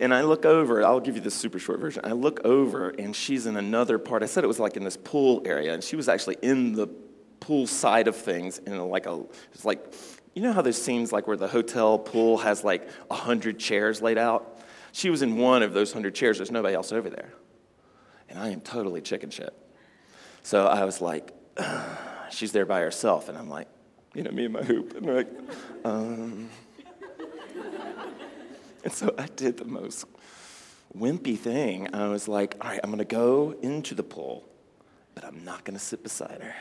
and 0.00 0.14
I 0.14 0.22
look 0.22 0.44
over, 0.44 0.84
I'll 0.84 1.00
give 1.00 1.16
you 1.16 1.20
the 1.20 1.30
super 1.30 1.58
short 1.58 1.80
version. 1.80 2.02
I 2.04 2.12
look 2.12 2.44
over, 2.44 2.90
and 2.90 3.14
she's 3.14 3.46
in 3.46 3.56
another 3.56 3.98
part. 3.98 4.22
I 4.22 4.26
said 4.26 4.44
it 4.44 4.46
was 4.46 4.60
like 4.60 4.76
in 4.76 4.84
this 4.84 4.96
pool 4.96 5.42
area, 5.44 5.74
and 5.74 5.82
she 5.82 5.96
was 5.96 6.08
actually 6.08 6.36
in 6.42 6.72
the 6.72 6.86
pool 7.40 7.66
side 7.66 8.06
of 8.06 8.14
things, 8.14 8.58
in 8.58 8.78
like 8.88 9.06
a, 9.06 9.24
it's 9.52 9.64
like, 9.64 9.92
you 10.34 10.42
know 10.42 10.52
how 10.52 10.62
there's 10.62 10.80
scenes 10.80 11.12
like 11.12 11.26
where 11.26 11.36
the 11.36 11.48
hotel 11.48 11.98
pool 11.98 12.38
has 12.38 12.62
like 12.62 12.88
a 13.10 13.14
hundred 13.16 13.58
chairs 13.58 14.00
laid 14.00 14.18
out? 14.18 14.60
She 14.92 15.10
was 15.10 15.22
in 15.22 15.36
one 15.36 15.62
of 15.62 15.72
those 15.72 15.92
hundred 15.92 16.14
chairs. 16.14 16.38
There's 16.38 16.50
nobody 16.50 16.74
else 16.74 16.92
over 16.92 17.10
there. 17.10 17.32
And 18.30 18.38
I 18.38 18.50
am 18.50 18.60
totally 18.60 19.00
chicken 19.00 19.30
shit. 19.30 19.52
So 20.42 20.66
I 20.66 20.84
was 20.84 21.00
like, 21.00 21.34
she's 22.30 22.52
there 22.52 22.64
by 22.64 22.80
herself, 22.80 23.28
and 23.28 23.36
I'm 23.36 23.50
like, 23.50 23.68
you 24.14 24.22
know, 24.22 24.30
me 24.30 24.44
and 24.44 24.54
my 24.54 24.62
hoop, 24.62 24.96
and 24.96 25.06
like, 25.06 25.28
um. 25.84 26.48
and 28.84 28.92
so 28.92 29.14
I 29.18 29.26
did 29.36 29.58
the 29.58 29.64
most 29.64 30.06
wimpy 30.96 31.38
thing. 31.38 31.94
I 31.94 32.08
was 32.08 32.28
like, 32.28 32.56
all 32.60 32.70
right, 32.70 32.80
I'm 32.82 32.90
gonna 32.90 33.04
go 33.04 33.54
into 33.62 33.94
the 33.94 34.02
pool, 34.02 34.48
but 35.14 35.24
I'm 35.24 35.44
not 35.44 35.64
gonna 35.64 35.78
sit 35.78 36.02
beside 36.02 36.40
her. 36.40 36.54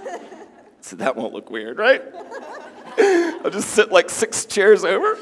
so 0.80 0.96
that 0.96 1.16
won't 1.16 1.32
look 1.32 1.50
weird, 1.50 1.78
right? 1.78 2.02
I'll 2.98 3.50
just 3.50 3.70
sit 3.70 3.90
like 3.90 4.10
six 4.10 4.44
chairs 4.44 4.84
over. 4.84 5.18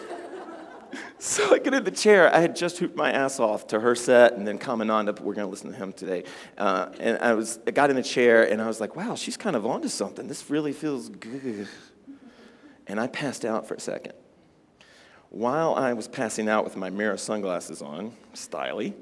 So 1.18 1.54
I 1.54 1.58
get 1.58 1.74
in 1.74 1.84
the 1.84 1.90
chair. 1.90 2.34
I 2.34 2.40
had 2.40 2.56
just 2.56 2.78
hooped 2.78 2.96
my 2.96 3.12
ass 3.12 3.38
off 3.38 3.66
to 3.68 3.80
her 3.80 3.94
set, 3.94 4.32
and 4.32 4.48
then 4.48 4.56
coming 4.56 4.88
on 4.88 5.04
to 5.04 5.12
we're 5.12 5.34
going 5.34 5.46
to 5.46 5.50
listen 5.50 5.70
to 5.70 5.76
him 5.76 5.92
today. 5.92 6.24
Uh, 6.56 6.90
and 6.98 7.18
I 7.18 7.34
was 7.34 7.58
I 7.66 7.72
got 7.72 7.90
in 7.90 7.96
the 7.96 8.02
chair, 8.02 8.50
and 8.50 8.60
I 8.60 8.66
was 8.66 8.80
like, 8.80 8.96
"Wow, 8.96 9.14
she's 9.14 9.36
kind 9.36 9.54
of 9.54 9.66
onto 9.66 9.88
something. 9.88 10.28
This 10.28 10.48
really 10.48 10.72
feels 10.72 11.10
good." 11.10 11.68
And 12.86 12.98
I 12.98 13.06
passed 13.06 13.44
out 13.44 13.68
for 13.68 13.74
a 13.74 13.80
second. 13.80 14.14
While 15.28 15.74
I 15.74 15.92
was 15.92 16.08
passing 16.08 16.48
out 16.48 16.64
with 16.64 16.76
my 16.76 16.88
mirror 16.88 17.18
sunglasses 17.18 17.82
on, 17.82 18.12
styly, 18.34 18.94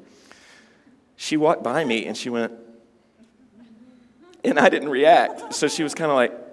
she 1.17 1.37
walked 1.37 1.63
by 1.63 1.85
me 1.85 2.05
and 2.05 2.17
she 2.17 2.31
went, 2.31 2.53
and 4.45 4.59
I 4.59 4.69
didn't 4.69 4.91
react. 4.91 5.55
So 5.55 5.69
she 5.69 5.83
was 5.83 5.95
kind 5.95 6.11
of 6.11 6.17
like. 6.17 6.48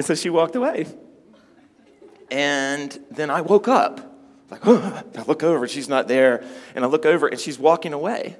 And 0.00 0.06
so 0.06 0.14
she 0.14 0.30
walked 0.30 0.56
away. 0.56 0.86
And 2.30 2.98
then 3.10 3.28
I 3.28 3.42
woke 3.42 3.68
up. 3.68 4.00
Like, 4.50 4.66
oh, 4.66 5.02
I 5.14 5.22
look 5.24 5.42
over, 5.42 5.68
she's 5.68 5.90
not 5.90 6.08
there. 6.08 6.42
And 6.74 6.86
I 6.86 6.88
look 6.88 7.04
over, 7.04 7.28
and 7.28 7.38
she's 7.38 7.58
walking 7.58 7.92
away. 7.92 8.38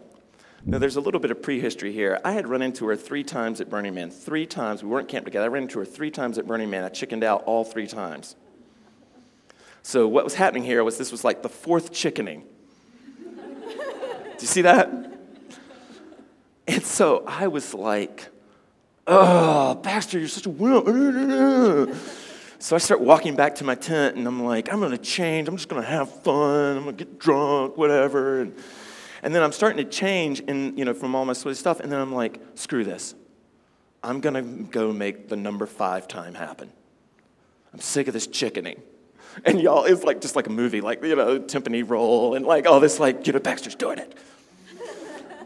Now, 0.64 0.78
there's 0.78 0.96
a 0.96 1.02
little 1.02 1.20
bit 1.20 1.30
of 1.30 1.42
prehistory 1.42 1.92
here. 1.92 2.18
I 2.24 2.32
had 2.32 2.48
run 2.48 2.62
into 2.62 2.86
her 2.86 2.96
three 2.96 3.22
times 3.22 3.60
at 3.60 3.68
Burning 3.68 3.92
Man. 3.92 4.10
Three 4.10 4.46
times. 4.46 4.82
We 4.82 4.88
weren't 4.88 5.06
camped 5.06 5.26
together. 5.26 5.44
I 5.44 5.48
ran 5.48 5.64
into 5.64 5.78
her 5.80 5.84
three 5.84 6.10
times 6.10 6.38
at 6.38 6.46
Burning 6.46 6.70
Man. 6.70 6.82
I 6.82 6.88
chickened 6.88 7.24
out 7.24 7.42
all 7.44 7.62
three 7.62 7.86
times. 7.86 8.36
So, 9.82 10.08
what 10.08 10.24
was 10.24 10.36
happening 10.36 10.64
here 10.64 10.82
was 10.82 10.96
this 10.96 11.12
was 11.12 11.24
like 11.24 11.42
the 11.42 11.50
fourth 11.50 11.92
chickening. 11.92 12.44
Do 13.18 14.40
you 14.40 14.46
see 14.46 14.62
that? 14.62 14.88
And 16.66 16.82
so 16.82 17.22
I 17.26 17.48
was 17.48 17.74
like, 17.74 18.30
oh, 19.10 19.74
Baxter, 19.74 20.18
you're 20.18 20.28
such 20.28 20.46
a 20.46 20.50
wimp. 20.50 21.96
So 22.62 22.76
I 22.76 22.78
start 22.78 23.00
walking 23.00 23.36
back 23.36 23.54
to 23.54 23.64
my 23.64 23.74
tent 23.74 24.16
and 24.16 24.26
I'm 24.26 24.44
like, 24.44 24.70
I'm 24.70 24.80
to 24.90 24.98
change. 24.98 25.48
I'm 25.48 25.56
just 25.56 25.70
to 25.80 25.88
have 25.88 26.10
fun. 26.22 26.76
I'm 26.76 26.84
to 26.84 26.92
get 26.92 27.18
drunk, 27.18 27.78
whatever. 27.78 28.42
And, 28.42 28.54
and 29.22 29.34
then 29.34 29.42
I'm 29.42 29.52
starting 29.52 29.82
to 29.82 29.90
change 29.90 30.40
in, 30.40 30.76
you 30.76 30.84
know, 30.84 30.92
from 30.92 31.14
all 31.14 31.24
my 31.24 31.32
sweaty 31.32 31.56
stuff. 31.56 31.80
And 31.80 31.90
then 31.90 31.98
I'm 31.98 32.12
like, 32.12 32.38
screw 32.56 32.84
this. 32.84 33.14
I'm 34.02 34.20
to 34.34 34.42
go 34.42 34.92
make 34.92 35.30
the 35.30 35.36
number 35.36 35.64
five 35.64 36.06
time 36.06 36.34
happen. 36.34 36.70
I'm 37.72 37.80
sick 37.80 38.08
of 38.08 38.12
this 38.12 38.26
chickening. 38.26 38.82
And 39.46 39.58
y'all, 39.58 39.84
it's 39.84 40.04
like 40.04 40.20
just 40.20 40.36
like 40.36 40.46
a 40.46 40.50
movie, 40.50 40.82
like, 40.82 41.02
you 41.02 41.16
know, 41.16 41.40
timpani 41.40 41.88
roll 41.88 42.34
and 42.34 42.44
like 42.44 42.66
all 42.66 42.78
this, 42.78 43.00
like, 43.00 43.26
you 43.26 43.32
know, 43.32 43.38
Baxter's 43.38 43.74
doing 43.74 43.98
it. 43.98 44.14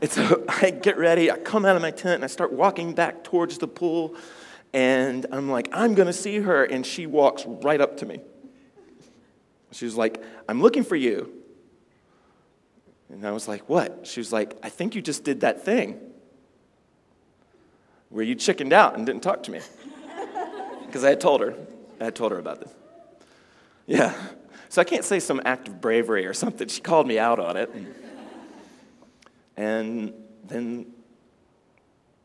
And 0.05 0.13
so 0.13 0.45
I 0.49 0.69
get 0.69 0.99
ready, 0.99 1.31
I 1.31 1.39
come 1.39 1.65
out 1.65 1.77
of 1.77 1.83
my 1.83 1.91
tent, 1.91 2.17
and 2.17 2.25
I 2.25 2.27
start 2.27 2.53
walking 2.53 2.93
back 2.93 3.25
towards 3.25 3.57
the 3.57 3.67
pool. 3.67 4.15
And 4.75 5.25
I'm 5.33 5.51
like, 5.51 5.71
I'm 5.73 5.95
going 5.95 6.09
to 6.09 6.13
see 6.13 6.41
her. 6.41 6.63
And 6.63 6.85
she 6.85 7.07
walks 7.07 7.45
right 7.47 7.81
up 7.81 7.97
to 7.99 8.07
me. 8.07 8.21
She's 9.73 9.95
like, 9.95 10.23
I'm 10.47 10.61
looking 10.61 10.85
for 10.85 10.95
you. 10.95 11.33
And 13.09 13.27
I 13.27 13.31
was 13.31 13.49
like, 13.49 13.67
What? 13.69 14.07
She 14.07 14.21
was 14.21 14.31
like, 14.31 14.59
I 14.63 14.69
think 14.69 14.95
you 14.95 15.01
just 15.01 15.25
did 15.25 15.41
that 15.41 15.65
thing 15.65 15.99
where 18.11 18.25
you 18.25 18.35
chickened 18.35 18.75
out 18.75 18.97
and 18.97 19.07
didn't 19.07 19.23
talk 19.23 19.43
to 19.45 19.51
me. 19.51 19.61
Because 20.87 21.03
I 21.03 21.09
had 21.09 21.21
told 21.21 21.41
her. 21.41 21.57
I 22.01 22.05
had 22.05 22.15
told 22.15 22.31
her 22.31 22.39
about 22.39 22.61
this. 22.61 22.73
Yeah. 23.85 24.15
So 24.69 24.81
I 24.81 24.85
can't 24.85 25.05
say 25.05 25.19
some 25.19 25.43
act 25.45 25.67
of 25.67 25.81
bravery 25.81 26.25
or 26.25 26.33
something. 26.33 26.69
She 26.69 26.81
called 26.81 27.09
me 27.09 27.19
out 27.19 27.41
on 27.41 27.57
it. 27.57 27.69
And 27.71 27.93
then 29.57 30.87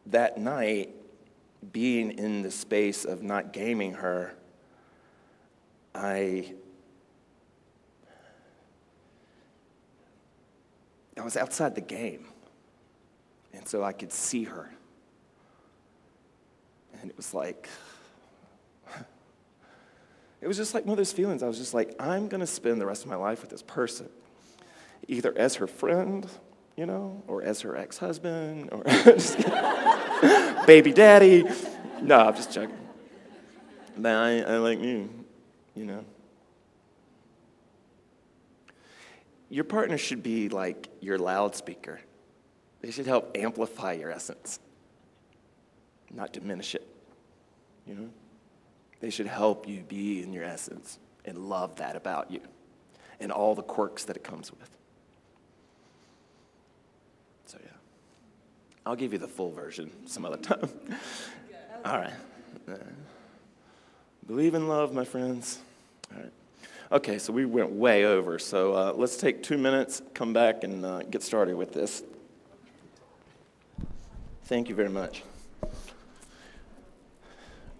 that 0.08 0.38
night, 0.38 0.96
being 1.72 2.12
in 2.12 2.42
the 2.42 2.52
space 2.52 3.06
of 3.06 3.22
not 3.22 3.54
gaming 3.54 3.94
her, 3.94 4.34
I 5.94 6.54
I 11.18 11.22
was 11.22 11.36
outside 11.36 11.76
the 11.76 11.82
game. 11.82 12.28
And 13.54 13.68
so 13.68 13.84
I 13.84 13.92
could 13.92 14.14
see 14.14 14.46
her. 14.46 14.72
And 17.02 17.10
it 17.10 17.18
was 17.18 17.34
like 17.34 17.68
it 20.42 20.48
was 20.48 20.56
just 20.56 20.74
like 20.74 20.86
one 20.86 20.94
of 20.94 20.98
those 20.98 21.12
feelings. 21.12 21.44
I 21.44 21.48
was 21.48 21.58
just 21.58 21.74
like, 21.74 21.94
I'm 22.00 22.30
going 22.30 22.40
to 22.40 22.48
spend 22.48 22.80
the 22.80 22.86
rest 22.86 23.04
of 23.04 23.10
my 23.10 23.18
life 23.18 23.42
with 23.42 23.50
this 23.50 23.62
person, 23.62 24.10
either 25.08 25.38
as 25.38 25.56
her 25.56 25.68
friend 25.68 26.26
you 26.80 26.86
know, 26.86 27.22
or 27.28 27.44
as 27.44 27.60
her 27.60 27.76
ex 27.76 27.98
husband, 27.98 28.70
or 28.72 28.84
baby 30.66 30.94
daddy. 30.94 31.44
No, 32.02 32.20
I'm 32.20 32.34
just 32.34 32.54
joking. 32.54 32.78
But 33.98 34.16
I, 34.16 34.40
I 34.44 34.58
like 34.60 34.80
you, 34.80 35.10
you 35.76 35.84
know. 35.84 36.06
Your 39.50 39.66
partner 39.66 39.98
should 39.98 40.24
be 40.24 40.48
like 40.48 40.88
your 41.02 41.18
loudspeaker, 41.18 42.00
they 42.80 42.92
should 42.92 43.08
help 43.08 43.36
amplify 43.36 43.92
your 43.92 44.10
essence, 44.10 44.62
not 46.10 46.32
diminish 46.32 46.76
it, 46.76 46.88
you 47.86 47.94
know. 47.94 48.10
They 49.02 49.10
should 49.10 49.28
help 49.28 49.68
you 49.68 49.82
be 49.82 50.24
in 50.24 50.32
your 50.32 50.46
essence 50.46 50.98
and 51.26 51.38
love 51.50 51.76
that 51.76 51.98
about 51.98 52.32
you 52.32 52.40
and 53.20 53.34
all 53.34 53.54
the 53.54 53.64
quirks 53.64 54.06
that 54.06 54.16
it 54.16 54.24
comes 54.24 54.50
with. 54.50 54.79
I'll 58.90 58.96
give 58.96 59.14
you 59.14 59.20
the 59.20 59.28
full 59.28 59.52
version 59.52 59.92
some 60.08 60.26
other 60.26 60.38
time. 60.38 60.68
All 61.86 62.00
right. 62.00 62.14
Uh, 62.68 62.74
believe 64.26 64.56
in 64.56 64.68
love, 64.68 64.96
my 64.96 65.06
friends. 65.06 65.60
All 66.12 66.24
right. 66.24 66.32
Okay, 66.94 67.20
so 67.20 67.32
we 67.32 67.46
went 67.46 67.70
way 67.70 68.06
over. 68.06 68.40
So 68.40 68.74
uh, 68.74 68.94
let's 68.96 69.16
take 69.18 69.44
two 69.44 69.60
minutes, 69.60 70.02
come 70.16 70.34
back, 70.34 70.64
and 70.64 70.84
uh, 70.84 71.04
get 71.04 71.22
started 71.22 71.56
with 71.56 71.72
this. 71.72 72.02
Thank 74.46 74.70
you 74.70 74.74
very 74.74 74.90
much. 74.90 75.22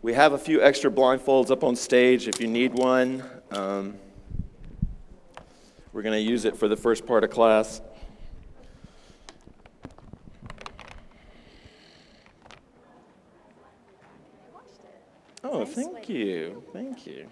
We 0.04 0.14
have 0.14 0.34
a 0.34 0.38
few 0.38 0.62
extra 0.62 0.92
blindfolds 0.92 1.50
up 1.50 1.64
on 1.64 1.76
stage 1.76 2.28
if 2.28 2.40
you 2.40 2.46
need 2.46 2.76
one. 2.76 3.24
Um, 3.50 3.96
we're 5.92 6.04
going 6.04 6.24
to 6.24 6.32
use 6.32 6.46
it 6.46 6.56
for 6.56 6.68
the 6.68 6.78
first 6.78 7.08
part 7.08 7.24
of 7.24 7.32
class. 7.32 7.82
Oh, 15.60 15.66
thank 15.66 16.08
you. 16.08 16.64
Thank 16.72 17.06
you. 17.06 17.28